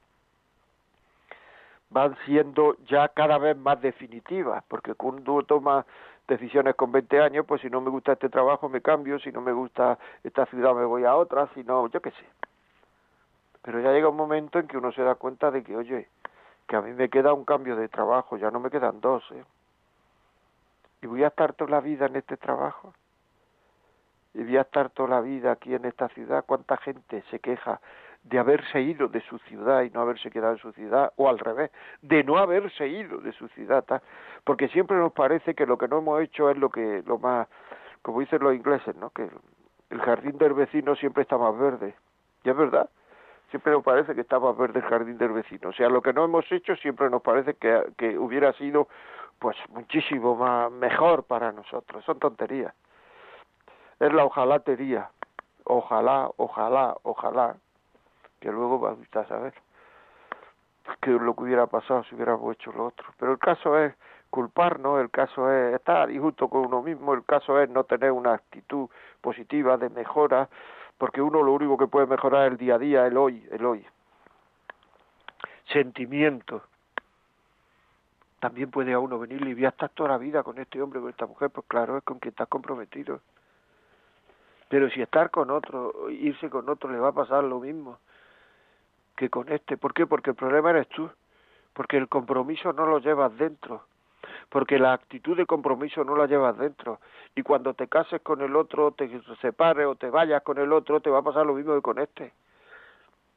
van 1.90 2.16
siendo 2.26 2.76
ya 2.88 3.08
cada 3.10 3.38
vez 3.38 3.58
más 3.58 3.82
definitivas, 3.82 4.64
porque 4.68 4.94
cuando 4.94 5.44
toma 5.44 5.86
decisiones 6.28 6.76
con 6.76 6.92
20 6.92 7.20
años, 7.22 7.46
pues 7.48 7.62
si 7.62 7.70
no 7.70 7.82
me 7.82 7.90
gusta 7.90 8.14
este 8.14 8.30
trabajo 8.30 8.70
me 8.70 8.82
cambio, 8.82 9.20
si 9.20 9.32
no 9.32 9.42
me 9.42 9.52
gusta 9.52 9.98
esta 10.24 10.46
ciudad 10.46 10.76
me 10.76 10.86
voy 10.86 11.04
a 11.06 11.16
otra, 11.16 11.48
si 11.56 11.64
no, 11.64 11.88
yo 11.88 12.02
qué 12.02 12.12
sé. 12.12 12.26
Pero 13.64 13.82
ya 13.82 13.92
llega 13.92 14.10
un 14.10 14.16
momento 14.16 14.60
en 14.60 14.68
que 14.68 14.78
uno 14.78 14.92
se 14.92 15.02
da 15.02 15.16
cuenta 15.16 15.52
de 15.52 15.64
que, 15.64 15.76
oye, 15.76 16.08
que 16.68 16.76
a 16.76 16.82
mí 16.82 16.94
me 16.94 17.10
queda 17.10 17.34
un 17.34 17.46
cambio 17.46 17.76
de 17.76 17.90
trabajo, 17.90 18.38
ya 18.38 18.52
no 18.52 18.60
me 18.60 18.70
quedan 18.70 19.02
dos, 19.02 19.24
¿eh? 19.32 19.44
Y 21.02 21.08
voy 21.08 21.24
a 21.24 21.28
estar 21.28 21.54
toda 21.54 21.72
la 21.72 21.80
vida 21.80 22.06
en 22.06 22.16
este 22.16 22.38
trabajo. 22.38 22.94
Y 24.34 24.44
voy 24.44 24.58
a 24.58 24.62
estar 24.62 24.90
toda 24.90 25.10
la 25.10 25.22
vida 25.22 25.52
aquí 25.52 25.74
en 25.74 25.86
esta 25.86 26.10
ciudad. 26.10 26.44
¿Cuánta 26.46 26.78
gente 26.78 27.24
se 27.32 27.40
queja 27.40 27.80
de 28.24 28.40
haberse 28.40 28.82
ido 28.82 29.08
de 29.08 29.22
su 29.22 29.38
ciudad 29.40 29.82
y 29.84 29.90
no 29.90 30.02
haberse 30.02 30.30
quedado 30.30 30.54
en 30.54 30.60
su 30.60 30.72
ciudad? 30.74 31.12
O 31.16 31.30
al 31.30 31.40
revés, 31.40 31.72
de 32.02 32.24
no 32.24 32.38
haberse 32.38 32.88
ido 32.88 33.20
de 33.20 33.32
su 33.34 33.48
ciudad. 33.50 33.86
Porque 34.44 34.68
siempre 34.70 34.98
nos 34.98 35.14
parece 35.14 35.56
que 35.56 35.66
lo 35.66 35.78
que 35.78 35.88
no 35.88 36.00
hemos 36.00 36.22
hecho 36.22 36.50
es 36.50 36.58
lo 36.58 36.70
que, 36.70 37.04
lo 37.06 37.18
más, 37.18 37.48
como 38.02 38.20
dicen 38.20 38.44
los 38.44 38.54
ingleses, 38.54 38.96
¿no? 38.96 39.10
Que 39.10 39.30
el 39.90 40.02
jardín 40.02 40.38
del 40.38 40.54
vecino 40.54 40.96
siempre 40.96 41.24
está 41.24 41.38
más 41.38 41.58
verde. 41.58 41.96
Y 42.44 42.50
es 42.50 42.56
verdad 42.56 42.90
siempre 43.50 43.72
nos 43.72 43.84
parece 43.84 44.16
que 44.16 44.22
está 44.22 44.40
más 44.40 44.56
verde 44.58 44.80
el 44.80 44.86
jardín 44.86 45.18
del 45.18 45.32
vecino. 45.32 45.70
O 45.70 45.74
sea, 45.74 45.90
lo 45.90 46.02
que 46.02 46.14
no 46.14 46.26
hemos 46.26 46.50
hecho 46.52 46.76
siempre 46.76 47.10
nos 47.10 47.22
parece 47.22 47.56
que, 47.56 47.84
que 47.98 48.18
hubiera 48.18 48.54
sido 48.54 48.88
pues 49.40 49.58
muchísimo 49.70 50.36
más 50.36 50.72
mejor 50.72 51.24
para 51.24 51.52
nosotros. 51.52 52.04
Son 52.06 52.20
tonterías. 52.20 52.74
Es 54.00 54.14
la 54.14 54.26
ojalatería. 54.26 55.10
Ojalá, 55.64 56.30
ojalá, 56.38 56.96
ojalá. 57.04 57.56
Que 58.40 58.52
luego 58.52 58.80
va 58.80 58.92
a 58.92 59.26
saber 59.28 59.54
que 61.02 61.12
lo 61.12 61.36
que 61.36 61.44
hubiera 61.44 61.68
pasado 61.68 62.04
si 62.04 62.16
hubiéramos 62.16 62.54
hecho 62.54 62.72
lo 62.72 62.88
otro. 62.88 63.08
Pero 63.18 63.32
el 63.32 63.40
caso 63.40 63.78
es 63.78 63.94
culparnos, 64.30 65.00
el 65.02 65.10
caso 65.10 65.52
es 65.52 65.76
estar 65.76 66.10
injusto 66.12 66.48
con 66.48 66.66
uno 66.66 66.82
mismo, 66.82 67.14
el 67.14 67.24
caso 67.24 67.60
es 67.60 67.70
no 67.70 67.84
tener 67.84 68.12
una 68.12 68.34
actitud 68.34 68.90
positiva 69.22 69.78
de 69.78 69.90
mejora, 69.90 70.50
porque 70.98 71.22
uno 71.22 71.42
lo 71.42 71.54
único 71.54 71.78
que 71.78 71.88
puede 71.88 72.08
mejorar 72.08 72.48
es 72.48 72.52
el 72.52 72.58
día 72.58 72.76
a 72.76 72.80
día, 72.80 73.08
el 73.08 73.18
hoy, 73.18 73.48
el 73.52 73.66
hoy. 73.66 73.86
Sentimiento. 75.72 76.64
También 78.40 78.72
puede 78.72 78.94
a 78.94 79.00
uno 79.00 79.20
venir 79.20 79.46
y 79.46 79.54
voy 79.54 79.66
a 79.66 79.72
toda 79.72 80.10
la 80.10 80.18
vida 80.18 80.44
con 80.44 80.58
este 80.60 80.82
hombre, 80.82 81.00
con 81.00 81.10
esta 81.10 81.26
mujer, 81.26 81.50
pues 81.50 81.66
claro, 81.68 81.98
es 81.98 82.04
con 82.04 82.20
quien 82.20 82.32
estás 82.32 82.48
comprometido. 82.48 83.20
Pero 84.70 84.90
si 84.90 85.02
estar 85.02 85.30
con 85.32 85.50
otro, 85.50 86.10
irse 86.10 86.50
con 86.50 86.70
otro, 86.70 86.92
le 86.92 87.00
va 87.00 87.10
a 87.10 87.14
pasar 87.14 87.44
lo 87.44 87.60
mismo 87.60 87.98
que 89.20 89.30
con 89.30 89.52
este. 89.52 89.78
¿Por 89.78 89.94
qué? 89.94 90.08
Porque 90.08 90.32
el 90.32 90.36
problema 90.36 90.72
eres 90.72 90.88
tú. 90.90 91.10
Porque 91.74 91.98
el 91.98 92.08
compromiso 92.08 92.74
no 92.74 92.86
lo 92.86 93.00
llevas 93.00 93.38
dentro 93.38 93.84
porque 94.50 94.80
la 94.80 94.94
actitud 94.94 95.38
de 95.38 95.46
compromiso 95.46 96.04
no 96.04 96.16
la 96.16 96.26
llevas 96.26 96.58
dentro. 96.58 97.00
Y 97.36 97.44
cuando 97.44 97.74
te 97.74 97.88
cases 97.88 98.22
con 98.22 98.42
el 98.42 98.56
otro, 98.56 98.92
te 98.92 99.10
separes 99.42 99.86
o 99.86 99.96
te 99.96 100.10
vayas 100.10 100.42
con 100.44 100.58
el 100.58 100.74
otro, 100.74 101.00
te 101.00 101.10
va 101.10 101.20
a 101.20 101.24
pasar 101.24 101.46
lo 101.46 101.54
mismo 101.54 101.76
que 101.76 101.82
con 101.82 102.00
este. 102.00 102.34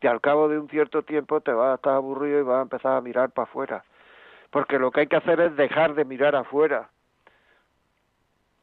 Que 0.01 0.09
al 0.09 0.21
cabo 0.21 0.49
de 0.49 0.59
un 0.59 0.69
cierto 0.69 1.03
tiempo 1.03 1.41
te 1.41 1.53
vas 1.53 1.73
a 1.73 1.75
estar 1.75 1.95
aburrido 1.95 2.41
y 2.41 2.43
vas 2.43 2.59
a 2.59 2.63
empezar 2.63 2.97
a 2.97 3.01
mirar 3.01 3.31
para 3.31 3.45
afuera. 3.45 3.85
Porque 4.51 4.79
lo 4.79 4.91
que 4.91 5.01
hay 5.01 5.07
que 5.07 5.17
hacer 5.17 5.41
es 5.41 5.57
dejar 5.57 5.95
de 5.95 6.05
mirar 6.05 6.35
afuera. 6.35 6.89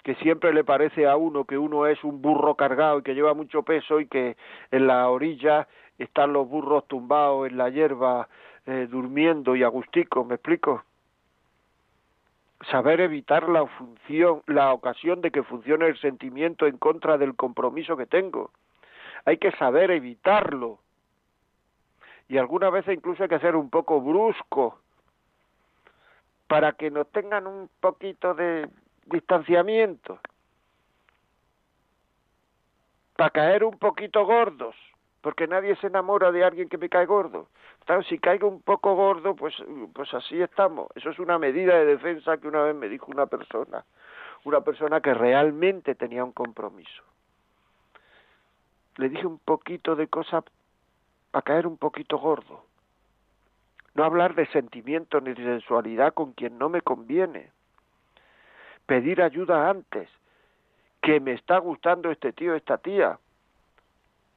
Que 0.04 0.16
siempre 0.16 0.54
le 0.54 0.64
parece 0.64 1.08
a 1.08 1.16
uno 1.18 1.46
que 1.46 1.58
uno 1.58 1.86
es 1.88 2.04
un 2.04 2.22
burro 2.22 2.56
cargado 2.56 3.00
y 3.00 3.04
que 3.04 3.16
lleva 3.16 3.34
mucho 3.34 3.64
peso 3.64 4.00
y 4.00 4.08
que 4.08 4.38
en 4.72 4.88
la 4.88 5.10
orilla 5.10 5.68
están 5.98 6.34
los 6.34 6.48
burros 6.48 6.88
tumbados 6.88 7.50
en 7.50 7.58
la 7.58 7.70
hierba 7.70 8.30
eh, 8.66 8.88
durmiendo 8.90 9.56
y 9.56 9.64
agustico, 9.64 10.24
¿me 10.24 10.36
explico? 10.36 10.84
saber 12.68 13.00
evitar 13.02 13.48
la 13.48 13.66
función, 13.66 14.42
la 14.48 14.74
ocasión 14.74 15.22
de 15.22 15.32
que 15.32 15.44
funcione 15.44 15.88
el 15.88 16.00
sentimiento 16.00 16.68
en 16.68 16.78
contra 16.78 17.18
del 17.18 17.36
compromiso 17.36 17.96
que 17.96 18.06
tengo. 18.06 18.52
Hay 19.26 19.38
que 19.38 19.52
saber 19.52 19.92
evitarlo. 19.92 20.80
Y 22.28 22.38
algunas 22.38 22.72
veces 22.72 22.96
incluso 22.96 23.24
hay 23.24 23.30
que 23.30 23.40
ser 23.40 23.56
un 23.56 23.70
poco 23.70 24.02
brusco 24.02 24.80
para 26.48 26.74
que 26.74 26.92
nos 26.92 27.10
tengan 27.12 27.48
un 27.48 27.70
poquito 27.80 28.34
de 28.34 28.68
distanciamiento, 29.10 30.19
para 33.15 33.32
caer 33.32 33.63
un 33.63 33.78
poquito 33.78 34.26
gordos 34.26 34.76
porque 35.22 35.48
nadie 35.48 35.76
se 35.78 35.88
enamora 35.88 36.32
de 36.32 36.43
alguien 36.43 36.69
que 36.69 36.78
me 36.78 36.89
cae 36.89 37.06
gordo. 37.06 37.48
Claro, 37.86 38.04
si 38.04 38.19
caigo 38.19 38.48
un 38.48 38.62
poco 38.62 38.95
gordo, 38.95 39.36
pues, 39.36 39.56
pues 39.93 40.13
así 40.13 40.41
estamos. 40.41 40.88
Eso 40.95 41.10
es 41.10 41.19
una 41.19 41.38
medida 41.38 41.76
de 41.76 41.86
defensa 41.86 42.38
que 42.38 42.48
una 42.48 42.62
vez 42.62 42.76
me 42.76 42.88
dijo 42.88 43.08
una 43.12 43.26
persona, 43.26 43.84
una 44.45 44.62
persona 44.62 45.02
que 45.02 45.13
realmente 45.13 45.95
tenía 45.95 46.24
un 46.24 46.32
compromiso. 46.32 47.04
Le 48.98 49.10
dije 49.10 49.26
un 49.26 49.39
poquito 49.39 49.95
de 49.95 50.08
cosas 50.08 50.43
para 51.32 51.41
caer 51.41 51.67
un 51.67 51.78
poquito 51.78 52.17
gordo. 52.17 52.63
No 53.95 54.04
hablar 54.04 54.36
de 54.36 54.45
sentimiento 54.48 55.19
ni 55.19 55.34
de 55.34 55.43
sensualidad 55.43 56.13
con 56.13 56.34
quien 56.34 56.58
no 56.58 56.69
me 56.69 56.82
conviene. 56.82 57.52
Pedir 58.89 59.21
ayuda 59.21 59.69
antes. 59.69 60.10
Que 61.02 61.21
me 61.21 61.32
está 61.32 61.60
gustando 61.60 62.12
este 62.12 62.34
tío, 62.34 62.56
esta 62.56 62.78
tía 62.78 63.17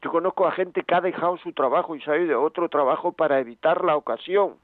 yo 0.03 0.11
conozco 0.11 0.47
a 0.47 0.53
gente 0.53 0.83
que 0.83 0.95
ha 0.97 1.01
dejado 1.01 1.39
su 1.39 1.53
trabajo 1.53 1.95
y 1.95 2.01
se 2.03 2.11
ha 2.11 2.17
ido 2.17 2.27
de 2.27 2.35
otro 2.35 2.69
trabajo 2.69 3.13
para 3.13 3.39
evitar 3.39 3.85
la 3.85 3.97
ocasión. 3.97 4.57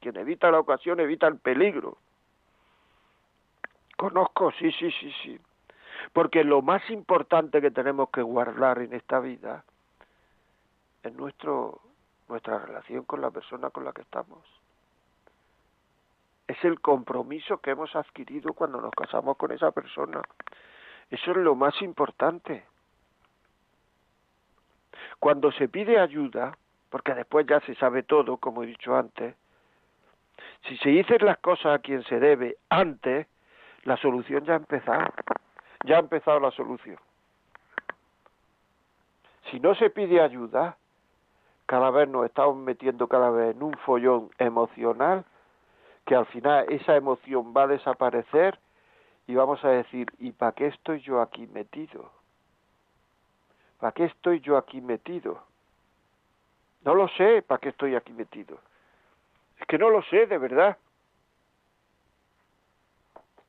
Quien 0.00 0.18
evita 0.18 0.50
la 0.50 0.60
ocasión 0.60 1.00
evita 1.00 1.26
el 1.26 1.38
peligro. 1.38 1.96
Conozco, 3.96 4.52
sí, 4.52 4.70
sí, 4.72 4.90
sí, 4.90 5.10
sí. 5.22 5.40
Porque 6.12 6.44
lo 6.44 6.60
más 6.60 6.88
importante 6.90 7.62
que 7.62 7.70
tenemos 7.70 8.10
que 8.10 8.20
guardar 8.20 8.80
en 8.80 8.92
esta 8.92 9.18
vida 9.18 9.64
es 11.02 11.14
nuestro 11.14 11.80
nuestra 12.28 12.58
relación 12.58 13.04
con 13.04 13.20
la 13.20 13.30
persona 13.30 13.70
con 13.70 13.84
la 13.84 13.92
que 13.92 14.02
estamos. 14.02 14.40
Es 16.52 16.62
el 16.66 16.80
compromiso 16.80 17.56
que 17.62 17.70
hemos 17.70 17.96
adquirido 17.96 18.52
cuando 18.52 18.78
nos 18.78 18.90
casamos 18.90 19.38
con 19.38 19.52
esa 19.52 19.70
persona. 19.70 20.20
Eso 21.08 21.30
es 21.30 21.36
lo 21.38 21.54
más 21.54 21.80
importante. 21.80 22.66
Cuando 25.18 25.50
se 25.52 25.68
pide 25.68 25.98
ayuda, 25.98 26.54
porque 26.90 27.14
después 27.14 27.46
ya 27.46 27.60
se 27.60 27.74
sabe 27.76 28.02
todo, 28.02 28.36
como 28.36 28.62
he 28.62 28.66
dicho 28.66 28.94
antes, 28.94 29.34
si 30.68 30.76
se 30.76 30.90
dicen 30.90 31.24
las 31.24 31.38
cosas 31.38 31.76
a 31.76 31.78
quien 31.78 32.04
se 32.04 32.20
debe 32.20 32.58
antes, 32.68 33.26
la 33.84 33.96
solución 33.96 34.44
ya 34.44 34.52
ha 34.52 34.56
empezado. 34.56 35.10
Ya 35.86 35.96
ha 35.96 36.00
empezado 36.00 36.38
la 36.38 36.50
solución. 36.50 36.98
Si 39.50 39.58
no 39.58 39.74
se 39.74 39.88
pide 39.88 40.20
ayuda, 40.20 40.76
cada 41.64 41.90
vez 41.90 42.10
nos 42.10 42.26
estamos 42.26 42.56
metiendo 42.58 43.08
cada 43.08 43.30
vez 43.30 43.56
en 43.56 43.62
un 43.62 43.72
follón 43.78 44.28
emocional 44.36 45.24
que 46.04 46.14
al 46.14 46.26
final 46.26 46.66
esa 46.68 46.96
emoción 46.96 47.54
va 47.56 47.64
a 47.64 47.68
desaparecer 47.68 48.58
y 49.26 49.34
vamos 49.34 49.64
a 49.64 49.68
decir, 49.68 50.08
¿y 50.18 50.32
para 50.32 50.52
qué 50.52 50.66
estoy 50.66 51.00
yo 51.00 51.20
aquí 51.20 51.46
metido? 51.46 52.10
¿Para 53.78 53.92
qué 53.92 54.04
estoy 54.04 54.40
yo 54.40 54.56
aquí 54.56 54.80
metido? 54.80 55.42
No 56.84 56.94
lo 56.94 57.08
sé, 57.08 57.42
¿para 57.42 57.60
qué 57.60 57.68
estoy 57.68 57.94
aquí 57.94 58.12
metido? 58.12 58.58
Es 59.60 59.66
que 59.66 59.78
no 59.78 59.90
lo 59.90 60.02
sé, 60.02 60.26
de 60.26 60.38
verdad. 60.38 60.76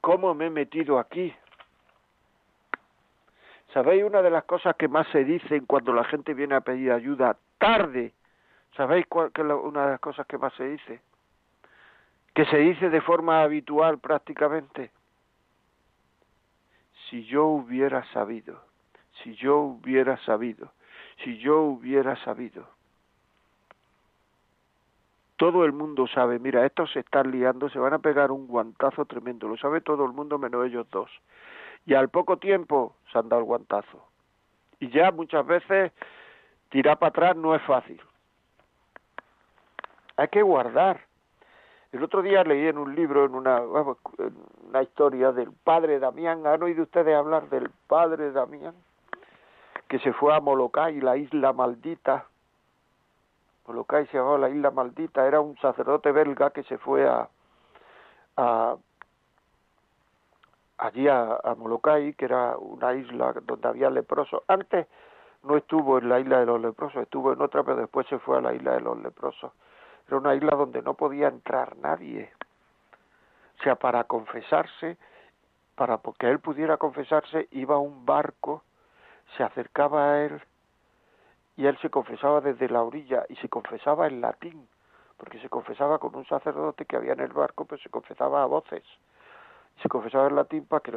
¿Cómo 0.02 0.34
me 0.34 0.48
he 0.48 0.50
metido 0.50 1.00
aquí? 1.00 1.34
¿Sabéis 3.74 4.04
una 4.04 4.22
de 4.22 4.30
las 4.30 4.44
cosas 4.44 4.76
que 4.76 4.88
más 4.88 5.08
se 5.08 5.24
dicen 5.24 5.66
cuando 5.66 5.94
la 5.94 6.04
gente 6.04 6.36
viene 6.36 6.54
a 6.56 6.62
pedir 6.62 6.92
ayuda 6.92 7.38
tarde? 7.58 8.14
¿Sabéis 8.76 9.08
cuál 9.08 9.32
es 9.34 9.40
una 9.40 9.86
de 9.86 9.92
las 9.92 10.00
cosas 10.00 10.28
que 10.28 10.38
más 10.38 10.54
se 10.54 10.66
dice? 10.66 11.02
Que 12.34 12.46
se 12.46 12.58
dice 12.58 12.90
de 12.90 13.02
forma 13.02 13.44
habitual 13.44 14.00
prácticamente. 14.00 14.92
Si 17.10 17.26
yo 17.26 17.46
hubiera 17.46 18.04
sabido, 18.12 18.60
si 19.22 19.36
yo 19.36 19.58
hubiera 19.60 20.18
sabido, 20.26 20.72
si 21.24 21.38
yo 21.38 21.62
hubiera 21.62 22.16
sabido. 22.24 22.68
Todo 25.38 25.66
el 25.66 25.74
mundo 25.74 26.08
sabe, 26.08 26.40
mira, 26.40 26.66
estos 26.66 26.92
se 26.92 27.00
están 27.00 27.32
liando, 27.32 27.70
se 27.70 27.80
van 27.80 27.94
a 27.94 28.00
pegar 28.00 28.32
un 28.32 28.48
guantazo 28.48 29.06
tremendo, 29.06 29.48
lo 29.48 29.58
sabe 29.58 29.82
todo 29.82 30.06
el 30.06 30.14
mundo 30.14 30.38
menos 30.38 30.66
ellos 30.66 30.90
dos 30.90 31.10
y 31.86 31.94
al 31.94 32.10
poco 32.10 32.38
tiempo 32.38 32.96
se 33.12 33.20
han 33.20 33.30
dado 33.30 33.42
el 33.42 33.46
guantazo. 33.48 34.08
Y 34.80 34.90
ya 34.90 35.12
muchas 35.12 35.46
veces 35.46 35.92
tirar 36.70 36.98
para 36.98 37.10
atrás 37.10 37.36
no 37.36 37.56
es 37.56 37.62
fácil. 37.64 38.02
Hay 40.18 40.28
que 40.30 40.42
guardar. 40.42 41.02
El 41.94 42.04
otro 42.04 42.24
día 42.24 42.44
leí 42.44 42.68
en 42.68 42.80
un 42.80 42.96
libro, 42.96 43.24
en 43.24 43.36
una, 43.36 43.62
una 43.62 44.82
historia 44.82 45.32
del 45.32 45.52
padre 45.52 46.00
Damián. 46.00 46.46
¿Han 46.48 46.64
oído 46.64 46.82
ustedes 46.82 47.16
hablar 47.16 47.48
del 47.50 47.70
padre 47.88 48.32
Damián? 48.32 48.74
Que 49.88 50.00
se 50.00 50.12
fue 50.12 50.36
a 50.36 50.40
Molokai, 50.40 51.00
la 51.02 51.18
isla 51.18 51.54
maldita. 51.54 52.26
Molokai 53.68 54.08
se 54.08 54.18
llamaba 54.18 54.40
la 54.40 54.50
isla 54.50 54.72
maldita. 54.72 55.28
Era 55.28 55.40
un 55.40 55.56
sacerdote 55.58 56.12
belga 56.12 56.50
que 56.50 56.64
se 56.64 56.80
fue 56.80 57.08
a, 57.08 57.30
a 58.38 58.76
allí 60.80 61.08
a, 61.08 61.40
Molokai, 61.56 62.16
que 62.16 62.26
era 62.26 62.58
una 62.58 62.96
isla 62.96 63.34
donde 63.44 63.68
había 63.68 63.92
leprosos. 63.92 64.42
Antes 64.48 64.88
no 65.44 65.58
estuvo 65.58 66.00
en 66.00 66.10
la 66.10 66.20
isla 66.20 66.40
de 66.40 66.48
los 66.48 66.60
leprosos, 66.60 67.04
estuvo 67.04 67.34
en 67.34 67.40
otra, 67.40 67.64
pero 67.64 67.78
después 67.78 68.08
se 68.08 68.18
fue 68.18 68.40
a 68.40 68.42
la 68.42 68.52
isla 68.52 68.74
de 68.74 68.82
los 68.82 68.98
leprosos. 69.00 69.52
Era 70.08 70.18
una 70.18 70.36
isla 70.36 70.56
donde 70.56 70.82
no 70.82 70.94
podía 70.94 71.28
entrar 71.28 71.78
nadie. 71.78 72.32
O 73.60 73.64
sea, 73.64 73.76
para 73.76 74.04
confesarse, 74.06 74.98
para 75.76 76.00
que 76.20 76.30
él 76.30 76.40
pudiera 76.40 76.78
confesarse, 76.78 77.48
iba 77.52 77.78
un 77.78 78.06
barco, 78.06 78.64
se 79.38 79.44
acercaba 79.44 80.12
a 80.12 80.26
él 80.26 80.42
y 81.56 81.66
él 81.66 81.78
se 81.82 81.90
confesaba 81.90 82.42
desde 82.42 82.68
la 82.70 82.82
orilla 82.82 83.26
y 83.30 83.36
se 83.38 83.50
confesaba 83.50 84.08
en 84.08 84.22
latín, 84.22 84.68
porque 85.18 85.40
se 85.40 85.50
confesaba 85.50 86.00
con 86.00 86.16
un 86.16 86.26
sacerdote 86.26 86.86
que 86.86 86.96
había 86.96 87.14
en 87.14 87.22
el 87.22 87.32
barco, 87.32 87.66
pero 87.66 87.82
se 87.82 87.90
confesaba 87.90 88.44
a 88.44 88.48
voces 88.48 88.84
se 89.82 89.90
confesaba 89.90 90.28
en 90.28 90.36
latín 90.36 90.66
para 90.66 90.82
que 90.82 90.92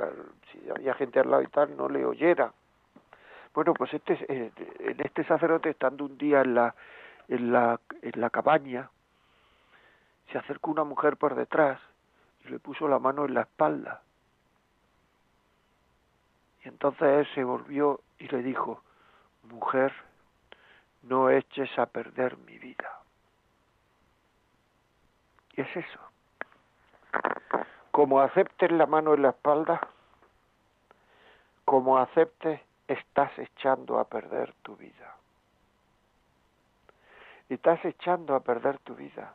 si 0.52 0.70
había 0.70 0.94
gente 0.94 1.20
al 1.20 1.30
lado 1.30 1.42
y 1.42 1.48
tal 1.48 1.76
no 1.76 1.88
le 1.88 2.04
oyera. 2.04 2.52
Bueno, 3.54 3.72
pues 3.72 3.94
este, 3.94 4.18
eh, 4.28 4.52
en 4.80 5.00
este 5.00 5.24
sacerdote, 5.24 5.70
estando 5.70 6.04
un 6.04 6.18
día 6.18 6.42
en 6.42 6.54
la, 6.54 6.74
en 7.28 7.52
la, 7.52 7.80
en 8.02 8.20
la 8.20 8.30
cabaña, 8.30 8.90
se 10.30 10.38
acercó 10.38 10.70
una 10.70 10.84
mujer 10.84 11.16
por 11.16 11.34
detrás 11.34 11.80
y 12.44 12.48
le 12.48 12.58
puso 12.58 12.88
la 12.88 12.98
mano 12.98 13.24
en 13.24 13.34
la 13.34 13.42
espalda. 13.42 14.02
Y 16.64 16.68
entonces 16.68 17.02
él 17.02 17.28
se 17.34 17.44
volvió 17.44 18.00
y 18.18 18.28
le 18.28 18.42
dijo, 18.42 18.82
mujer, 19.44 19.92
no 21.02 21.30
eches 21.30 21.78
a 21.78 21.86
perder 21.86 22.36
mi 22.38 22.58
vida. 22.58 23.00
Y 25.54 25.60
es 25.60 25.76
eso 25.76 26.00
como 27.96 28.20
aceptes 28.20 28.70
la 28.72 28.84
mano 28.84 29.14
en 29.14 29.22
la 29.22 29.30
espalda, 29.30 29.80
como 31.64 31.96
aceptes, 31.96 32.60
estás 32.86 33.30
echando 33.38 33.98
a 33.98 34.04
perder 34.04 34.52
tu 34.60 34.76
vida. 34.76 35.16
Estás 37.48 37.82
echando 37.86 38.34
a 38.34 38.40
perder 38.40 38.78
tu 38.80 38.94
vida. 38.94 39.34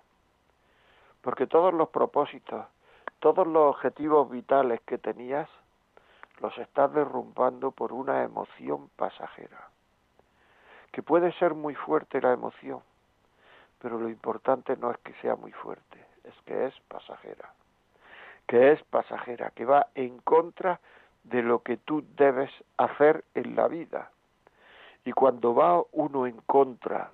Porque 1.21 1.47
todos 1.47 1.73
los 1.73 1.89
propósitos, 1.89 2.65
todos 3.19 3.47
los 3.47 3.75
objetivos 3.75 4.29
vitales 4.29 4.81
que 4.81 4.97
tenías, 4.97 5.49
los 6.39 6.57
estás 6.57 6.91
derrumbando 6.93 7.71
por 7.71 7.93
una 7.93 8.23
emoción 8.23 8.89
pasajera. 8.95 9.69
Que 10.91 11.03
puede 11.03 11.31
ser 11.33 11.53
muy 11.53 11.75
fuerte 11.75 12.19
la 12.19 12.33
emoción, 12.33 12.81
pero 13.79 13.99
lo 13.99 14.09
importante 14.09 14.75
no 14.77 14.91
es 14.91 14.97
que 14.99 15.13
sea 15.21 15.35
muy 15.35 15.51
fuerte, 15.51 16.05
es 16.23 16.33
que 16.45 16.65
es 16.65 16.73
pasajera 16.87 17.53
que 18.51 18.73
es 18.73 18.83
pasajera, 18.83 19.51
que 19.51 19.63
va 19.63 19.87
en 19.95 20.17
contra 20.19 20.81
de 21.23 21.41
lo 21.41 21.63
que 21.63 21.77
tú 21.77 22.03
debes 22.17 22.51
hacer 22.75 23.23
en 23.33 23.55
la 23.55 23.69
vida. 23.69 24.11
Y 25.05 25.13
cuando 25.13 25.55
va 25.55 25.81
uno 25.93 26.27
en 26.27 26.35
contra 26.45 27.11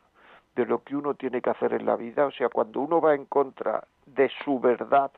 de 0.55 0.65
lo 0.65 0.83
que 0.83 0.95
uno 0.95 1.13
tiene 1.13 1.43
que 1.43 1.51
hacer 1.51 1.73
en 1.73 1.85
la 1.85 1.95
vida, 1.95 2.25
o 2.25 2.31
sea, 2.31 2.49
cuando 2.49 2.81
uno 2.81 2.99
va 2.99 3.13
en 3.13 3.25
contra 3.25 3.83
de 4.07 4.31
su 4.43 4.59
verdad, 4.59 5.11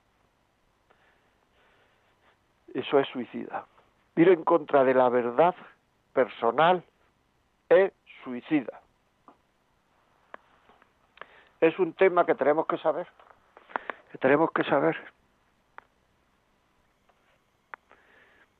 eso 2.73 2.99
es 2.99 3.08
suicida. 3.08 3.65
Ir 4.15 4.30
en 4.30 4.43
contra 4.43 4.84
de 4.84 4.93
la 4.93 5.10
verdad 5.10 5.56
personal 6.13 6.84
es 7.69 7.93
suicida. 8.23 8.82
Es 11.62 11.80
un 11.80 11.93
tema 11.93 12.25
que 12.25 12.36
tenemos 12.36 12.67
que 12.67 12.78
saber, 12.78 13.08
que 14.12 14.17
tenemos 14.17 14.52
que 14.52 14.63
saber. 14.65 14.97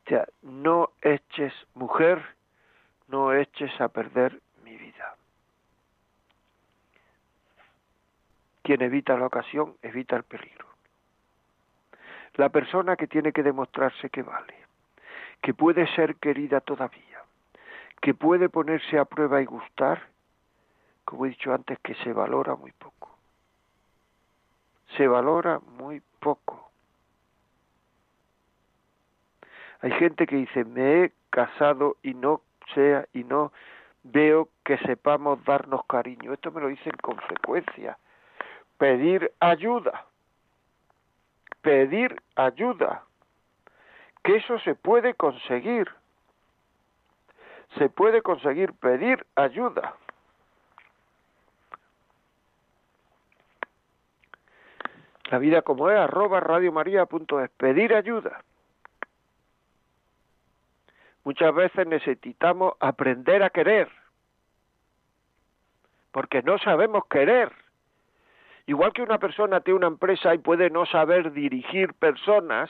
sea, 0.10 0.28
no 0.42 0.92
eches, 1.02 1.54
mujer, 1.76 2.22
no 3.08 3.32
eches 3.34 3.80
a 3.80 3.88
perder 3.88 4.42
mi 4.64 4.76
vida. 4.76 5.16
Quien 8.70 8.84
evita 8.84 9.18
la 9.18 9.26
ocasión, 9.26 9.78
evita 9.82 10.16
el 10.16 10.22
peligro. 10.22 10.68
La 12.36 12.50
persona 12.50 12.96
que 12.98 13.08
tiene 13.08 13.32
que 13.32 13.42
demostrarse 13.42 14.12
que 14.12 14.22
vale, 14.22 14.54
que 15.42 15.56
puede 15.56 15.88
ser 15.96 16.18
querida 16.18 16.62
todavía, 16.62 17.24
que 18.00 18.14
puede 18.14 18.48
ponerse 18.48 19.00
a 19.00 19.06
prueba 19.06 19.42
y 19.42 19.46
gustar, 19.46 20.04
como 21.04 21.26
he 21.26 21.30
dicho 21.30 21.52
antes, 21.52 21.80
que 21.80 21.96
se 21.96 22.14
valora 22.14 22.54
muy 22.54 22.72
poco. 22.74 23.18
Se 24.98 25.08
valora 25.08 25.60
muy 25.80 26.04
poco. 26.20 26.70
Hay 29.82 29.94
gente 29.94 30.28
que 30.28 30.36
dice, 30.36 30.64
me 30.64 31.06
he 31.06 31.14
casado 31.32 31.98
y 32.04 32.14
no 32.14 32.44
sea 32.76 33.08
y 33.14 33.24
no 33.24 33.52
veo 34.04 34.48
que 34.64 34.78
sepamos 34.78 35.44
darnos 35.44 35.88
cariño. 35.88 36.34
Esto 36.34 36.52
me 36.52 36.62
lo 36.62 36.68
dicen 36.68 36.94
con 37.02 37.18
frecuencia. 37.18 37.98
Pedir 38.80 39.32
ayuda. 39.40 40.06
Pedir 41.62 42.16
ayuda. 42.36 43.04
Que 44.24 44.38
eso 44.38 44.58
se 44.60 44.74
puede 44.74 45.14
conseguir. 45.14 45.88
Se 47.78 47.90
puede 47.90 48.24
conseguir 48.24 48.74
pedir 48.74 49.28
ayuda. 49.36 49.94
La 55.26 55.38
vida 55.38 55.62
como 55.62 55.92
es, 55.92 56.00
arroba 56.00 56.40
radiomaria.es. 56.40 57.50
Pedir 57.52 57.94
ayuda. 57.94 58.44
Muchas 61.24 61.54
veces 61.54 61.86
necesitamos 61.86 62.74
aprender 62.80 63.44
a 63.44 63.52
querer. 63.52 63.90
porque 66.12 66.42
no 66.42 66.58
sabemos 66.58 67.06
querer. 67.08 67.52
Igual 68.70 68.94
que 68.94 69.02
una 69.02 69.18
persona 69.18 69.62
tiene 69.62 69.80
una 69.80 69.88
empresa 69.88 70.36
y 70.36 70.38
puede 70.38 70.70
no 70.70 70.86
saber 70.86 71.32
dirigir 71.32 71.96
personas, 71.96 72.70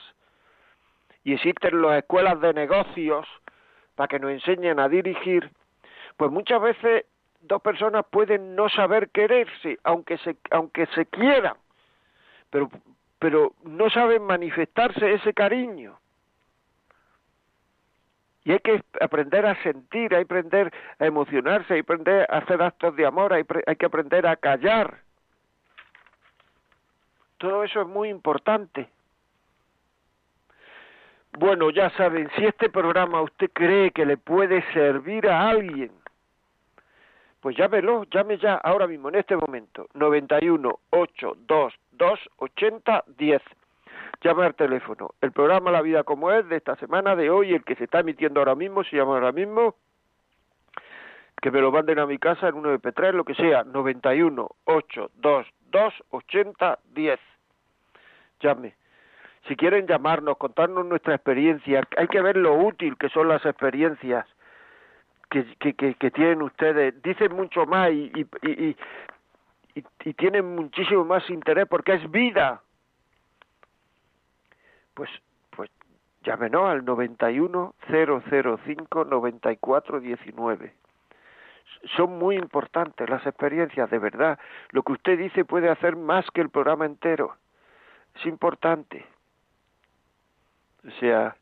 y 1.26 1.34
existen 1.34 1.82
las 1.82 1.98
escuelas 1.98 2.40
de 2.40 2.54
negocios 2.54 3.28
para 3.96 4.08
que 4.08 4.18
nos 4.18 4.32
enseñen 4.32 4.80
a 4.80 4.88
dirigir, 4.88 5.52
pues 6.16 6.32
muchas 6.32 6.62
veces 6.62 7.06
dos 7.42 7.62
personas 7.62 8.06
pueden 8.10 8.56
no 8.56 8.70
saber 8.70 9.10
quererse, 9.10 9.78
aunque 9.84 10.18
se, 10.20 10.38
aunque 10.52 10.86
se 10.96 11.06
quieran, 11.06 11.58
pero, 12.50 12.70
pero 13.20 13.52
no 13.66 13.90
saben 13.90 14.24
manifestarse 14.24 15.16
ese 15.16 15.34
cariño. 15.34 16.00
Y 18.46 18.54
hay 18.54 18.60
que 18.60 18.82
aprender 19.02 19.46
a 19.46 19.62
sentir, 19.64 20.16
hay 20.16 20.24
que 20.24 20.34
aprender 20.34 20.74
a 20.98 21.06
emocionarse, 21.06 21.74
hay 21.74 21.84
que 21.84 21.92
aprender 21.92 22.26
a 22.30 22.38
hacer 22.38 22.62
actos 22.62 22.96
de 22.96 23.06
amor, 23.06 23.34
hay, 23.34 23.44
hay 23.68 23.76
que 23.76 23.86
aprender 23.86 24.26
a 24.28 24.38
callar. 24.38 25.09
Todo 27.40 27.64
eso 27.64 27.82
es 27.82 27.88
muy 27.88 28.10
importante. 28.10 28.90
Bueno, 31.38 31.70
ya 31.70 31.90
saben, 31.92 32.30
si 32.36 32.46
este 32.46 32.70
programa 32.70 33.22
usted 33.22 33.50
cree 33.54 33.92
que 33.92 34.06
le 34.06 34.18
puede 34.18 34.62
servir 34.74 35.28
a 35.30 35.50
alguien, 35.50 35.92
pues 37.40 37.56
llámelo, 37.56 38.04
llame 38.12 38.38
ya 38.38 38.56
ahora 38.56 38.88
mismo, 38.88 39.08
en 39.08 39.16
este 39.16 39.38
momento, 39.38 39.88
91 39.94 40.80
822 40.90 42.30
80 42.38 43.04
10. 43.18 43.42
Llame 44.22 44.46
al 44.46 44.56
teléfono. 44.56 45.12
El 45.22 45.32
programa 45.32 45.72
La 45.72 45.82
Vida 45.82 46.04
como 46.04 46.30
es 46.34 46.48
de 46.50 46.58
esta 46.58 46.76
semana, 46.76 47.16
de 47.16 47.30
hoy, 47.30 47.54
el 47.54 47.64
que 47.64 47.76
se 47.76 47.86
está 47.86 48.02
emitiendo 48.02 48.42
ahora 48.42 48.56
mismo, 48.56 48.84
se 48.84 48.98
llama 48.98 49.14
ahora 49.14 49.32
mismo, 49.32 49.76
que 51.42 51.52
me 51.52 51.62
lo 51.62 51.72
manden 51.72 52.00
a 52.00 52.06
mi 52.06 52.18
casa 52.18 52.50
en 52.50 52.56
uno 52.56 52.78
de 52.78 52.80
3 52.80 53.14
lo 53.14 53.24
que 53.24 53.36
sea, 53.36 53.64
91 53.64 54.50
822 54.66 55.48
80 56.10 56.80
10. 56.94 57.20
Llame. 58.40 58.76
Si 59.48 59.56
quieren 59.56 59.88
llamarnos, 59.88 60.38
contarnos 60.38 60.86
nuestra 60.86 61.16
experiencia, 61.16 61.88
hay 61.98 62.08
que 62.08 62.22
ver 62.22 62.38
lo 62.38 62.54
útil 62.54 62.98
que 62.98 63.10
son 63.10 63.28
las 63.28 63.46
experiencias 63.46 64.26
que, 65.30 65.46
que, 65.74 66.12
tienen 66.12 66.42
ustedes. 66.42 67.02
Dicen 67.02 67.36
mucho 67.36 67.66
más 67.66 67.92
y, 67.92 68.12
y, 68.16 68.52
y, 68.52 68.76
y, 69.76 70.14
tienen 70.14 70.56
muchísimo 70.56 71.06
más 71.06 71.28
interés 71.30 71.68
porque 71.68 71.94
es 71.94 72.12
vida. 72.12 72.62
Pues, 74.94 75.10
pues 75.52 75.70
llámenos 76.24 76.68
al 76.70 76.84
91 76.84 77.76
005 77.88 79.06
94 79.06 80.00
19 80.00 80.74
son 81.96 82.18
muy 82.18 82.36
importantes 82.36 83.10
las 83.10 83.26
experiencias, 83.26 83.90
de 83.90 84.00
verdad. 84.00 84.40
Lo 84.72 84.84
que 84.84 84.94
usted 84.94 85.18
dice 85.18 85.46
puede 85.46 85.70
hacer 85.70 85.96
más 85.96 86.30
que 86.32 86.42
el 86.42 86.50
programa 86.50 86.86
entero. 86.86 87.36
Es 88.16 88.26
importante. 88.26 89.06
O 90.88 90.92
sea, 91.00 91.36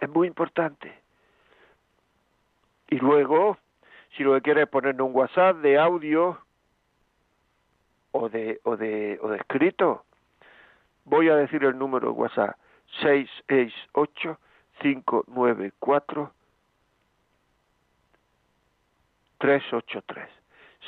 es 0.00 0.08
muy 0.08 0.26
importante. 0.26 0.92
Y 2.88 2.96
luego, 2.96 3.58
si 4.16 4.22
lo 4.22 4.34
que 4.34 4.42
quiere 4.42 4.62
es 4.62 4.68
poner 4.68 5.00
un 5.00 5.14
WhatsApp 5.14 5.56
de 5.58 5.78
audio 5.78 6.38
o 8.12 8.28
de, 8.28 8.60
o 8.64 8.76
de, 8.76 9.18
o 9.22 9.28
de 9.28 9.36
escrito, 9.38 10.04
voy 11.04 11.28
a 11.28 11.36
decir 11.36 11.64
el 11.64 11.78
número 11.78 12.08
de 12.08 12.14
WhatsApp 12.14 12.56
668 13.00 14.38
594 14.80 16.32
383 19.42 20.28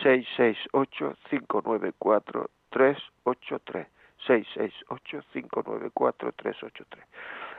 668 0.03 1.17
594 1.29 2.51
383 2.71 3.87
668-594-383. 4.27 6.85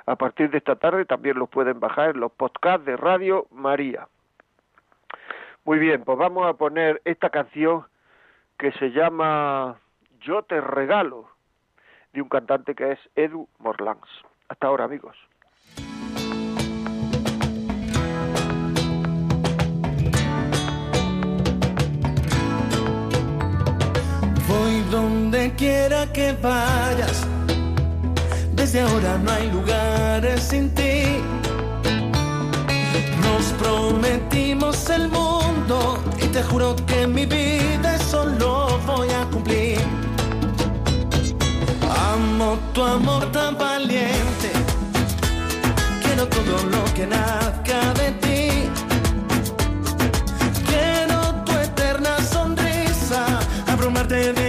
A 0.08 0.15
partir 0.15 0.49
de 0.49 0.60
esta 0.60 0.77
tarde 0.77 1.05
también 1.05 1.38
los 1.38 1.49
pueden 1.49 1.79
bajar 1.79 2.10
en 2.12 2.19
los 2.19 2.31
podcasts 2.31 2.86
de 2.86 2.95
Radio 2.97 3.47
María. 3.51 4.08
Muy 5.63 5.77
bien, 5.79 6.03
pues 6.03 6.17
vamos 6.17 6.47
a 6.47 6.53
poner 6.53 7.01
esta 7.05 7.29
canción 7.29 7.86
que 8.58 8.71
se 8.73 8.91
llama 8.91 9.77
Yo 10.21 10.43
te 10.43 10.62
regalo, 10.62 11.27
de 12.13 12.21
un 12.21 12.29
cantante 12.29 12.75
que 12.75 12.91
es 12.93 12.99
Edu 13.15 13.49
Morlans. 13.60 14.08
Hasta 14.47 14.67
ahora, 14.67 14.86
amigos. 14.86 15.17
Ahora 28.78 29.18
no 29.18 29.32
hay 29.32 29.50
lugares 29.52 30.44
sin 30.44 30.70
ti. 30.72 31.22
Nos 33.22 33.46
prometimos 33.58 34.90
el 34.90 35.08
mundo 35.08 36.04
y 36.22 36.28
te 36.28 36.44
juro 36.44 36.76
que 36.86 37.08
mi 37.08 37.26
vida 37.26 37.98
solo 38.00 38.78
voy 38.86 39.10
a 39.12 39.24
cumplir. 39.32 39.80
Amo 42.14 42.60
tu 42.74 42.84
amor 42.84 43.32
tan 43.32 43.58
valiente. 43.58 44.52
Quiero 46.04 46.28
todo 46.28 46.64
lo 46.70 46.84
que 46.94 47.08
nazca 47.08 47.94
de 47.94 48.12
ti. 48.24 48.70
Quiero 50.68 51.34
tu 51.46 51.54
eterna 51.54 52.18
sonrisa, 52.22 53.40
abrumarte 53.68 54.34
de 54.34 54.44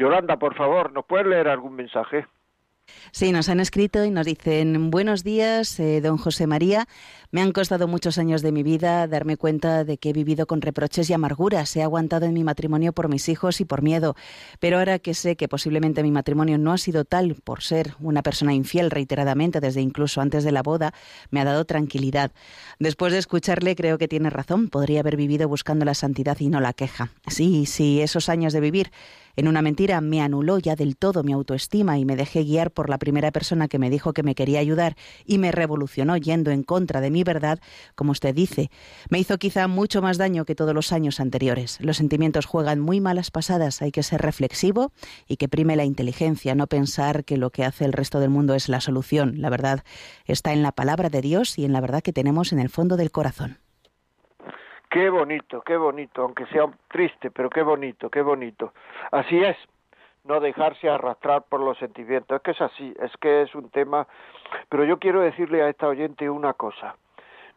Yolanda, 0.00 0.38
por 0.38 0.54
favor, 0.54 0.94
¿nos 0.94 1.04
puedes 1.04 1.26
leer 1.26 1.46
algún 1.46 1.74
mensaje? 1.74 2.26
Sí, 3.12 3.32
nos 3.32 3.50
han 3.50 3.60
escrito 3.60 4.02
y 4.04 4.10
nos 4.10 4.24
dicen 4.24 4.90
buenos 4.90 5.24
días, 5.24 5.78
eh, 5.78 6.00
don 6.00 6.16
José 6.16 6.46
María. 6.46 6.86
Me 7.32 7.42
han 7.42 7.52
costado 7.52 7.86
muchos 7.86 8.16
años 8.16 8.40
de 8.40 8.50
mi 8.50 8.62
vida 8.62 9.06
darme 9.06 9.36
cuenta 9.36 9.84
de 9.84 9.98
que 9.98 10.10
he 10.10 10.12
vivido 10.12 10.46
con 10.46 10.62
reproches 10.62 11.10
y 11.10 11.12
amarguras. 11.12 11.76
He 11.76 11.82
aguantado 11.82 12.24
en 12.24 12.32
mi 12.32 12.44
matrimonio 12.44 12.92
por 12.92 13.08
mis 13.08 13.28
hijos 13.28 13.60
y 13.60 13.66
por 13.66 13.82
miedo. 13.82 14.16
Pero 14.58 14.78
ahora 14.78 14.98
que 14.98 15.12
sé 15.12 15.36
que 15.36 15.48
posiblemente 15.48 16.02
mi 16.02 16.10
matrimonio 16.10 16.56
no 16.56 16.72
ha 16.72 16.78
sido 16.78 17.04
tal 17.04 17.36
por 17.44 17.62
ser 17.62 17.94
una 18.00 18.22
persona 18.22 18.54
infiel 18.54 18.90
reiteradamente 18.90 19.60
desde 19.60 19.82
incluso 19.82 20.22
antes 20.22 20.44
de 20.44 20.52
la 20.52 20.62
boda, 20.62 20.92
me 21.30 21.40
ha 21.40 21.44
dado 21.44 21.66
tranquilidad. 21.66 22.32
Después 22.78 23.12
de 23.12 23.18
escucharle 23.18 23.76
creo 23.76 23.98
que 23.98 24.08
tiene 24.08 24.30
razón. 24.30 24.70
Podría 24.70 25.00
haber 25.00 25.16
vivido 25.16 25.46
buscando 25.46 25.84
la 25.84 25.94
santidad 25.94 26.38
y 26.40 26.48
no 26.48 26.60
la 26.60 26.72
queja. 26.72 27.10
Sí, 27.28 27.66
sí, 27.66 28.00
esos 28.00 28.30
años 28.30 28.54
de 28.54 28.60
vivir 28.60 28.90
en 29.36 29.48
una 29.48 29.62
mentira 29.62 30.00
me 30.00 30.20
anuló 30.20 30.58
ya 30.58 30.76
del 30.76 30.96
todo 30.96 31.22
mi 31.22 31.32
autoestima 31.32 31.98
y 31.98 32.04
me 32.04 32.16
dejé 32.16 32.44
guiar 32.44 32.70
por 32.70 32.90
la 32.90 32.98
primera 32.98 33.30
persona 33.30 33.68
que 33.68 33.78
me 33.78 33.90
dijo 33.90 34.12
que 34.12 34.22
me 34.22 34.34
quería 34.34 34.60
ayudar 34.60 34.96
y 35.24 35.38
me 35.38 35.52
revolucionó 35.52 36.16
yendo 36.16 36.50
en 36.50 36.62
contra 36.62 37.00
de 37.00 37.10
mi 37.10 37.24
verdad, 37.24 37.60
como 37.94 38.12
usted 38.12 38.34
dice. 38.34 38.70
Me 39.08 39.18
hizo 39.18 39.38
quizá 39.38 39.68
mucho 39.68 40.02
más 40.02 40.18
daño 40.18 40.44
que 40.44 40.54
todos 40.54 40.74
los 40.74 40.92
años 40.92 41.20
anteriores. 41.20 41.78
Los 41.80 41.96
sentimientos 41.96 42.46
juegan 42.46 42.80
muy 42.80 43.00
malas 43.00 43.30
pasadas, 43.30 43.82
hay 43.82 43.92
que 43.92 44.02
ser 44.02 44.20
reflexivo 44.20 44.92
y 45.28 45.36
que 45.36 45.48
prime 45.48 45.76
la 45.76 45.84
inteligencia, 45.84 46.54
no 46.54 46.66
pensar 46.66 47.24
que 47.24 47.36
lo 47.36 47.50
que 47.50 47.64
hace 47.64 47.84
el 47.84 47.92
resto 47.92 48.20
del 48.20 48.30
mundo 48.30 48.54
es 48.54 48.68
la 48.68 48.80
solución. 48.80 49.40
La 49.40 49.50
verdad 49.50 49.84
está 50.26 50.52
en 50.52 50.62
la 50.62 50.72
palabra 50.72 51.08
de 51.08 51.20
Dios 51.20 51.58
y 51.58 51.64
en 51.64 51.72
la 51.72 51.80
verdad 51.80 52.02
que 52.02 52.12
tenemos 52.12 52.52
en 52.52 52.58
el 52.58 52.68
fondo 52.68 52.96
del 52.96 53.10
corazón. 53.10 53.58
Qué 54.90 55.08
bonito, 55.08 55.62
qué 55.62 55.76
bonito, 55.76 56.22
aunque 56.22 56.46
sea 56.46 56.66
triste, 56.88 57.30
pero 57.30 57.48
qué 57.48 57.62
bonito, 57.62 58.10
qué 58.10 58.22
bonito. 58.22 58.72
Así 59.12 59.38
es, 59.38 59.56
no 60.24 60.40
dejarse 60.40 60.90
arrastrar 60.90 61.44
por 61.48 61.60
los 61.60 61.78
sentimientos. 61.78 62.36
Es 62.36 62.42
que 62.42 62.50
es 62.50 62.60
así, 62.60 62.94
es 63.00 63.16
que 63.18 63.42
es 63.42 63.54
un 63.54 63.70
tema. 63.70 64.08
Pero 64.68 64.84
yo 64.84 64.98
quiero 64.98 65.20
decirle 65.20 65.62
a 65.62 65.68
esta 65.68 65.86
oyente 65.86 66.28
una 66.28 66.54
cosa. 66.54 66.96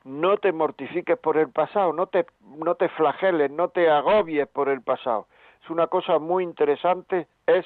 No 0.03 0.37
te 0.37 0.51
mortifiques 0.51 1.17
por 1.17 1.37
el 1.37 1.49
pasado, 1.49 1.91
no 1.91 2.05
te, 2.05 2.27
no 2.41 2.75
te 2.75 2.87
flageles, 2.89 3.49
no 3.49 3.69
te 3.69 3.89
agobies 3.89 4.47
por 4.47 4.69
el 4.69 4.81
pasado. 4.81 5.25
Es 5.63 5.71
una 5.71 5.87
cosa 5.87 6.19
muy 6.19 6.43
interesante, 6.43 7.27
es 7.47 7.65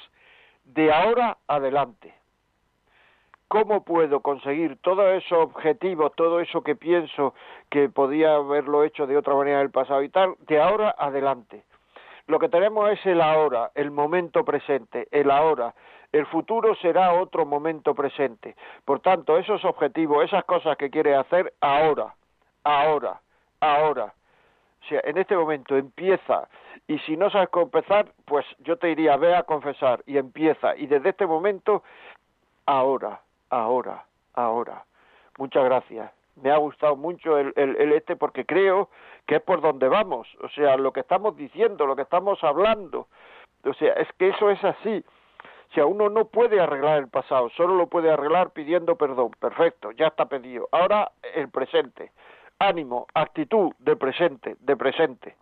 de 0.64 0.94
ahora 0.94 1.40
adelante. 1.48 2.14
¿Cómo 3.48 3.86
puedo 3.86 4.20
conseguir 4.20 4.78
todos 4.82 5.06
esos 5.24 5.38
objetivos, 5.40 6.12
todo 6.16 6.42
eso 6.42 6.62
que 6.64 6.76
pienso 6.76 7.34
que 7.70 7.88
podía 7.88 8.36
haberlo 8.36 8.84
hecho 8.84 9.08
de 9.08 9.16
otra 9.16 9.36
manera 9.36 9.60
en 9.60 9.68
el 9.68 9.72
pasado 9.72 10.04
y 10.04 10.10
tal, 10.10 10.36
de 10.48 10.62
ahora 10.62 10.94
adelante? 10.98 11.64
Lo 12.28 12.40
que 12.40 12.50
tenemos 12.50 12.90
es 12.92 13.06
el 13.06 13.22
ahora, 13.22 13.72
el 13.74 13.90
momento 13.90 14.44
presente, 14.44 15.08
el 15.12 15.32
ahora. 15.32 15.74
El 16.12 16.26
futuro 16.26 16.76
será 16.76 17.14
otro 17.14 17.46
momento 17.46 17.96
presente. 17.96 18.56
Por 18.84 19.00
tanto, 19.00 19.38
esos 19.38 19.64
objetivos, 19.64 20.26
esas 20.26 20.44
cosas 20.44 20.76
que 20.76 20.90
quiere 20.90 21.16
hacer 21.16 21.54
ahora, 21.62 22.14
ahora, 22.66 23.22
ahora. 23.62 24.14
O 24.84 24.86
sea, 24.90 25.00
en 25.06 25.18
este 25.18 25.38
momento 25.38 25.78
empieza. 25.78 26.50
Y 26.86 27.00
si 27.00 27.16
no 27.16 27.30
sabes 27.30 27.48
cómo 27.48 27.68
empezar, 27.68 28.12
pues 28.26 28.46
yo 28.60 28.78
te 28.78 28.88
diría, 28.88 29.16
ve 29.16 29.34
a 29.34 29.44
confesar 29.44 30.04
y 30.06 30.18
empieza. 30.18 30.76
Y 30.76 30.88
desde 30.88 31.10
este 31.10 31.26
momento, 31.26 31.84
ahora, 32.66 33.22
ahora, 33.50 34.06
ahora. 34.34 34.86
Muchas 35.38 35.64
gracias. 35.66 36.12
Me 36.36 36.52
ha 36.52 36.58
gustado 36.58 36.96
mucho 36.96 37.38
el, 37.38 37.54
el, 37.56 37.76
el, 37.78 37.94
este 37.94 38.16
porque 38.16 38.46
creo 38.46 38.90
que 39.26 39.36
es 39.38 39.42
por 39.42 39.62
donde 39.62 39.88
vamos. 39.88 40.28
O 40.42 40.50
sea, 40.50 40.78
lo 40.78 40.92
que 40.94 41.00
estamos 41.00 41.36
diciendo, 41.36 41.86
lo 41.86 41.96
que 41.96 42.04
estamos 42.04 42.44
hablando. 42.44 43.08
O 43.64 43.74
sea, 43.74 43.94
es 43.94 44.08
que 44.18 44.30
eso 44.30 44.50
es 44.50 44.64
así. 44.64 45.04
O 45.70 45.74
sea, 45.74 45.86
uno 45.86 46.10
no 46.10 46.26
puede 46.26 46.60
arreglar 46.60 47.00
el 47.00 47.10
pasado, 47.10 47.50
solo 47.50 47.76
lo 47.76 47.88
puede 47.88 48.10
arreglar 48.10 48.52
pidiendo 48.52 48.96
perdón. 48.96 49.32
Perfecto, 49.40 49.92
ya 49.92 50.08
está 50.08 50.26
pedido. 50.26 50.70
Ahora 50.72 51.12
el 51.36 51.50
presente. 51.50 52.12
Ánimo, 52.60 53.06
actitud 53.14 53.72
de 53.80 53.96
presente, 53.96 54.56
de 54.60 54.78
presente. 54.78 55.36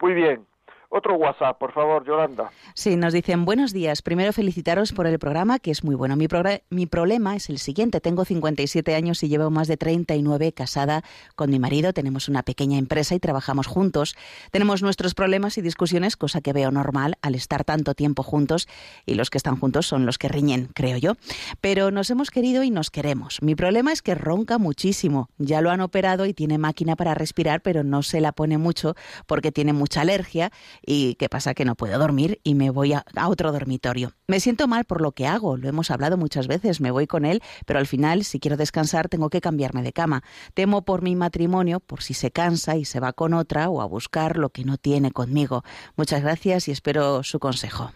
Muy 0.00 0.14
bien, 0.14 0.46
otro 0.88 1.16
WhatsApp, 1.16 1.58
por 1.58 1.72
favor, 1.72 2.04
Yolanda. 2.06 2.50
Sí, 2.74 2.96
nos 2.96 3.12
dicen 3.12 3.44
buenos 3.44 3.72
días. 3.72 4.02
Primero 4.02 4.32
felicitaros 4.32 4.92
por 4.92 5.06
el 5.06 5.18
programa, 5.18 5.58
que 5.58 5.70
es 5.70 5.84
muy 5.84 5.94
bueno. 5.94 6.16
Mi, 6.16 6.28
mi, 6.70 6.86
problema 6.86 7.36
es 7.36 7.48
el 7.50 7.58
siguiente. 7.58 8.00
Tengo 8.00 8.24
57 8.24 8.94
años 8.94 9.22
y 9.22 9.28
llevo 9.28 9.50
más 9.50 9.68
de 9.68 9.76
39 9.76 10.52
casada 10.52 11.02
con 11.34 11.50
mi 11.50 11.58
marido. 11.58 11.92
Tenemos 11.92 12.28
una 12.28 12.42
pequeña 12.42 12.78
empresa 12.78 13.14
y 13.14 13.20
trabajamos 13.20 13.66
juntos. 13.66 14.16
Tenemos 14.50 14.82
nuestros 14.82 15.14
problemas 15.14 15.58
y 15.58 15.62
discusiones, 15.62 16.16
cosa 16.16 16.40
que 16.40 16.52
veo 16.52 16.70
normal 16.70 17.16
al 17.22 17.34
estar 17.34 17.64
tanto 17.64 17.94
tiempo 17.94 18.22
juntos 18.22 18.68
y 19.04 19.14
los 19.14 19.30
que 19.30 19.38
están 19.38 19.58
juntos 19.58 19.86
son 19.86 20.06
los 20.06 20.18
que 20.18 20.28
riñen, 20.28 20.70
creo 20.74 20.96
yo. 20.96 21.14
Pero 21.60 21.90
nos 21.90 22.10
hemos 22.10 22.30
querido 22.30 22.62
y 22.62 22.70
nos 22.70 22.90
queremos. 22.90 23.42
Mi 23.42 23.54
problema 23.54 23.92
es 23.92 24.02
que 24.02 24.14
ronca 24.14 24.58
muchísimo. 24.58 25.28
Ya 25.38 25.60
lo 25.60 25.70
han 25.70 25.80
operado 25.80 26.26
y 26.26 26.34
tiene 26.34 26.58
máquina 26.58 26.96
para 26.96 27.14
respirar, 27.14 27.60
pero 27.60 27.84
no 27.84 28.02
se 28.02 28.20
la 28.20 28.32
pone 28.32 28.58
mucho 28.58 28.94
porque 29.26 29.52
tiene 29.52 29.72
mucha 29.72 30.02
alergia 30.02 30.52
y 30.84 31.14
qué 31.16 31.28
pasa 31.28 31.54
que 31.54 31.64
no 31.64 31.74
puedo 31.74 31.98
dormir 31.98 32.40
y 32.42 32.54
me 32.54 32.70
voy 32.70 32.92
a, 32.92 33.04
a, 33.16 33.28
otro 33.28 33.52
dormitorio. 33.52 34.10
Me 34.26 34.40
siento 34.40 34.66
mal 34.68 34.84
por 34.84 35.00
lo 35.00 35.12
que 35.12 35.26
hago, 35.26 35.56
lo 35.56 35.68
hemos 35.68 35.90
hablado 35.90 36.16
muchas 36.16 36.48
veces, 36.48 36.80
me 36.80 36.90
voy 36.90 37.06
con 37.06 37.24
él, 37.24 37.42
pero 37.66 37.78
al 37.78 37.86
final 37.86 38.24
si 38.24 38.40
quiero 38.40 38.56
descansar 38.56 39.08
tengo 39.08 39.30
que 39.30 39.40
cambiarme 39.40 39.82
de 39.82 39.92
cama. 39.92 40.22
Temo 40.54 40.82
por 40.82 41.02
mi 41.02 41.16
matrimonio, 41.16 41.80
por 41.80 42.02
si 42.02 42.14
se 42.14 42.30
cansa 42.30 42.76
y 42.76 42.84
se 42.84 43.00
va 43.00 43.12
con 43.12 43.34
otra 43.34 43.68
o 43.68 43.80
a 43.80 43.86
buscar 43.86 44.36
lo 44.36 44.50
que 44.50 44.64
no 44.64 44.76
tiene 44.76 45.10
conmigo. 45.10 45.62
Muchas 45.96 46.22
gracias 46.22 46.68
y 46.68 46.72
espero 46.72 47.22
su 47.22 47.38
consejo. 47.38 47.90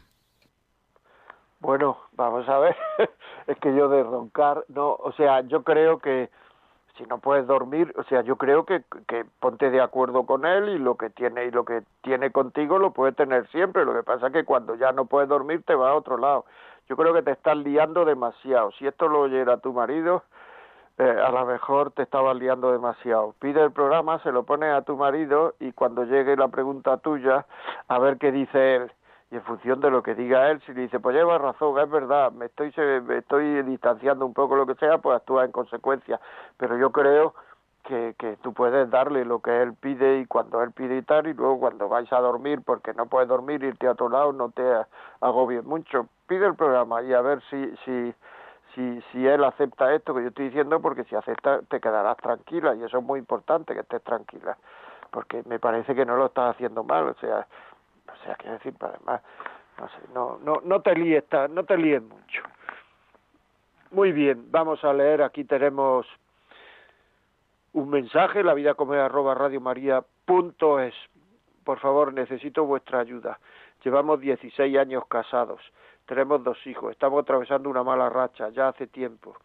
Bueno, 1.60 1.98
vamos 2.12 2.48
a 2.48 2.58
ver, 2.58 2.76
es 3.46 3.58
que 3.58 3.74
yo 3.76 3.88
de 3.88 4.02
roncar, 4.02 4.64
no, 4.68 4.94
o 4.94 5.12
sea, 5.12 5.42
yo 5.42 5.62
creo 5.62 5.98
que 5.98 6.30
si 7.00 7.06
no 7.06 7.18
puedes 7.18 7.46
dormir, 7.46 7.94
o 7.96 8.02
sea, 8.04 8.20
yo 8.20 8.36
creo 8.36 8.66
que, 8.66 8.82
que 9.08 9.24
ponte 9.40 9.70
de 9.70 9.80
acuerdo 9.80 10.26
con 10.26 10.44
él 10.44 10.68
y 10.68 10.78
lo 10.78 10.96
que 10.96 11.08
tiene 11.08 11.46
y 11.46 11.50
lo 11.50 11.64
que 11.64 11.82
tiene 12.02 12.30
contigo 12.30 12.78
lo 12.78 12.92
puede 12.92 13.12
tener 13.12 13.48
siempre. 13.48 13.86
Lo 13.86 13.94
que 13.94 14.02
pasa 14.02 14.26
es 14.26 14.32
que 14.34 14.44
cuando 14.44 14.74
ya 14.74 14.92
no 14.92 15.06
puedes 15.06 15.28
dormir 15.28 15.62
te 15.64 15.74
va 15.74 15.90
a 15.90 15.94
otro 15.94 16.18
lado. 16.18 16.44
Yo 16.88 16.96
creo 16.96 17.14
que 17.14 17.22
te 17.22 17.30
estás 17.30 17.56
liando 17.56 18.04
demasiado. 18.04 18.72
Si 18.72 18.86
esto 18.86 19.08
lo 19.08 19.20
oyera 19.20 19.56
tu 19.58 19.72
marido, 19.72 20.24
eh, 20.98 21.16
a 21.24 21.30
lo 21.30 21.46
mejor 21.46 21.92
te 21.92 22.02
estabas 22.02 22.36
liando 22.36 22.70
demasiado. 22.70 23.34
Pide 23.40 23.62
el 23.62 23.72
programa, 23.72 24.18
se 24.22 24.30
lo 24.30 24.42
pone 24.42 24.68
a 24.70 24.82
tu 24.82 24.96
marido 24.96 25.54
y 25.58 25.72
cuando 25.72 26.04
llegue 26.04 26.36
la 26.36 26.48
pregunta 26.48 26.98
tuya, 26.98 27.46
a 27.88 27.98
ver 27.98 28.18
qué 28.18 28.30
dice 28.30 28.76
él. 28.76 28.92
Y 29.30 29.36
en 29.36 29.42
función 29.42 29.80
de 29.80 29.90
lo 29.90 30.02
que 30.02 30.14
diga 30.14 30.50
él, 30.50 30.60
si 30.66 30.72
le 30.74 30.82
dice, 30.82 30.98
pues 30.98 31.14
lleva 31.14 31.38
razón, 31.38 31.78
es 31.78 31.88
verdad, 31.88 32.32
me 32.32 32.46
estoy, 32.46 32.72
me 33.06 33.18
estoy 33.18 33.62
distanciando 33.62 34.26
un 34.26 34.34
poco 34.34 34.56
lo 34.56 34.66
que 34.66 34.74
sea, 34.74 34.98
pues 34.98 35.16
actúa 35.16 35.44
en 35.44 35.52
consecuencia. 35.52 36.20
Pero 36.56 36.76
yo 36.76 36.90
creo 36.90 37.34
que, 37.84 38.16
que 38.18 38.36
tú 38.38 38.52
puedes 38.52 38.90
darle 38.90 39.24
lo 39.24 39.40
que 39.40 39.62
él 39.62 39.74
pide 39.74 40.18
y 40.18 40.26
cuando 40.26 40.62
él 40.62 40.72
pide 40.72 40.96
y 40.96 41.02
tal, 41.02 41.28
y 41.28 41.34
luego 41.34 41.60
cuando 41.60 41.88
vais 41.88 42.12
a 42.12 42.18
dormir, 42.18 42.62
porque 42.64 42.92
no 42.92 43.06
puedes 43.06 43.28
dormir, 43.28 43.62
irte 43.62 43.86
a 43.86 43.92
otro 43.92 44.08
lado, 44.08 44.32
no 44.32 44.50
te 44.50 44.64
agobies 45.20 45.64
mucho. 45.64 46.08
Pide 46.26 46.46
el 46.46 46.56
programa 46.56 47.00
y 47.02 47.12
a 47.12 47.20
ver 47.20 47.40
si, 47.50 47.76
si, 47.84 48.12
si, 48.74 49.00
si 49.12 49.26
él 49.28 49.44
acepta 49.44 49.94
esto 49.94 50.12
que 50.12 50.22
yo 50.22 50.28
estoy 50.28 50.46
diciendo, 50.46 50.80
porque 50.80 51.04
si 51.04 51.14
acepta 51.14 51.60
te 51.68 51.78
quedarás 51.80 52.16
tranquila 52.16 52.74
y 52.74 52.82
eso 52.82 52.98
es 52.98 53.04
muy 53.04 53.20
importante, 53.20 53.74
que 53.74 53.80
estés 53.80 54.02
tranquila, 54.02 54.56
porque 55.12 55.44
me 55.46 55.60
parece 55.60 55.94
que 55.94 56.04
no 56.04 56.16
lo 56.16 56.26
estás 56.26 56.56
haciendo 56.56 56.82
mal, 56.82 57.08
o 57.08 57.14
sea, 57.14 57.46
o 58.12 58.24
sea, 58.24 58.34
quiero 58.36 58.54
decir, 58.54 58.74
además, 58.80 59.22
no 59.78 59.88
sé, 59.88 59.98
no, 60.14 60.38
no, 60.42 60.60
no 60.64 60.82
te 60.82 60.94
líes, 60.94 61.24
no 61.50 61.64
te 61.64 61.76
líes 61.76 62.02
mucho. 62.02 62.42
Muy 63.90 64.12
bien, 64.12 64.50
vamos 64.50 64.84
a 64.84 64.92
leer, 64.92 65.22
aquí 65.22 65.44
tenemos 65.44 66.06
un 67.72 67.88
mensaje, 67.90 68.42
la 68.42 68.54
vida 68.54 68.74
como 68.74 68.92
arroba 68.92 69.34
es. 70.80 70.94
Por 71.64 71.78
favor, 71.78 72.12
necesito 72.12 72.64
vuestra 72.64 73.00
ayuda. 73.00 73.38
Llevamos 73.84 74.20
16 74.20 74.76
años 74.78 75.04
casados, 75.06 75.60
tenemos 76.06 76.42
dos 76.44 76.58
hijos, 76.66 76.92
estamos 76.92 77.22
atravesando 77.22 77.70
una 77.70 77.82
mala 77.82 78.10
racha, 78.10 78.50
ya 78.50 78.68
hace 78.68 78.86
tiempo. 78.86 79.36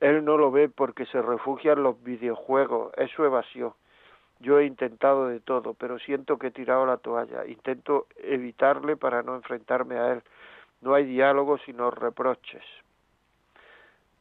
Él 0.00 0.24
no 0.24 0.36
lo 0.36 0.50
ve 0.50 0.68
porque 0.68 1.06
se 1.06 1.20
refugia 1.20 1.72
en 1.72 1.82
los 1.82 2.02
videojuegos, 2.02 2.92
es 2.96 3.10
su 3.10 3.24
evasión. 3.24 3.72
Yo 4.42 4.58
he 4.58 4.66
intentado 4.66 5.28
de 5.28 5.38
todo, 5.38 5.74
pero 5.74 6.00
siento 6.00 6.36
que 6.36 6.48
he 6.48 6.50
tirado 6.50 6.84
la 6.84 6.96
toalla. 6.96 7.46
Intento 7.46 8.08
evitarle 8.16 8.96
para 8.96 9.22
no 9.22 9.36
enfrentarme 9.36 9.98
a 9.98 10.12
él. 10.12 10.22
No 10.80 10.94
hay 10.94 11.04
diálogo 11.04 11.58
sino 11.58 11.92
reproches. 11.92 12.64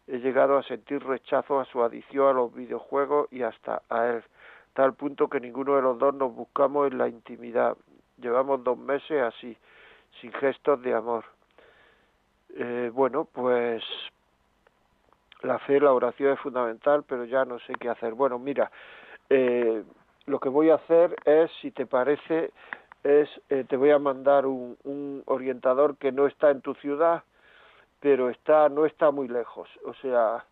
He 0.07 0.19
llegado 0.19 0.59
a 0.59 0.63
sentir 0.63 1.03
rechazo 1.03 1.59
a 1.59 1.65
su 1.65 1.81
adicción 1.83 2.27
a 2.27 2.33
los 2.33 2.53
videojuegos 2.53 3.27
y 3.31 3.41
hasta 3.41 3.81
a 3.89 4.07
él, 4.07 4.23
tal 4.73 4.93
punto 4.93 5.27
que 5.27 5.39
ninguno 5.39 5.75
de 5.75 5.81
los 5.81 5.97
dos 5.97 6.13
nos 6.13 6.35
buscamos 6.35 6.91
en 6.91 6.99
la 6.99 7.07
intimidad. 7.07 7.75
Llevamos 8.17 8.63
dos 8.63 8.77
meses 8.77 9.23
así, 9.23 9.57
sin 10.19 10.31
gestos 10.33 10.81
de 10.83 10.93
amor. 10.93 11.25
Eh, 12.55 12.91
bueno, 12.93 13.25
pues 13.25 13.83
la 15.41 15.57
fe, 15.59 15.79
la 15.79 15.93
oración 15.93 16.33
es 16.33 16.39
fundamental, 16.39 17.03
pero 17.07 17.25
ya 17.25 17.43
no 17.45 17.57
sé 17.59 17.73
qué 17.79 17.89
hacer. 17.89 18.13
Bueno, 18.13 18.37
mira, 18.37 18.69
eh, 19.29 19.83
lo 20.25 20.39
que 20.39 20.49
voy 20.49 20.69
a 20.69 20.75
hacer 20.75 21.15
es, 21.25 21.51
si 21.61 21.71
te 21.71 21.85
parece, 21.85 22.51
es 23.03 23.29
eh, 23.49 23.65
te 23.67 23.77
voy 23.77 23.91
a 23.91 23.99
mandar 23.99 24.45
un, 24.45 24.77
un, 24.83 25.23
orientador 25.25 25.97
que 25.97 26.11
no 26.11 26.27
está 26.27 26.51
en 26.51 26.61
tu 26.61 26.73
ciudad, 26.75 27.23
pero 27.99 28.29
está 28.29 28.69
no 28.69 28.85
está 28.85 29.11
muy 29.11 29.27
lejos, 29.27 29.69
o 29.85 29.93
sea, 29.95 30.45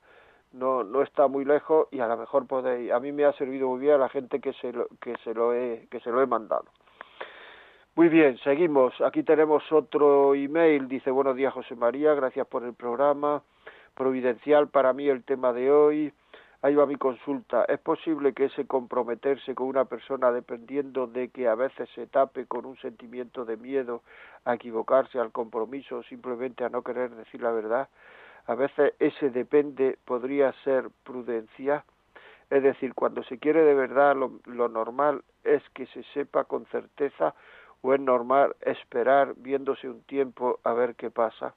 no 0.52 0.84
no 0.84 1.04
está 1.04 1.28
muy 1.28 1.46
lejos 1.46 1.88
y 1.92 2.00
a 2.00 2.08
lo 2.08 2.18
mejor 2.18 2.48
podéis. 2.48 2.92
A 2.92 3.00
mí 3.00 3.12
me 3.12 3.26
ha 3.26 3.34
servido 3.34 3.68
muy 3.68 3.80
bien 3.80 3.94
a 3.96 3.98
la 4.00 4.10
gente 4.10 4.40
que 4.40 4.54
se 4.54 4.74
lo 4.74 4.88
que 5.02 5.16
se 5.24 5.34
lo 5.34 5.54
he 5.54 5.88
que 5.92 6.00
se 6.00 6.10
lo 6.10 6.22
he 6.22 6.28
mandado. 6.28 6.66
Muy 7.96 8.08
bien, 8.08 8.38
seguimos. 8.40 8.94
Aquí 9.02 9.24
tenemos 9.24 9.70
otro 9.72 10.34
email. 10.34 10.88
Dice, 10.88 11.12
buenos 11.12 11.36
días 11.36 11.54
José 11.54 11.76
María, 11.76 12.14
gracias 12.14 12.48
por 12.48 12.64
el 12.64 12.74
programa. 12.74 13.44
Providencial 13.94 14.70
para 14.70 14.94
mí 14.94 15.08
el 15.10 15.24
tema 15.24 15.52
de 15.54 15.72
hoy. 15.72 16.14
Ahí 16.62 16.76
va 16.76 16.86
mi 16.86 16.98
consulta. 16.98 17.64
¿Es 17.70 17.80
posible 17.80 18.34
que 18.34 18.46
ese 18.46 18.68
comprometerse 18.68 19.56
con 19.56 19.68
una 19.68 19.86
persona 19.86 20.30
dependiendo 20.30 21.08
de 21.08 21.30
que 21.30 21.48
a 21.48 21.56
veces 21.56 21.88
se 21.96 22.06
tape 22.08 22.48
con 22.48 22.66
un 22.66 22.76
sentimiento 22.80 23.46
de 23.46 23.56
miedo 23.56 24.04
a 24.44 24.56
equivocarse 24.56 25.20
al 25.20 25.32
compromiso 25.32 26.00
o 26.00 26.04
simplemente 26.04 26.66
a 26.66 26.70
no 26.70 26.82
querer 26.82 27.12
decir 27.12 27.42
la 27.42 27.52
verdad? 27.52 27.88
A 28.46 28.56
veces 28.56 28.94
ese 29.00 29.30
depende 29.30 29.98
podría 30.04 30.52
ser 30.66 30.90
prudencia. 31.06 31.86
Es 32.50 32.62
decir, 32.62 32.94
cuando 32.94 33.24
se 33.24 33.38
quiere 33.38 33.64
de 33.64 33.76
verdad 33.76 34.18
lo, 34.18 34.68
normal 34.68 35.24
es 35.46 35.64
que 35.70 35.86
se 35.86 36.04
sepa 36.14 36.44
con 36.44 36.66
certeza 36.66 37.36
o 37.82 37.94
es 37.94 38.02
normal 38.02 38.54
esperar 38.60 39.34
viéndose 39.38 39.88
un 39.88 40.02
tiempo 40.02 40.60
a 40.66 40.74
ver 40.74 40.96
qué 40.96 41.10
pasa. 41.10 41.56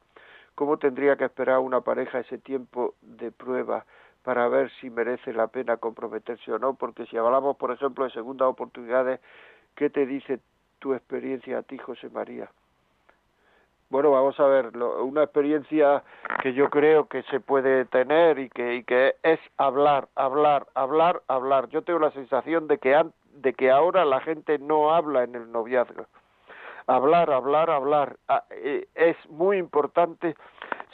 ¿Cómo 0.54 0.76
tendría 0.76 1.16
que 1.16 1.24
esperar 1.24 1.58
una 1.58 1.80
pareja 1.80 2.20
ese 2.20 2.38
tiempo 2.38 2.94
de 3.00 3.32
prueba? 3.32 3.84
Para 4.22 4.48
ver 4.48 4.70
si 4.80 4.90
merece 4.90 5.32
la 5.32 5.48
pena 5.48 5.76
comprometerse 5.76 6.52
o 6.52 6.58
no, 6.58 6.74
porque 6.74 7.06
si 7.06 7.16
hablamos, 7.16 7.56
por 7.56 7.72
ejemplo, 7.72 8.04
de 8.04 8.10
segundas 8.10 8.48
oportunidades, 8.48 9.20
¿qué 9.74 9.90
te 9.90 10.06
dice 10.06 10.40
tu 10.78 10.94
experiencia 10.94 11.58
a 11.58 11.62
ti, 11.62 11.78
José 11.78 12.08
María? 12.10 12.48
Bueno, 13.92 14.10
vamos 14.10 14.40
a 14.40 14.46
ver, 14.46 14.74
una 14.74 15.24
experiencia 15.24 16.02
que 16.42 16.54
yo 16.54 16.70
creo 16.70 17.08
que 17.08 17.22
se 17.24 17.40
puede 17.40 17.84
tener 17.84 18.38
y 18.38 18.48
que, 18.48 19.16
es 19.22 19.38
hablar, 19.58 20.08
hablar, 20.14 20.66
hablar, 20.74 21.20
hablar. 21.28 21.68
Yo 21.68 21.82
tengo 21.82 21.98
la 21.98 22.10
sensación 22.12 22.68
de 22.68 22.78
que, 22.78 23.04
de 23.34 23.52
que 23.52 23.70
ahora 23.70 24.06
la 24.06 24.20
gente 24.20 24.58
no 24.58 24.94
habla 24.94 25.24
en 25.24 25.34
el 25.34 25.52
noviazgo. 25.52 26.06
Hablar, 26.86 27.30
hablar, 27.30 27.68
hablar. 27.68 28.16
Ah, 28.28 28.44
eh, 28.50 28.86
es 28.94 29.16
muy 29.28 29.58
importante 29.58 30.36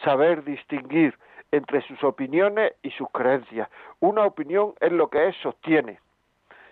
saber 0.03 0.43
distinguir 0.43 1.17
entre 1.53 1.83
sus 1.83 2.03
opiniones 2.05 2.75
y 2.83 2.91
sus 2.91 3.09
creencias. 3.11 3.69
Una 4.01 4.25
opinión 4.25 4.75
es 4.81 4.93
lo 4.93 5.09
que 5.09 5.29
es 5.29 5.37
sostiene 5.37 5.99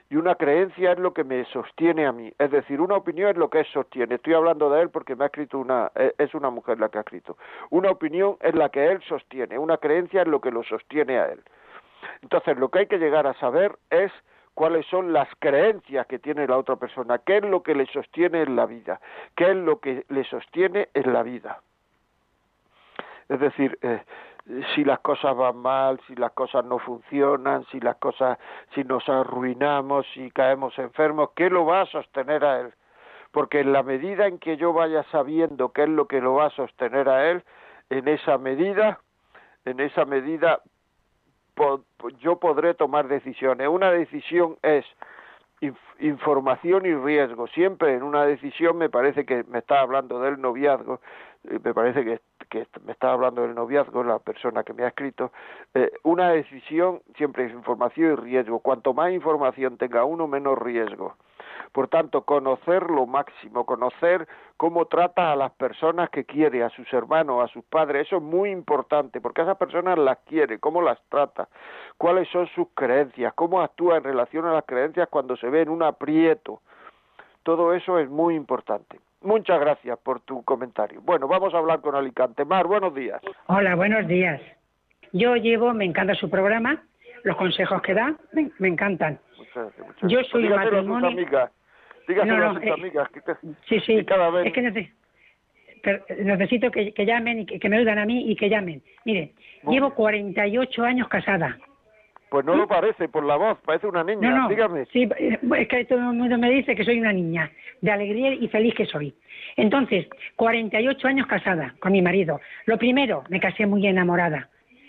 y 0.08 0.16
una 0.16 0.36
creencia 0.36 0.92
es 0.92 0.98
lo 0.98 1.12
que 1.12 1.24
me 1.24 1.44
sostiene 1.46 2.06
a 2.06 2.12
mí. 2.12 2.32
Es 2.38 2.50
decir, 2.50 2.80
una 2.80 2.96
opinión 2.96 3.30
es 3.30 3.36
lo 3.36 3.50
que 3.50 3.60
es 3.60 3.68
sostiene. 3.68 4.14
Estoy 4.14 4.34
hablando 4.34 4.70
de 4.70 4.82
él 4.82 4.90
porque 4.90 5.16
me 5.16 5.24
ha 5.24 5.26
escrito 5.26 5.58
una, 5.58 5.90
e, 5.96 6.14
es 6.18 6.32
una 6.34 6.50
mujer 6.50 6.78
la 6.78 6.88
que 6.88 6.98
ha 6.98 7.00
escrito. 7.00 7.36
Una 7.70 7.90
opinión 7.90 8.36
es 8.40 8.54
la 8.54 8.68
que 8.68 8.86
él 8.86 9.02
sostiene, 9.02 9.58
una 9.58 9.78
creencia 9.78 10.22
es 10.22 10.28
lo 10.28 10.40
que 10.40 10.52
lo 10.52 10.62
sostiene 10.62 11.18
a 11.18 11.26
él. 11.26 11.42
Entonces, 12.22 12.56
lo 12.56 12.68
que 12.68 12.80
hay 12.80 12.86
que 12.86 12.98
llegar 12.98 13.26
a 13.26 13.34
saber 13.34 13.76
es 13.90 14.12
cuáles 14.54 14.86
son 14.86 15.12
las 15.12 15.28
creencias 15.40 16.06
que 16.06 16.20
tiene 16.20 16.46
la 16.46 16.56
otra 16.56 16.76
persona, 16.76 17.18
qué 17.18 17.38
es 17.38 17.42
lo 17.42 17.62
que 17.62 17.74
le 17.74 17.86
sostiene 17.86 18.42
en 18.42 18.54
la 18.54 18.66
vida, 18.66 19.00
qué 19.34 19.50
es 19.50 19.56
lo 19.56 19.80
que 19.80 20.04
le 20.08 20.24
sostiene 20.24 20.88
en 20.94 21.12
la 21.12 21.24
vida. 21.24 21.60
Es 23.28 23.40
decir, 23.40 23.76
eh, 23.82 24.00
si 24.74 24.84
las 24.84 25.00
cosas 25.00 25.36
van 25.36 25.56
mal, 25.56 26.00
si 26.06 26.14
las 26.14 26.32
cosas 26.32 26.64
no 26.64 26.78
funcionan, 26.78 27.64
si 27.66 27.80
las 27.80 27.96
cosas, 27.96 28.38
si 28.74 28.84
nos 28.84 29.08
arruinamos, 29.08 30.06
si 30.14 30.30
caemos 30.30 30.78
enfermos, 30.78 31.30
¿qué 31.34 31.50
lo 31.50 31.66
va 31.66 31.82
a 31.82 31.86
sostener 31.86 32.44
a 32.44 32.60
él? 32.60 32.74
Porque 33.32 33.60
en 33.60 33.72
la 33.72 33.82
medida 33.82 34.26
en 34.26 34.38
que 34.38 34.56
yo 34.56 34.72
vaya 34.72 35.02
sabiendo 35.10 35.72
qué 35.72 35.82
es 35.82 35.88
lo 35.88 36.06
que 36.06 36.20
lo 36.20 36.34
va 36.34 36.46
a 36.46 36.50
sostener 36.50 37.08
a 37.08 37.28
él, 37.30 37.42
en 37.90 38.08
esa 38.08 38.38
medida, 38.38 39.00
en 39.64 39.80
esa 39.80 40.04
medida 40.04 40.60
yo 42.18 42.38
podré 42.38 42.74
tomar 42.74 43.08
decisiones. 43.08 43.68
Una 43.68 43.90
decisión 43.90 44.56
es 44.62 44.84
información 46.00 46.84
y 46.86 46.94
riesgo. 46.94 47.46
Siempre 47.48 47.94
en 47.94 48.02
una 48.02 48.24
decisión 48.24 48.76
me 48.76 48.90
parece 48.90 49.24
que 49.24 49.44
me 49.44 49.58
está 49.58 49.80
hablando 49.80 50.20
del 50.20 50.40
noviazgo, 50.40 51.00
me 51.44 51.72
parece 51.72 52.04
que, 52.04 52.20
que 52.48 52.66
me 52.84 52.92
está 52.92 53.12
hablando 53.12 53.42
del 53.42 53.54
noviazgo, 53.54 54.02
la 54.02 54.18
persona 54.18 54.64
que 54.64 54.72
me 54.72 54.84
ha 54.84 54.88
escrito, 54.88 55.32
eh, 55.74 55.92
una 56.02 56.30
decisión 56.30 57.02
siempre 57.16 57.46
es 57.46 57.52
información 57.52 58.12
y 58.12 58.16
riesgo. 58.16 58.60
Cuanto 58.60 58.94
más 58.94 59.12
información 59.12 59.76
tenga 59.76 60.04
uno, 60.04 60.26
menos 60.26 60.58
riesgo. 60.58 61.14
Por 61.72 61.88
tanto, 61.88 62.22
conocer 62.22 62.90
lo 62.90 63.06
máximo, 63.06 63.66
conocer 63.66 64.26
cómo 64.56 64.86
trata 64.86 65.32
a 65.32 65.36
las 65.36 65.52
personas 65.52 66.10
que 66.10 66.24
quiere, 66.24 66.62
a 66.62 66.70
sus 66.70 66.90
hermanos, 66.92 67.44
a 67.44 67.52
sus 67.52 67.64
padres, 67.64 68.06
eso 68.06 68.16
es 68.16 68.22
muy 68.22 68.50
importante, 68.50 69.20
porque 69.20 69.42
a 69.42 69.44
esas 69.44 69.58
personas 69.58 69.98
las 69.98 70.18
quiere, 70.20 70.58
cómo 70.58 70.80
las 70.80 70.98
trata, 71.08 71.48
cuáles 71.98 72.28
son 72.28 72.46
sus 72.48 72.68
creencias, 72.74 73.34
cómo 73.34 73.60
actúa 73.60 73.98
en 73.98 74.04
relación 74.04 74.46
a 74.46 74.54
las 74.54 74.64
creencias 74.64 75.08
cuando 75.08 75.36
se 75.36 75.50
ve 75.50 75.62
en 75.62 75.68
un 75.68 75.82
aprieto. 75.82 76.60
Todo 77.42 77.74
eso 77.74 77.98
es 77.98 78.08
muy 78.08 78.34
importante. 78.34 78.98
Muchas 79.26 79.58
gracias 79.58 79.98
por 79.98 80.20
tu 80.20 80.44
comentario. 80.44 81.00
Bueno, 81.00 81.26
vamos 81.26 81.52
a 81.52 81.58
hablar 81.58 81.80
con 81.80 81.96
Alicante. 81.96 82.44
Mar, 82.44 82.68
buenos 82.68 82.94
días. 82.94 83.20
Hola, 83.46 83.74
buenos 83.74 84.06
días. 84.06 84.40
Yo 85.12 85.34
llevo, 85.34 85.74
me 85.74 85.84
encanta 85.84 86.14
su 86.14 86.30
programa, 86.30 86.84
los 87.24 87.36
consejos 87.36 87.82
que 87.82 87.92
da, 87.92 88.14
me, 88.32 88.68
encantan. 88.68 89.18
Muchas 89.36 89.54
gracias, 89.54 89.86
muchas 89.86 90.10
Yo 90.12 90.22
soy 90.30 90.48
matrimonio. 90.48 91.08
amigas. 91.08 91.50
Dígaselo 92.06 92.50
a 92.50 92.54
sus 92.54 92.62
eh, 92.62 92.70
amigas. 92.70 93.08
Que 93.10 93.20
sí, 93.68 93.80
sí. 93.80 94.06
Es 94.44 94.52
que 94.52 94.92
necesito 96.22 96.70
que, 96.70 96.92
llamen 97.04 97.40
y 97.40 97.46
que, 97.46 97.68
me 97.68 97.78
ayuden 97.78 97.98
a 97.98 98.06
mí 98.06 98.30
y 98.30 98.36
que 98.36 98.48
llamen. 98.48 98.80
Mire, 99.04 99.32
llevo 99.68 99.92
48 99.92 100.84
años 100.84 101.08
casada. 101.08 101.58
Pues 102.28 102.44
no 102.44 102.56
lo 102.56 102.66
parece 102.66 103.08
por 103.08 103.24
la 103.24 103.36
voz, 103.36 103.58
parece 103.64 103.86
una 103.86 104.02
niña. 104.02 104.30
No, 104.30 104.42
no, 104.42 104.48
Dígame. 104.48 104.86
Sí, 104.86 105.08
es 105.20 105.68
que 105.68 105.84
todo 105.84 106.10
el 106.10 106.16
mundo 106.16 106.36
me 106.38 106.50
dice 106.50 106.74
que 106.74 106.84
soy 106.84 106.98
una 106.98 107.12
niña, 107.12 107.50
de 107.80 107.90
alegría 107.90 108.34
y 108.34 108.48
feliz 108.48 108.74
que 108.74 108.86
soy. 108.86 109.14
Entonces, 109.56 110.06
48 110.34 111.08
años 111.08 111.26
casada 111.26 111.74
con 111.78 111.92
mi 111.92 112.02
marido. 112.02 112.40
Lo 112.66 112.78
primero, 112.78 113.22
me 113.28 113.40
casé 113.40 113.66
muy 113.66 113.86
enamorada. 113.86 114.48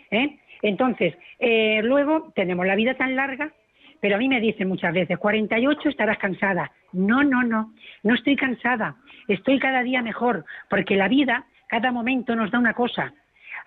¿eh? 0.10 0.38
Entonces, 0.62 1.16
eh, 1.40 1.82
luego 1.84 2.32
tenemos 2.36 2.66
la 2.66 2.76
vida 2.76 2.96
tan 2.96 3.16
larga, 3.16 3.52
pero 4.00 4.16
a 4.16 4.20
mí 4.20 4.28
me 4.28 4.42
dicen 4.42 4.68
muchas 4.68 4.94
veces, 4.94 5.18
48 5.18 5.90
estarás 5.90 6.18
cansada. 6.18 6.72
No, 6.94 7.24
no, 7.24 7.44
no, 7.44 7.74
no 8.04 8.16
estoy 8.16 8.36
cansada. 8.36 8.96
estoy 9.28 9.60
cada 9.60 9.84
día 9.84 10.02
mejor, 10.02 10.46
porque 10.70 10.96
la 10.96 11.08
vida, 11.08 11.46
cada 11.68 11.92
momento 11.92 12.36
nos 12.36 12.50
da 12.52 12.60
una 12.60 12.74
cosa. 12.74 13.14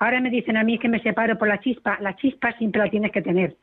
Ahora 0.01 0.19
me 0.21 0.31
dicen 0.31 0.57
a 0.57 0.65
mí 0.65 0.79
que 0.79 0.89
me 0.89 0.99
separo 1.01 1.37
por 1.37 1.47
la 1.47 1.61
chispa, 1.61 1.99
la 2.01 2.17
chispa 2.17 2.53
siempre 2.53 2.83
la 2.83 2.89
tienes 2.89 3.13
que 3.13 3.21
tener. 3.21 3.57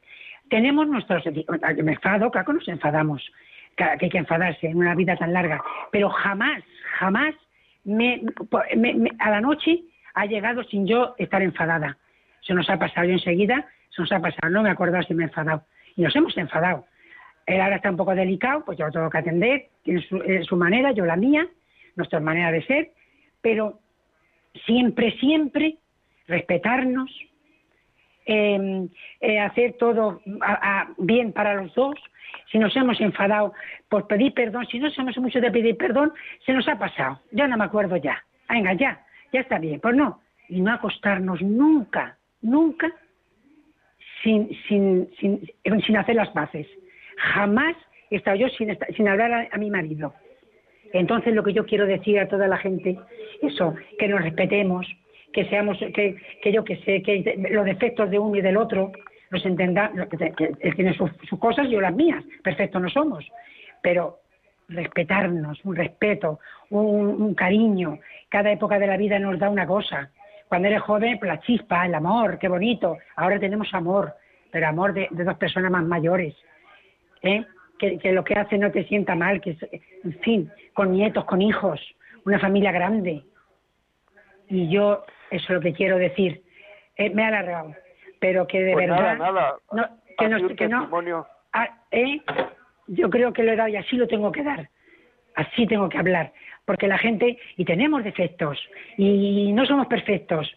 Tenemos 0.50 0.88
nuestros, 0.88 1.24
me 1.26 1.92
enfado, 1.92 2.30
claro 2.30 2.54
nos 2.54 2.68
enfadamos, 2.68 3.28
que 3.76 3.84
hay 3.84 4.10
que 4.10 4.20
enfadarse 4.20 4.68
en 4.68 4.78
una 4.78 4.94
vida 4.94 5.18
tan 5.18 5.34
larga, 5.34 5.62
pero 5.92 6.10
jamás, 6.10 6.64
jamás 7.00 7.34
me, 7.86 8.22
a 9.18 9.32
la 9.32 9.42
noche 9.42 9.82
ha 10.14 10.28
llegado 10.28 10.64
sin 10.66 10.86
yo 10.86 11.16
estar 11.18 11.42
enfadada. 11.42 11.98
Se 12.42 12.54
nos 12.54 12.70
ha 12.70 12.78
pasado 12.78 13.08
yo 13.08 13.14
enseguida, 13.14 13.66
se 13.90 14.04
nos 14.04 14.12
ha 14.12 14.20
pasado, 14.20 14.52
no 14.52 14.62
me 14.62 14.70
acuerdo 14.70 15.02
si 15.02 15.16
me 15.16 15.24
he 15.24 15.28
enfadado. 15.28 15.64
Y 15.96 16.04
nos 16.04 16.16
hemos 16.16 16.38
enfadado. 16.38 16.86
Él 17.48 17.60
ahora 17.60 17.78
está 17.78 17.90
un 17.90 17.98
poco 17.98 18.14
delicado, 18.14 18.64
pues 18.64 18.78
yo 18.78 18.86
lo 18.86 18.92
tengo 18.92 19.10
que 19.10 19.18
atender, 19.18 19.70
tiene 19.82 20.02
su, 20.02 20.18
eh, 20.18 20.44
su 20.44 20.56
manera, 20.56 20.92
yo 20.92 21.04
la 21.04 21.16
mía, 21.16 21.48
nuestra 21.96 22.20
manera 22.20 22.52
de 22.52 22.64
ser, 22.64 22.92
pero 23.42 23.80
siempre, 24.66 25.18
siempre 25.20 25.78
respetarnos, 26.28 27.10
em, 28.26 28.90
eh, 29.22 29.40
hacer 29.40 29.74
todo 29.74 30.22
bien 30.98 31.32
para 31.32 31.56
los 31.56 31.74
dos. 31.74 31.96
Si 32.52 32.60
nos 32.60 32.76
hemos 32.76 33.00
enfadado 33.00 33.54
por 33.90 34.08
pedir 34.08 34.34
perdón, 34.34 34.68
si 34.68 34.80
no 34.80 34.90
somos 34.92 35.18
mucho 35.18 35.40
de 35.40 35.52
pedir 35.52 35.78
perdón, 35.78 36.14
se 36.46 36.54
nos 36.54 36.68
ha 36.68 36.78
pasado. 36.78 37.20
Ya 37.32 37.48
no 37.48 37.58
me 37.58 37.66
acuerdo 37.66 37.98
ya. 37.98 38.24
Venga, 38.50 38.74
ya, 38.74 39.02
ya 39.32 39.42
está 39.42 39.60
bien. 39.60 39.80
Pues 39.80 39.96
no. 39.96 40.22
Y 40.50 40.62
no 40.62 40.72
acostarnos 40.72 41.42
nunca, 41.42 42.18
nunca 42.42 42.92
sin, 44.24 44.50
sin, 44.68 45.10
sin, 45.20 45.42
sin 45.86 45.98
hacer 45.98 46.16
las 46.16 46.30
paces. 46.30 46.68
Jamás 47.18 47.76
he 48.10 48.18
estado 48.18 48.38
yo 48.38 48.50
sin, 48.50 48.78
sin 48.96 49.08
hablar 49.08 49.50
a 49.52 49.58
mi 49.58 49.70
marido. 49.70 50.14
Entonces 50.94 51.34
lo 51.34 51.44
que 51.44 51.54
yo 51.54 51.66
quiero 51.66 51.86
decir 51.86 52.20
a 52.20 52.28
toda 52.28 52.48
la 52.48 52.58
gente, 52.58 52.98
eso, 53.42 53.76
que 54.00 54.08
nos 54.08 54.22
respetemos, 54.22 54.88
que 55.34 55.46
seamos, 55.46 55.78
que, 55.78 56.16
que 56.42 56.52
yo 56.52 56.64
que 56.64 56.78
sé, 56.78 57.02
que 57.02 57.48
los 57.52 57.66
defectos 57.66 58.10
de 58.10 58.20
uno 58.20 58.36
y 58.36 58.42
del 58.42 58.58
otro 58.58 58.92
los 59.30 59.46
entenda, 59.46 59.92
que, 60.36 60.56
él 60.60 60.76
tiene 60.76 60.94
sus, 60.94 61.12
cosas 61.40 61.70
yo 61.70 61.82
las 61.82 61.94
mías, 61.94 62.24
perfecto 62.44 62.80
no 62.80 62.90
somos, 62.90 63.26
pero 63.82 64.20
respetarnos, 64.70 65.64
un 65.64 65.76
respeto, 65.76 66.40
un, 66.70 67.34
cariño, 67.36 68.00
cada 68.30 68.52
época 68.52 68.80
de 68.80 68.88
la 68.88 68.98
vida 68.98 69.20
nos 69.20 69.40
da 69.40 69.50
una 69.50 69.66
cosa. 69.66 70.12
Cuando 70.48 70.68
eres 70.68 70.82
joven, 70.82 71.20
pues 71.20 71.30
la 71.30 71.40
chispa, 71.42 71.86
el 71.86 71.96
amor, 71.96 72.38
qué 72.40 72.48
bonito. 72.48 72.98
Ahora 73.16 73.40
tenemos 73.40 73.74
amor, 73.74 74.14
pero 74.52 74.68
amor 74.68 74.94
de, 74.94 75.08
de 75.12 75.24
dos 75.24 75.36
personas 75.36 75.72
más 75.72 75.84
mayores. 75.84 76.36
¿eh? 77.22 77.46
que, 77.78 78.12
lo 78.12 78.24
que 78.24 78.34
hace 78.34 78.58
no 78.58 78.72
te 78.72 78.86
sienta 78.86 79.16
mal, 79.16 79.42
que 79.42 79.58
en 80.04 80.20
fin, 80.20 80.52
con 80.74 80.92
nietos, 80.92 81.26
con 81.26 81.42
hijos, 81.42 81.80
una 82.26 82.40
familia 82.40 82.72
grande. 82.72 83.24
Y 84.50 84.70
yo, 84.70 85.04
eso 85.32 85.46
es 85.46 85.50
lo 85.50 85.62
que 85.62 85.74
quiero 85.74 85.98
decir. 85.98 86.42
Eh, 86.96 87.10
me 87.12 87.24
ha 87.24 87.28
alargado, 87.28 87.76
pero 88.20 88.48
que 88.48 88.62
de 88.62 88.74
pues 88.74 88.88
verdad. 88.88 89.18
Nada, 89.18 89.56
No, 89.72 89.88
que, 90.18 90.28
no, 90.28 90.56
que 90.56 90.68
no 90.68 91.26
ah, 91.54 91.70
¿eh? 91.92 92.22
Yo 92.88 93.10
creo 93.10 93.34
que 93.34 93.44
lo 93.44 93.52
he 93.52 93.56
dado 93.56 93.70
y 93.70 93.76
así 93.76 93.98
lo 93.98 94.08
tengo 94.08 94.32
que 94.32 94.44
dar. 94.44 94.70
Así 95.36 95.68
tengo 95.68 95.90
que 95.90 95.98
hablar. 95.98 96.32
Porque 96.66 96.88
la 96.88 96.98
gente, 96.98 97.38
y 97.56 97.66
tenemos 97.66 98.04
defectos, 98.04 98.60
y 98.98 99.52
no 99.54 99.66
somos 99.66 99.88
perfectos, 99.88 100.52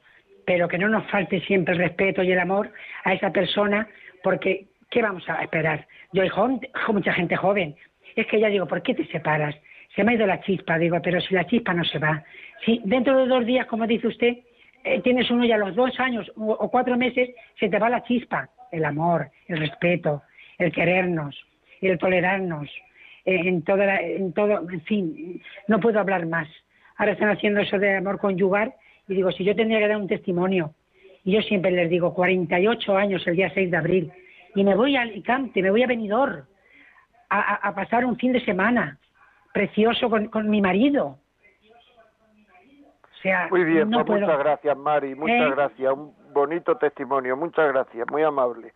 pero 0.46 0.68
que 0.68 0.78
no 0.78 0.88
nos 0.88 1.08
falte 1.10 1.40
siempre 1.42 1.74
el 1.74 1.80
respeto 1.80 2.22
y 2.22 2.32
el 2.32 2.38
amor 2.38 2.72
a 3.04 3.12
esa 3.12 3.30
persona, 3.30 3.86
porque 4.22 4.66
¿qué 4.90 5.02
vamos 5.02 5.28
a 5.28 5.42
esperar? 5.42 5.86
Yo 6.12 6.24
hijo, 6.24 6.60
mucha 6.88 7.12
gente 7.12 7.36
joven. 7.36 7.76
Es 8.16 8.26
que 8.26 8.40
ya 8.40 8.48
digo, 8.48 8.66
¿por 8.66 8.82
qué 8.82 8.94
te 8.94 9.06
separas? 9.06 9.54
Se 9.94 10.04
me 10.04 10.12
ha 10.12 10.14
ido 10.14 10.26
la 10.26 10.40
chispa, 10.40 10.78
digo, 10.78 10.98
pero 11.02 11.20
si 11.20 11.34
la 11.34 11.46
chispa 11.46 11.74
no 11.74 11.84
se 11.84 11.98
va. 11.98 12.24
Si 12.64 12.80
dentro 12.84 13.18
de 13.18 13.26
dos 13.26 13.46
días, 13.46 13.66
como 13.66 13.86
dice 13.86 14.08
usted, 14.08 14.38
eh, 14.84 15.00
tienes 15.02 15.30
uno 15.30 15.44
y 15.44 15.52
a 15.52 15.58
los 15.58 15.74
dos 15.74 15.98
años 16.00 16.30
o, 16.36 16.70
cuatro 16.70 16.96
meses, 16.96 17.30
se 17.58 17.68
te 17.68 17.78
va 17.78 17.88
la 17.88 18.02
chispa. 18.02 18.48
El 18.72 18.84
amor, 18.84 19.30
el 19.48 19.58
respeto, 19.58 20.22
el 20.58 20.72
querernos, 20.72 21.36
el 21.80 21.98
tolerarnos, 21.98 22.68
eh, 23.24 23.40
en, 23.44 23.62
toda 23.62 24.00
en 24.00 24.32
todo, 24.32 24.70
en 24.70 24.80
fin, 24.82 25.42
no 25.66 25.80
puedo 25.80 25.98
hablar 25.98 26.26
más. 26.26 26.48
Ahora 26.96 27.12
están 27.12 27.30
haciendo 27.30 27.60
eso 27.60 27.78
de 27.78 27.96
amor 27.96 28.18
conyugar 28.18 28.74
y 29.08 29.14
digo, 29.14 29.32
si 29.32 29.44
yo 29.44 29.56
tendría 29.56 29.80
que 29.80 29.88
dar 29.88 29.96
un 29.96 30.06
testimonio, 30.06 30.74
y 31.24 31.32
yo 31.32 31.42
siempre 31.42 31.70
les 31.70 31.90
digo, 31.90 32.14
48 32.14 32.96
años 32.96 33.26
el 33.26 33.36
día 33.36 33.50
6 33.52 33.70
de 33.70 33.76
abril, 33.76 34.12
y 34.54 34.64
me 34.64 34.74
voy 34.74 34.96
a 34.96 35.02
Alicante, 35.02 35.62
me 35.62 35.70
voy 35.70 35.82
a 35.82 35.86
Benidorm 35.86 36.44
a, 37.28 37.74
pasar 37.74 38.04
un 38.04 38.16
fin 38.16 38.32
de 38.32 38.44
semana 38.44 38.98
precioso 39.52 40.10
con, 40.10 40.50
mi 40.50 40.60
marido. 40.60 41.18
O 43.20 43.22
sea, 43.22 43.48
muy 43.50 43.64
bien, 43.64 43.90
pues 43.90 44.06
muchas 44.08 44.38
gracias 44.38 44.76
Mari, 44.78 45.14
muchas 45.14 45.36
¿Eh? 45.36 45.50
gracias, 45.50 45.92
un 45.92 46.14
bonito 46.32 46.78
testimonio, 46.78 47.36
muchas 47.36 47.68
gracias, 47.68 48.10
muy 48.10 48.22
amable. 48.22 48.72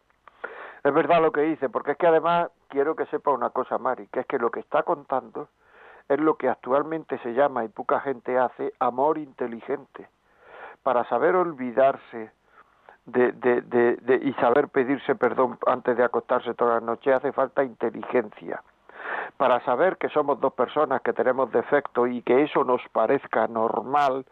Es 0.82 0.92
verdad 0.92 1.22
lo 1.22 1.32
que 1.32 1.40
dice, 1.40 1.70
porque 1.70 1.92
es 1.92 1.96
que 1.96 2.06
además 2.06 2.50
quiero 2.68 2.94
que 2.94 3.06
sepa 3.06 3.30
una 3.30 3.48
cosa 3.48 3.78
Mari, 3.78 4.06
que 4.08 4.20
es 4.20 4.26
que 4.26 4.38
lo 4.38 4.50
que 4.50 4.60
está 4.60 4.82
contando 4.82 5.48
es 6.10 6.20
lo 6.20 6.36
que 6.36 6.50
actualmente 6.50 7.16
se 7.20 7.32
llama 7.32 7.64
y 7.64 7.68
poca 7.68 8.00
gente 8.00 8.38
hace 8.38 8.74
amor 8.80 9.16
inteligente. 9.16 10.08
Para 10.82 11.08
saber 11.08 11.36
olvidarse 11.36 12.30
de, 13.06 13.32
de, 13.32 13.62
de, 13.62 14.20
y 14.22 14.34
saber 14.34 14.68
pedirse 14.68 15.14
perdón 15.14 15.58
antes 15.66 15.96
de 15.96 16.04
acostarse 16.04 16.52
toda 16.52 16.74
la 16.74 16.80
noche 16.80 17.14
hace 17.14 17.32
falta 17.32 17.64
inteligencia. 17.64 18.62
Para 19.36 19.60
saber 19.64 19.96
que 19.96 20.08
somos 20.08 20.40
dos 20.40 20.52
personas 20.54 21.02
que 21.02 21.12
tenemos 21.12 21.50
defectos 21.50 22.08
y 22.08 22.22
que 22.22 22.42
eso 22.42 22.64
nos 22.64 22.80
parezca 22.92 23.48
normal, 23.48 24.24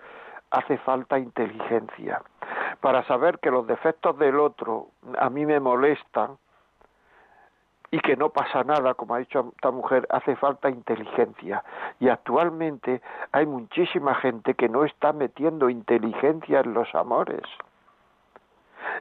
hace 0.50 0.78
falta 0.78 1.18
inteligencia. 1.18 2.22
Para 2.80 3.03
saber 3.05 3.38
que 3.40 3.50
los 3.50 3.66
defectos 3.66 4.16
del 4.18 4.38
otro 4.38 4.88
a 5.18 5.28
mí 5.30 5.44
me 5.46 5.61
molestan 5.61 6.36
y 7.90 8.00
que 8.00 8.16
no 8.16 8.30
pasa 8.30 8.64
nada, 8.64 8.94
como 8.94 9.14
ha 9.14 9.18
dicho 9.18 9.53
esta 9.55 9.70
mujer, 9.70 10.07
hace 10.11 10.34
falta 10.36 10.70
inteligencia. 10.70 11.62
Y 12.00 12.09
actualmente 12.09 13.03
hay 13.32 13.44
muchísima 13.44 14.14
gente 14.14 14.55
que 14.55 14.68
no 14.68 14.84
está 14.84 15.12
metiendo 15.12 15.68
inteligencia 15.68 16.61
en 16.61 16.72
los 16.72 16.94
amores. 16.94 17.42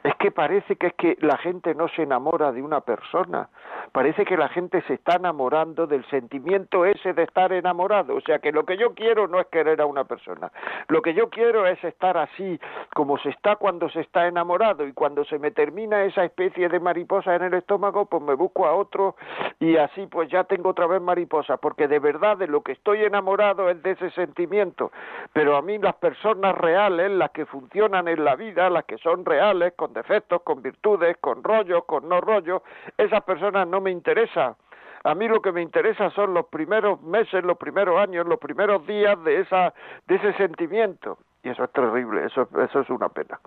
Es 0.04 0.16
que 0.16 0.32
parece 0.32 0.76
que 0.76 0.88
es 0.88 0.94
que 0.94 1.18
la 1.22 1.38
gente 1.38 1.76
no 1.76 1.88
se 1.90 2.04
enamora 2.04 2.52
de 2.52 2.62
una 2.62 2.82
persona, 2.82 3.50
parece 3.92 4.26
que 4.26 4.38
la 4.38 4.50
gente 4.50 4.82
se 4.84 4.96
está 4.96 5.16
enamorando 5.16 5.88
del 5.88 6.06
sentimiento 6.10 6.86
ese 6.86 7.14
de 7.14 7.24
estar 7.24 7.54
enamorado, 7.54 8.16
o 8.16 8.22
sea 8.22 8.40
que 8.40 8.52
lo 8.52 8.66
que 8.66 8.78
yo 8.78 8.94
quiero 8.94 9.28
no 9.28 9.40
es 9.40 9.48
querer 9.48 9.82
a 9.82 9.86
una 9.86 10.06
persona, 10.06 10.52
lo 10.88 11.02
que 11.02 11.14
yo 11.14 11.30
quiero 11.30 11.66
es 11.68 11.84
estar 11.84 12.18
así 12.18 12.60
como 12.94 13.18
se 13.18 13.30
está 13.30 13.56
cuando 13.56 13.90
se 13.90 14.02
está 14.02 14.28
enamorado. 14.28 14.86
Y 14.88 14.94
cuando 14.94 15.24
se 15.26 15.40
me 15.40 15.52
termina 15.52 16.04
esa 16.04 16.24
especie 16.24 16.70
de 16.70 16.80
mariposa 16.80 17.36
en 17.36 17.44
el 17.44 17.54
estómago, 17.54 18.06
pues 18.06 18.24
me 18.24 18.34
busco 18.34 18.66
a 18.66 18.74
otro 18.74 19.16
y 19.60 19.78
así 19.78 20.08
pues 20.08 20.30
ya 20.30 20.44
tengo 20.44 20.70
otra 20.70 20.88
vez 20.88 21.02
mariposa, 21.02 21.58
porque 21.58 21.88
de 21.88 22.00
verdad 22.00 22.38
de 22.38 22.48
lo 22.48 22.62
que 22.62 22.74
estoy 22.74 23.04
enamorado 23.04 23.70
es 23.70 23.82
de 23.84 23.92
ese 23.92 24.10
sentimiento, 24.12 24.92
pero 25.34 25.56
a 25.56 25.62
mí 25.62 25.78
las 25.78 25.96
personas 25.96 26.56
reales, 26.58 27.12
las 27.12 27.32
que 27.32 27.46
funcionan 27.46 28.08
en 28.08 28.24
la 28.24 28.36
vida, 28.36 28.70
las 28.70 28.86
que 28.86 28.98
son 28.98 29.26
reales, 29.26 29.71
con 29.76 29.94
defectos, 29.94 30.42
con 30.44 30.62
virtudes, 30.62 31.18
con 31.18 31.44
rollos, 31.44 31.86
con 31.86 32.08
no 32.08 32.22
rollos, 32.22 32.62
esas 32.98 33.24
personas 33.24 33.68
no 33.68 33.82
me 33.82 33.92
interesan. 33.92 34.56
A 35.04 35.16
mí 35.16 35.28
lo 35.28 35.42
que 35.42 35.52
me 35.52 35.62
interesa 35.62 36.12
son 36.12 36.34
los 36.34 36.46
primeros 36.48 37.02
meses, 37.02 37.44
los 37.44 37.58
primeros 37.58 38.00
años, 38.00 38.28
los 38.28 38.40
primeros 38.40 38.86
días 38.86 39.22
de 39.24 39.42
esa 39.42 39.74
de 40.08 40.16
ese 40.16 40.34
sentimiento. 40.34 41.18
Y 41.44 41.50
eso 41.50 41.64
es 41.64 41.72
terrible, 41.72 42.26
eso, 42.26 42.48
eso 42.64 42.82
es 42.82 42.90
una 42.90 43.10
pena. 43.10 43.40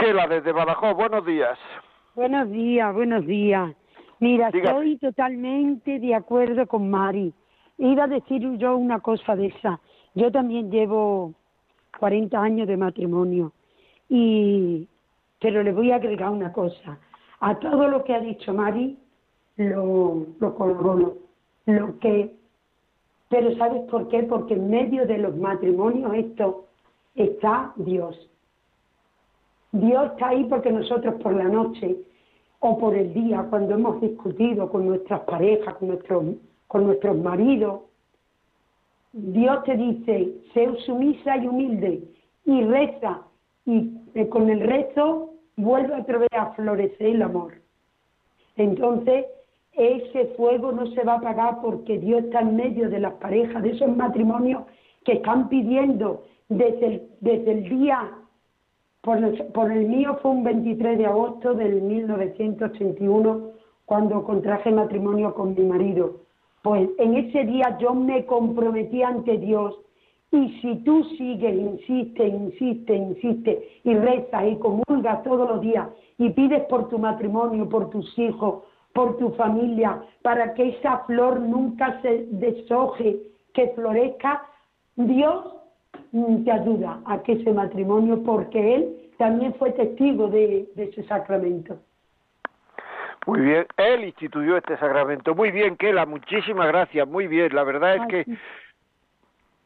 la 0.00 0.26
desde 0.26 0.52
Badajoz, 0.52 0.96
buenos 0.96 1.24
días. 1.24 1.58
Buenos 2.14 2.50
días, 2.50 2.92
buenos 2.92 3.24
días. 3.24 3.72
Mira, 4.18 4.48
estoy 4.48 4.96
totalmente 4.98 5.98
de 5.98 6.14
acuerdo 6.14 6.66
con 6.66 6.90
Mari. 6.90 7.32
Iba 7.78 8.04
a 8.04 8.08
decir 8.08 8.42
yo 8.58 8.76
una 8.76 9.00
cosa 9.00 9.36
de 9.36 9.46
esa. 9.46 9.80
Yo 10.14 10.30
también 10.30 10.70
llevo 10.70 11.34
40 11.98 12.40
años 12.40 12.68
de 12.68 12.76
matrimonio 12.76 13.52
y 14.08 14.88
pero 15.44 15.62
le 15.62 15.72
voy 15.72 15.90
a 15.90 15.96
agregar 15.96 16.30
una 16.30 16.54
cosa. 16.54 16.98
A 17.40 17.58
todo 17.58 17.86
lo 17.86 18.02
que 18.02 18.14
ha 18.14 18.20
dicho 18.20 18.54
Mari, 18.54 18.96
lo, 19.58 20.26
lo 20.40 21.16
Lo 21.66 21.98
que, 21.98 22.34
pero 23.28 23.54
¿sabes 23.56 23.82
por 23.90 24.08
qué? 24.08 24.22
Porque 24.22 24.54
en 24.54 24.70
medio 24.70 25.06
de 25.06 25.18
los 25.18 25.36
matrimonios 25.36 26.14
esto 26.14 26.64
está 27.14 27.74
Dios. 27.76 28.16
Dios 29.72 30.12
está 30.12 30.28
ahí 30.28 30.44
porque 30.44 30.72
nosotros 30.72 31.16
por 31.22 31.34
la 31.34 31.44
noche 31.44 31.94
o 32.60 32.78
por 32.78 32.94
el 32.94 33.12
día, 33.12 33.46
cuando 33.50 33.74
hemos 33.74 34.00
discutido 34.00 34.70
con 34.70 34.86
nuestras 34.86 35.20
parejas, 35.24 35.74
con 35.74 35.88
nuestros, 35.88 36.24
con 36.68 36.86
nuestros 36.86 37.18
maridos, 37.18 37.82
Dios 39.12 39.62
te 39.64 39.76
dice, 39.76 40.36
sé 40.54 40.74
sumisa 40.86 41.36
y 41.36 41.48
humilde 41.48 42.02
y 42.46 42.62
reza. 42.62 43.20
Y 43.66 43.92
eh, 44.14 44.28
con 44.28 44.48
el 44.50 44.60
rezo 44.60 45.33
vuelve 45.56 46.00
otra 46.00 46.18
vez 46.18 46.28
a 46.32 46.52
florecer 46.52 47.08
el 47.08 47.22
amor. 47.22 47.54
Entonces, 48.56 49.26
ese 49.72 50.26
fuego 50.36 50.72
no 50.72 50.86
se 50.88 51.02
va 51.02 51.14
a 51.14 51.18
apagar 51.18 51.60
porque 51.60 51.98
Dios 51.98 52.24
está 52.24 52.40
en 52.40 52.56
medio 52.56 52.88
de 52.88 53.00
las 53.00 53.14
parejas, 53.14 53.62
de 53.62 53.70
esos 53.70 53.94
matrimonios 53.96 54.62
que 55.04 55.14
están 55.14 55.48
pidiendo 55.48 56.24
desde 56.48 56.86
el, 56.86 57.02
desde 57.20 57.52
el 57.52 57.68
día, 57.68 58.10
por 59.00 59.18
el, 59.18 59.44
por 59.46 59.70
el 59.70 59.86
mío 59.86 60.18
fue 60.22 60.30
un 60.30 60.44
23 60.44 60.98
de 60.98 61.06
agosto 61.06 61.54
del 61.54 61.82
1981, 61.82 63.50
cuando 63.84 64.24
contraje 64.24 64.70
matrimonio 64.70 65.34
con 65.34 65.54
mi 65.54 65.64
marido. 65.64 66.20
Pues 66.62 66.88
en 66.98 67.14
ese 67.16 67.44
día 67.44 67.76
yo 67.78 67.94
me 67.94 68.24
comprometí 68.24 69.02
ante 69.02 69.36
Dios 69.36 69.78
y 70.34 70.60
si 70.60 70.76
tú 70.84 71.04
sigues, 71.16 71.54
insiste, 71.54 72.26
insiste, 72.26 72.94
insiste 72.94 73.80
y 73.84 73.94
rezas 73.94 74.44
y 74.48 74.56
comulgas 74.56 75.22
todos 75.22 75.48
los 75.48 75.60
días 75.60 75.88
y 76.18 76.30
pides 76.30 76.62
por 76.64 76.88
tu 76.88 76.98
matrimonio, 76.98 77.68
por 77.68 77.90
tus 77.90 78.18
hijos, 78.18 78.64
por 78.92 79.16
tu 79.16 79.30
familia, 79.30 80.02
para 80.22 80.54
que 80.54 80.70
esa 80.70 80.98
flor 81.06 81.40
nunca 81.40 82.00
se 82.02 82.26
deshoje, 82.30 83.18
que 83.52 83.68
florezca, 83.76 84.44
Dios 84.96 85.54
te 86.44 86.50
ayuda 86.50 87.00
a 87.06 87.22
que 87.22 87.32
ese 87.32 87.52
matrimonio, 87.52 88.22
porque 88.24 88.74
Él 88.74 89.10
también 89.18 89.54
fue 89.54 89.72
testigo 89.72 90.28
de, 90.28 90.68
ese 90.76 91.04
sacramento. 91.04 91.78
Muy 93.26 93.40
bien, 93.40 93.66
Él 93.76 94.04
instituyó 94.04 94.56
este 94.56 94.76
sacramento. 94.78 95.34
Muy 95.34 95.50
bien, 95.50 95.76
Kela, 95.76 96.06
muchísimas 96.06 96.68
gracias. 96.68 97.08
Muy 97.08 97.26
bien, 97.26 97.54
la 97.54 97.64
verdad 97.64 97.96
es 97.96 98.06
que... 98.08 98.36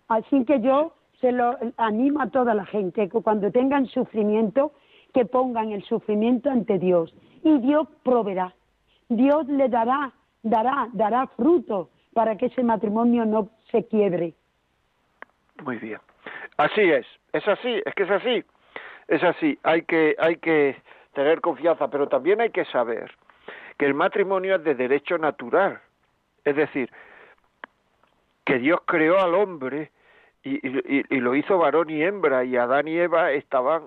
Así 0.08 0.44
que 0.44 0.60
yo 0.60 0.94
se 1.20 1.32
lo 1.32 1.56
animo 1.76 2.22
a 2.22 2.30
toda 2.30 2.54
la 2.54 2.64
gente 2.64 3.08
que 3.08 3.22
cuando 3.22 3.50
tengan 3.50 3.86
sufrimiento, 3.86 4.72
que 5.12 5.24
pongan 5.24 5.72
el 5.72 5.82
sufrimiento 5.84 6.50
ante 6.50 6.78
Dios 6.78 7.14
y 7.42 7.58
Dios 7.58 7.88
proveerá. 8.02 8.54
Dios 9.08 9.46
le 9.48 9.68
dará, 9.68 10.12
dará, 10.42 10.88
dará 10.92 11.26
fruto 11.28 11.90
para 12.12 12.36
que 12.36 12.46
ese 12.46 12.62
matrimonio 12.62 13.24
no 13.24 13.48
se 13.70 13.86
quiebre. 13.86 14.34
Muy 15.64 15.76
bien. 15.76 15.98
Así 16.56 16.82
es, 16.82 17.06
es 17.32 17.46
así, 17.46 17.82
es 17.84 17.94
que 17.94 18.02
es 18.02 18.10
así, 18.10 18.44
es 19.08 19.22
así. 19.22 19.58
Hay 19.62 19.82
que, 19.82 20.16
hay 20.18 20.36
que 20.36 20.76
tener 21.14 21.40
confianza, 21.40 21.88
pero 21.88 22.08
también 22.08 22.40
hay 22.40 22.50
que 22.50 22.64
saber 22.66 23.12
que 23.76 23.86
el 23.86 23.94
matrimonio 23.94 24.56
es 24.56 24.64
de 24.64 24.74
derecho 24.74 25.18
natural. 25.18 25.80
Es 26.44 26.56
decir, 26.56 26.90
que 28.44 28.58
Dios 28.58 28.80
creó 28.86 29.18
al 29.20 29.34
hombre 29.34 29.90
y, 30.56 31.04
y, 31.10 31.20
lo 31.20 31.34
hizo 31.34 31.58
varón 31.58 31.90
y 31.90 32.02
hembra, 32.02 32.44
y 32.44 32.56
Adán 32.56 32.88
y 32.88 32.98
Eva 32.98 33.32
estaban 33.32 33.82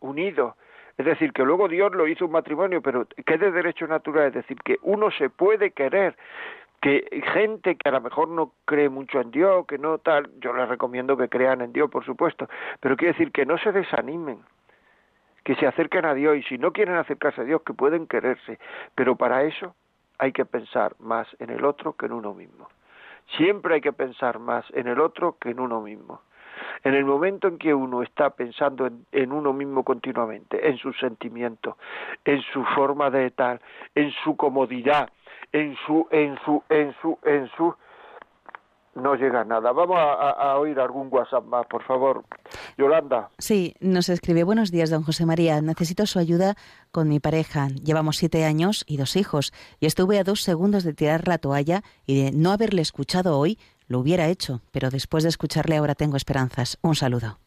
unidos. 0.00 0.54
Es 0.96 1.06
decir, 1.06 1.32
que 1.32 1.44
luego 1.44 1.68
Dios 1.68 1.92
lo 1.94 2.06
hizo 2.06 2.26
un 2.26 2.32
matrimonio, 2.32 2.80
pero 2.80 3.06
que 3.26 3.38
de 3.38 3.50
derecho 3.50 3.86
natural, 3.86 4.28
es 4.28 4.34
decir, 4.34 4.56
que 4.64 4.78
uno 4.82 5.10
se 5.10 5.28
puede 5.28 5.72
querer, 5.72 6.16
que 6.80 7.22
gente 7.32 7.76
que 7.76 7.88
a 7.88 7.92
lo 7.92 8.00
mejor 8.00 8.28
no 8.28 8.52
cree 8.66 8.88
mucho 8.88 9.20
en 9.20 9.30
Dios, 9.30 9.66
que 9.66 9.78
no 9.78 9.98
tal, 9.98 10.30
yo 10.40 10.52
les 10.52 10.68
recomiendo 10.68 11.16
que 11.16 11.28
crean 11.28 11.62
en 11.62 11.72
Dios, 11.72 11.90
por 11.90 12.04
supuesto, 12.04 12.48
pero 12.80 12.96
quiere 12.96 13.14
decir 13.14 13.32
que 13.32 13.46
no 13.46 13.56
se 13.58 13.72
desanimen, 13.72 14.40
que 15.44 15.56
se 15.56 15.66
acerquen 15.66 16.04
a 16.04 16.14
Dios 16.14 16.36
y 16.36 16.42
si 16.42 16.58
no 16.58 16.72
quieren 16.72 16.96
acercarse 16.96 17.40
a 17.40 17.44
Dios, 17.44 17.62
que 17.62 17.72
pueden 17.72 18.06
quererse, 18.06 18.58
pero 18.94 19.16
para 19.16 19.44
eso 19.44 19.74
hay 20.18 20.32
que 20.32 20.44
pensar 20.44 20.94
más 20.98 21.26
en 21.38 21.50
el 21.50 21.64
otro 21.64 21.94
que 21.94 22.06
en 22.06 22.12
uno 22.12 22.34
mismo. 22.34 22.68
Siempre 23.36 23.74
hay 23.74 23.80
que 23.80 23.92
pensar 23.92 24.38
más 24.38 24.64
en 24.74 24.86
el 24.86 25.00
otro 25.00 25.36
que 25.38 25.50
en 25.50 25.60
uno 25.60 25.80
mismo. 25.80 26.20
En 26.84 26.94
el 26.94 27.04
momento 27.04 27.48
en 27.48 27.58
que 27.58 27.74
uno 27.74 28.02
está 28.02 28.30
pensando 28.30 28.86
en, 28.86 29.06
en, 29.12 29.32
uno 29.32 29.52
mismo 29.52 29.82
continuamente, 29.82 30.68
en 30.68 30.76
sus 30.78 30.96
sentimientos, 30.98 31.76
en 32.24 32.42
su 32.42 32.64
forma 32.76 33.10
de 33.10 33.30
tal, 33.30 33.60
en 33.94 34.12
su 34.22 34.36
comodidad, 34.36 35.10
en 35.52 35.76
su, 35.86 36.06
en 36.10 36.38
su, 36.44 36.62
en 36.68 36.94
su, 37.00 37.18
en 37.24 37.48
su, 37.56 37.74
no 38.94 39.14
llega 39.14 39.44
nada. 39.44 39.72
Vamos 39.72 39.96
a, 39.98 40.56
oír 40.56 40.78
algún 40.78 41.08
WhatsApp 41.10 41.44
más, 41.44 41.66
por 41.66 41.82
favor. 41.84 42.24
Yolanda. 42.76 43.30
Sí, 43.38 43.74
nos 43.80 44.08
escribe. 44.08 44.44
Buenos 44.44 44.70
días, 44.70 44.90
don 44.90 45.02
José 45.02 45.26
María. 45.26 45.60
Necesito 45.60 46.06
su 46.06 46.18
ayuda 46.18 46.54
con 46.90 47.08
mi 47.08 47.20
pareja. 47.20 47.68
Llevamos 47.68 48.16
siete 48.16 48.44
años 48.44 48.84
y 48.86 48.96
dos 48.96 49.16
hijos. 49.16 49.52
Y 49.80 49.86
estuve 49.86 50.18
a 50.18 50.24
dos 50.24 50.40
segundos 50.42 50.84
de 50.84 50.94
tirar 50.94 51.28
la 51.28 51.38
toalla 51.38 51.82
y 52.06 52.22
de 52.22 52.32
no 52.32 52.50
haberle 52.50 52.82
escuchado 52.82 53.38
hoy, 53.38 53.58
lo 53.88 53.98
hubiera 53.98 54.28
hecho. 54.28 54.60
Pero 54.72 54.90
después 54.90 55.22
de 55.24 55.30
escucharle 55.30 55.76
ahora 55.76 55.94
tengo 55.94 56.16
esperanzas. 56.16 56.78
Un 56.82 56.94
saludo. 56.94 57.38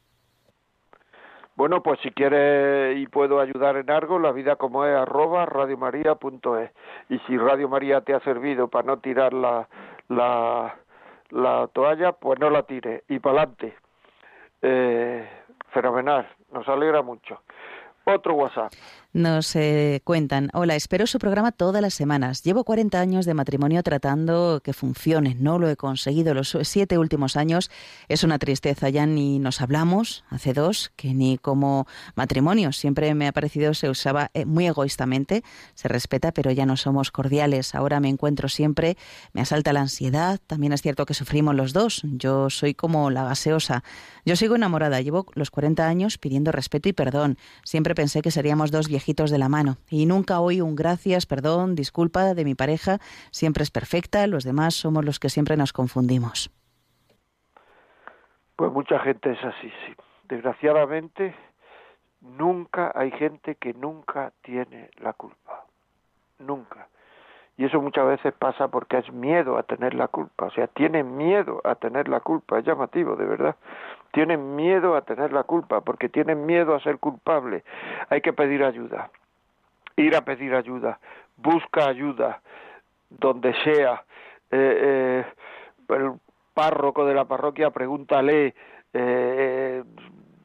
Bueno, 1.58 1.82
pues 1.82 2.00
si 2.04 2.12
quiere 2.12 2.94
y 3.00 3.08
puedo 3.08 3.40
ayudar 3.40 3.78
en 3.78 3.90
algo, 3.90 4.20
la 4.20 4.32
vida 4.32 4.58
como 4.58 4.86
es 4.86 4.96
arroba 4.96 5.48
radiomaria.es. 5.48 6.72
Y 7.10 7.18
si 7.26 7.36
Radio 7.36 7.68
María 7.68 8.02
te 8.02 8.14
ha 8.14 8.20
servido 8.20 8.68
para 8.68 8.86
no 8.86 9.00
tirar 9.00 9.34
la, 9.34 9.68
la, 10.08 10.76
la 11.32 11.68
toalla, 11.74 12.14
pues 12.14 12.40
no 12.40 12.50
la 12.50 12.64
tire 12.64 13.04
y 13.08 13.20
para 13.20 13.42
adelante. 13.42 13.76
Eh, 14.62 15.28
fenomenal, 15.70 16.28
nos 16.52 16.68
alegra 16.68 17.02
mucho. 17.02 17.42
Otro 18.06 18.36
WhatsApp. 18.36 18.72
Nos 19.18 19.56
eh, 19.56 20.02
cuentan, 20.04 20.52
hola, 20.54 20.76
espero 20.76 21.08
su 21.08 21.18
programa 21.18 21.52
todas 21.52 21.82
las 21.82 21.96
semanas. 21.96 22.44
Llevo 22.44 22.64
40 22.64 23.00
años 23.00 23.26
de 23.26 23.34
matrimonio 23.34 23.82
tratando 23.82 24.62
que 24.64 24.74
funcione. 24.74 25.36
No 25.40 25.58
lo 25.58 25.68
he 25.72 25.76
conseguido 25.76 26.36
los 26.36 26.56
siete 26.62 27.00
últimos 27.00 27.36
años. 27.36 27.72
Es 28.10 28.24
una 28.24 28.38
tristeza. 28.38 28.90
Ya 28.90 29.08
ni 29.08 29.40
nos 29.40 29.60
hablamos, 29.60 30.24
hace 30.30 30.54
dos, 30.54 30.92
que 30.96 31.16
ni 31.16 31.40
como 31.40 31.88
matrimonio. 32.14 32.72
Siempre 32.74 33.16
me 33.16 33.28
ha 33.28 33.32
parecido 33.32 33.74
se 33.74 33.90
usaba 33.90 34.30
eh, 34.36 34.46
muy 34.46 34.68
egoístamente. 34.68 35.44
Se 35.74 35.88
respeta, 35.88 36.32
pero 36.32 36.52
ya 36.52 36.68
no 36.68 36.78
somos 36.78 37.10
cordiales. 37.10 37.74
Ahora 37.74 38.00
me 38.00 38.10
encuentro 38.10 38.50
siempre, 38.50 38.98
me 39.34 39.42
asalta 39.42 39.74
la 39.74 39.82
ansiedad. 39.82 40.40
También 40.46 40.74
es 40.74 40.84
cierto 40.84 41.08
que 41.08 41.16
sufrimos 41.16 41.56
los 41.56 41.74
dos. 41.74 42.04
Yo 42.04 42.52
soy 42.52 42.76
como 42.76 43.10
la 43.10 43.24
gaseosa. 43.24 43.84
Yo 44.28 44.36
sigo 44.36 44.56
enamorada. 44.56 45.02
Llevo 45.02 45.26
los 45.34 45.50
40 45.50 45.88
años 45.88 46.20
pidiendo 46.20 46.52
respeto 46.52 46.88
y 46.88 46.94
perdón. 46.94 47.40
Siempre 47.64 47.96
pensé 47.96 48.22
que 48.22 48.30
seríamos 48.30 48.70
dos 48.70 48.88
viejitos 48.88 49.07
de 49.16 49.38
la 49.38 49.50
mano. 49.50 49.78
Y 49.90 50.06
nunca 50.06 50.40
oí 50.42 50.60
un 50.62 50.76
gracias, 50.76 51.26
perdón, 51.26 51.76
disculpa 51.76 52.34
de 52.34 52.44
mi 52.44 52.56
pareja. 52.56 53.00
Siempre 53.32 53.64
es 53.64 53.72
perfecta, 53.72 54.28
los 54.28 54.44
demás 54.44 54.76
somos 54.76 55.06
los 55.06 55.20
que 55.20 55.30
siempre 55.30 55.56
nos 55.56 55.72
confundimos. 55.72 56.52
Pues 58.56 58.72
mucha 58.72 59.00
gente 59.00 59.32
es 59.32 59.44
así, 59.44 59.72
sí. 59.86 59.96
Desgraciadamente, 60.28 61.34
nunca 62.22 62.92
hay 62.94 63.12
gente 63.12 63.56
que 63.56 63.74
nunca 63.74 64.34
tiene 64.42 64.90
la 64.98 65.14
culpa. 65.14 65.66
Nunca. 66.40 66.88
Y 67.56 67.66
eso 67.66 67.82
muchas 67.82 68.06
veces 68.08 68.34
pasa 68.34 68.68
porque 68.68 68.98
es 68.98 69.12
miedo 69.12 69.58
a 69.58 69.64
tener 69.64 69.94
la 69.94 70.10
culpa. 70.10 70.46
O 70.46 70.52
sea, 70.52 70.68
tienen 70.68 71.18
miedo 71.18 71.62
a 71.64 71.76
tener 71.76 72.08
la 72.08 72.20
culpa. 72.20 72.60
Es 72.60 72.66
llamativo, 72.66 73.16
de 73.16 73.26
verdad. 73.26 73.56
Tienen 74.12 74.56
miedo 74.56 74.96
a 74.96 75.02
tener 75.02 75.32
la 75.34 75.44
culpa 75.44 75.82
porque 75.82 76.10
tienen 76.10 76.46
miedo 76.46 76.76
a 76.76 76.80
ser 76.80 76.98
culpable. 76.98 77.64
Hay 78.10 78.22
que 78.22 78.34
pedir 78.34 78.64
ayuda. 78.64 79.10
Ir 79.96 80.16
a 80.16 80.22
pedir 80.22 80.56
ayuda. 80.56 81.00
Busca 81.38 81.88
ayuda 81.88 82.42
donde 83.10 83.54
sea. 83.64 84.04
Eh, 84.52 84.78
eh, 84.82 85.26
el 85.90 86.14
párroco 86.54 87.06
de 87.06 87.14
la 87.14 87.26
parroquia, 87.26 87.70
pregúntale. 87.72 88.56
Eh, 88.94 89.84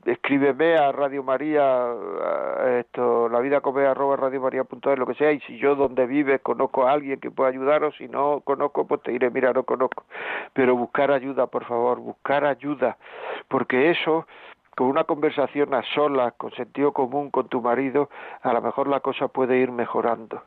escríbeme 0.05 0.76
a 0.76 0.92
Radio 0.92 1.22
María, 1.22 1.94
esto, 2.80 3.28
la 3.28 3.40
vida 3.40 3.61
come 3.61 3.86
arroba 3.86 4.16
Radio 4.16 4.40
María 4.40 4.64
punto 4.64 4.94
lo 4.96 5.07
que 5.07 5.14
sea, 5.14 5.32
y 5.32 5.40
si 5.40 5.59
yo 5.59 5.74
donde 5.74 6.07
vives 6.07 6.40
conozco 6.40 6.86
a 6.86 6.92
alguien 6.92 7.20
que 7.20 7.30
pueda 7.30 7.50
ayudaros, 7.50 7.94
si 7.96 8.09
no 8.09 8.40
conozco, 8.40 8.86
pues 8.86 9.03
te 9.03 9.12
diré, 9.12 9.30
mira, 9.30 9.53
no 9.53 9.62
conozco. 9.64 10.05
Pero 10.53 10.76
buscar 10.76 11.11
ayuda, 11.11 11.46
por 11.46 11.64
favor, 11.64 12.00
buscar 12.00 12.44
ayuda, 12.44 12.96
porque 13.48 13.90
eso, 13.90 14.26
con 14.76 14.88
una 14.88 15.05
conversación 15.05 15.74
a 15.74 15.82
solas, 15.94 16.32
con 16.34 16.53
sentido 16.53 16.92
común 16.92 17.30
con 17.30 17.48
tu 17.48 17.61
marido, 17.61 18.09
a 18.42 18.53
lo 18.53 18.62
mejor 18.62 18.88
la 18.88 19.00
cosa 19.00 19.28
puede 19.28 19.59
ir 19.59 19.70
mejorando 19.70 20.42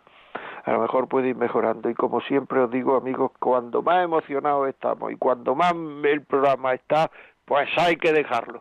a 0.66 0.72
lo 0.72 0.80
mejor 0.80 1.08
puede 1.08 1.30
ir 1.30 1.36
mejorando. 1.36 1.90
Y 1.90 1.94
como 1.94 2.22
siempre 2.22 2.60
os 2.60 2.72
digo, 2.72 2.96
amigos, 2.98 3.32
cuando 3.40 3.82
más 3.84 4.04
emocionados 4.04 4.68
estamos 4.68 5.12
y 5.12 5.16
cuando 5.16 5.54
más 5.56 5.74
el 6.04 6.24
programa 6.24 6.74
está, 6.74 7.12
pues 7.46 7.70
hay 7.78 7.96
que 7.98 8.12
dejarlo. 8.12 8.60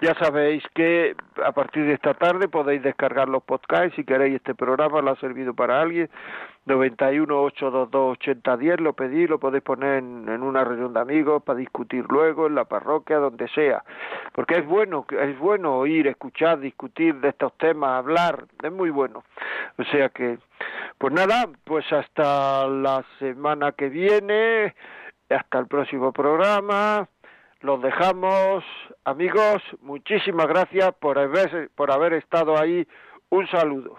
Ya 0.00 0.14
sabéis 0.14 0.62
que 0.74 1.14
a 1.44 1.52
partir 1.52 1.84
de 1.84 1.94
esta 1.94 2.14
tarde 2.14 2.48
podéis 2.48 2.82
descargar 2.82 3.28
los 3.28 3.42
podcasts 3.42 3.94
si 3.96 4.04
queréis 4.04 4.36
este 4.36 4.54
programa, 4.54 5.00
lo 5.00 5.12
ha 5.12 5.16
servido 5.16 5.54
para 5.54 5.80
alguien. 5.80 6.08
91 6.64 7.42
822 7.42 8.18
8010 8.18 8.80
lo 8.80 8.92
pedí, 8.92 9.26
lo 9.26 9.38
podéis 9.38 9.64
poner 9.64 9.98
en, 9.98 10.28
una 10.42 10.64
reunión 10.64 10.94
de 10.94 11.00
amigos 11.00 11.42
para 11.42 11.58
discutir 11.58 12.04
luego 12.08 12.46
en 12.46 12.54
la 12.54 12.64
parroquia, 12.64 13.18
donde 13.18 13.48
sea. 13.48 13.82
Porque 14.32 14.58
es 14.58 14.66
bueno, 14.66 15.04
es 15.10 15.38
bueno 15.38 15.76
oír, 15.76 16.06
escuchar, 16.06 16.60
discutir 16.60 17.16
de 17.16 17.30
estos 17.30 17.56
temas, 17.58 17.98
hablar, 17.98 18.44
es 18.62 18.72
muy 18.72 18.90
bueno. 18.90 19.24
O 19.78 19.84
sea 19.84 20.08
que, 20.10 20.38
pues 20.98 21.12
nada, 21.12 21.48
pues 21.64 21.84
hasta 21.92 22.68
la 22.68 23.04
semana 23.18 23.72
que 23.72 23.88
viene, 23.88 24.74
hasta 25.28 25.58
el 25.58 25.66
próximo 25.66 26.12
programa 26.12 27.08
los 27.62 27.80
dejamos. 27.80 28.64
Amigos, 29.04 29.62
muchísimas 29.80 30.46
gracias 30.46 30.92
por 31.00 31.18
haber, 31.18 31.70
por 31.74 31.90
haber 31.90 32.14
estado 32.14 32.58
ahí. 32.58 32.86
Un 33.30 33.46
saludo. 33.48 33.98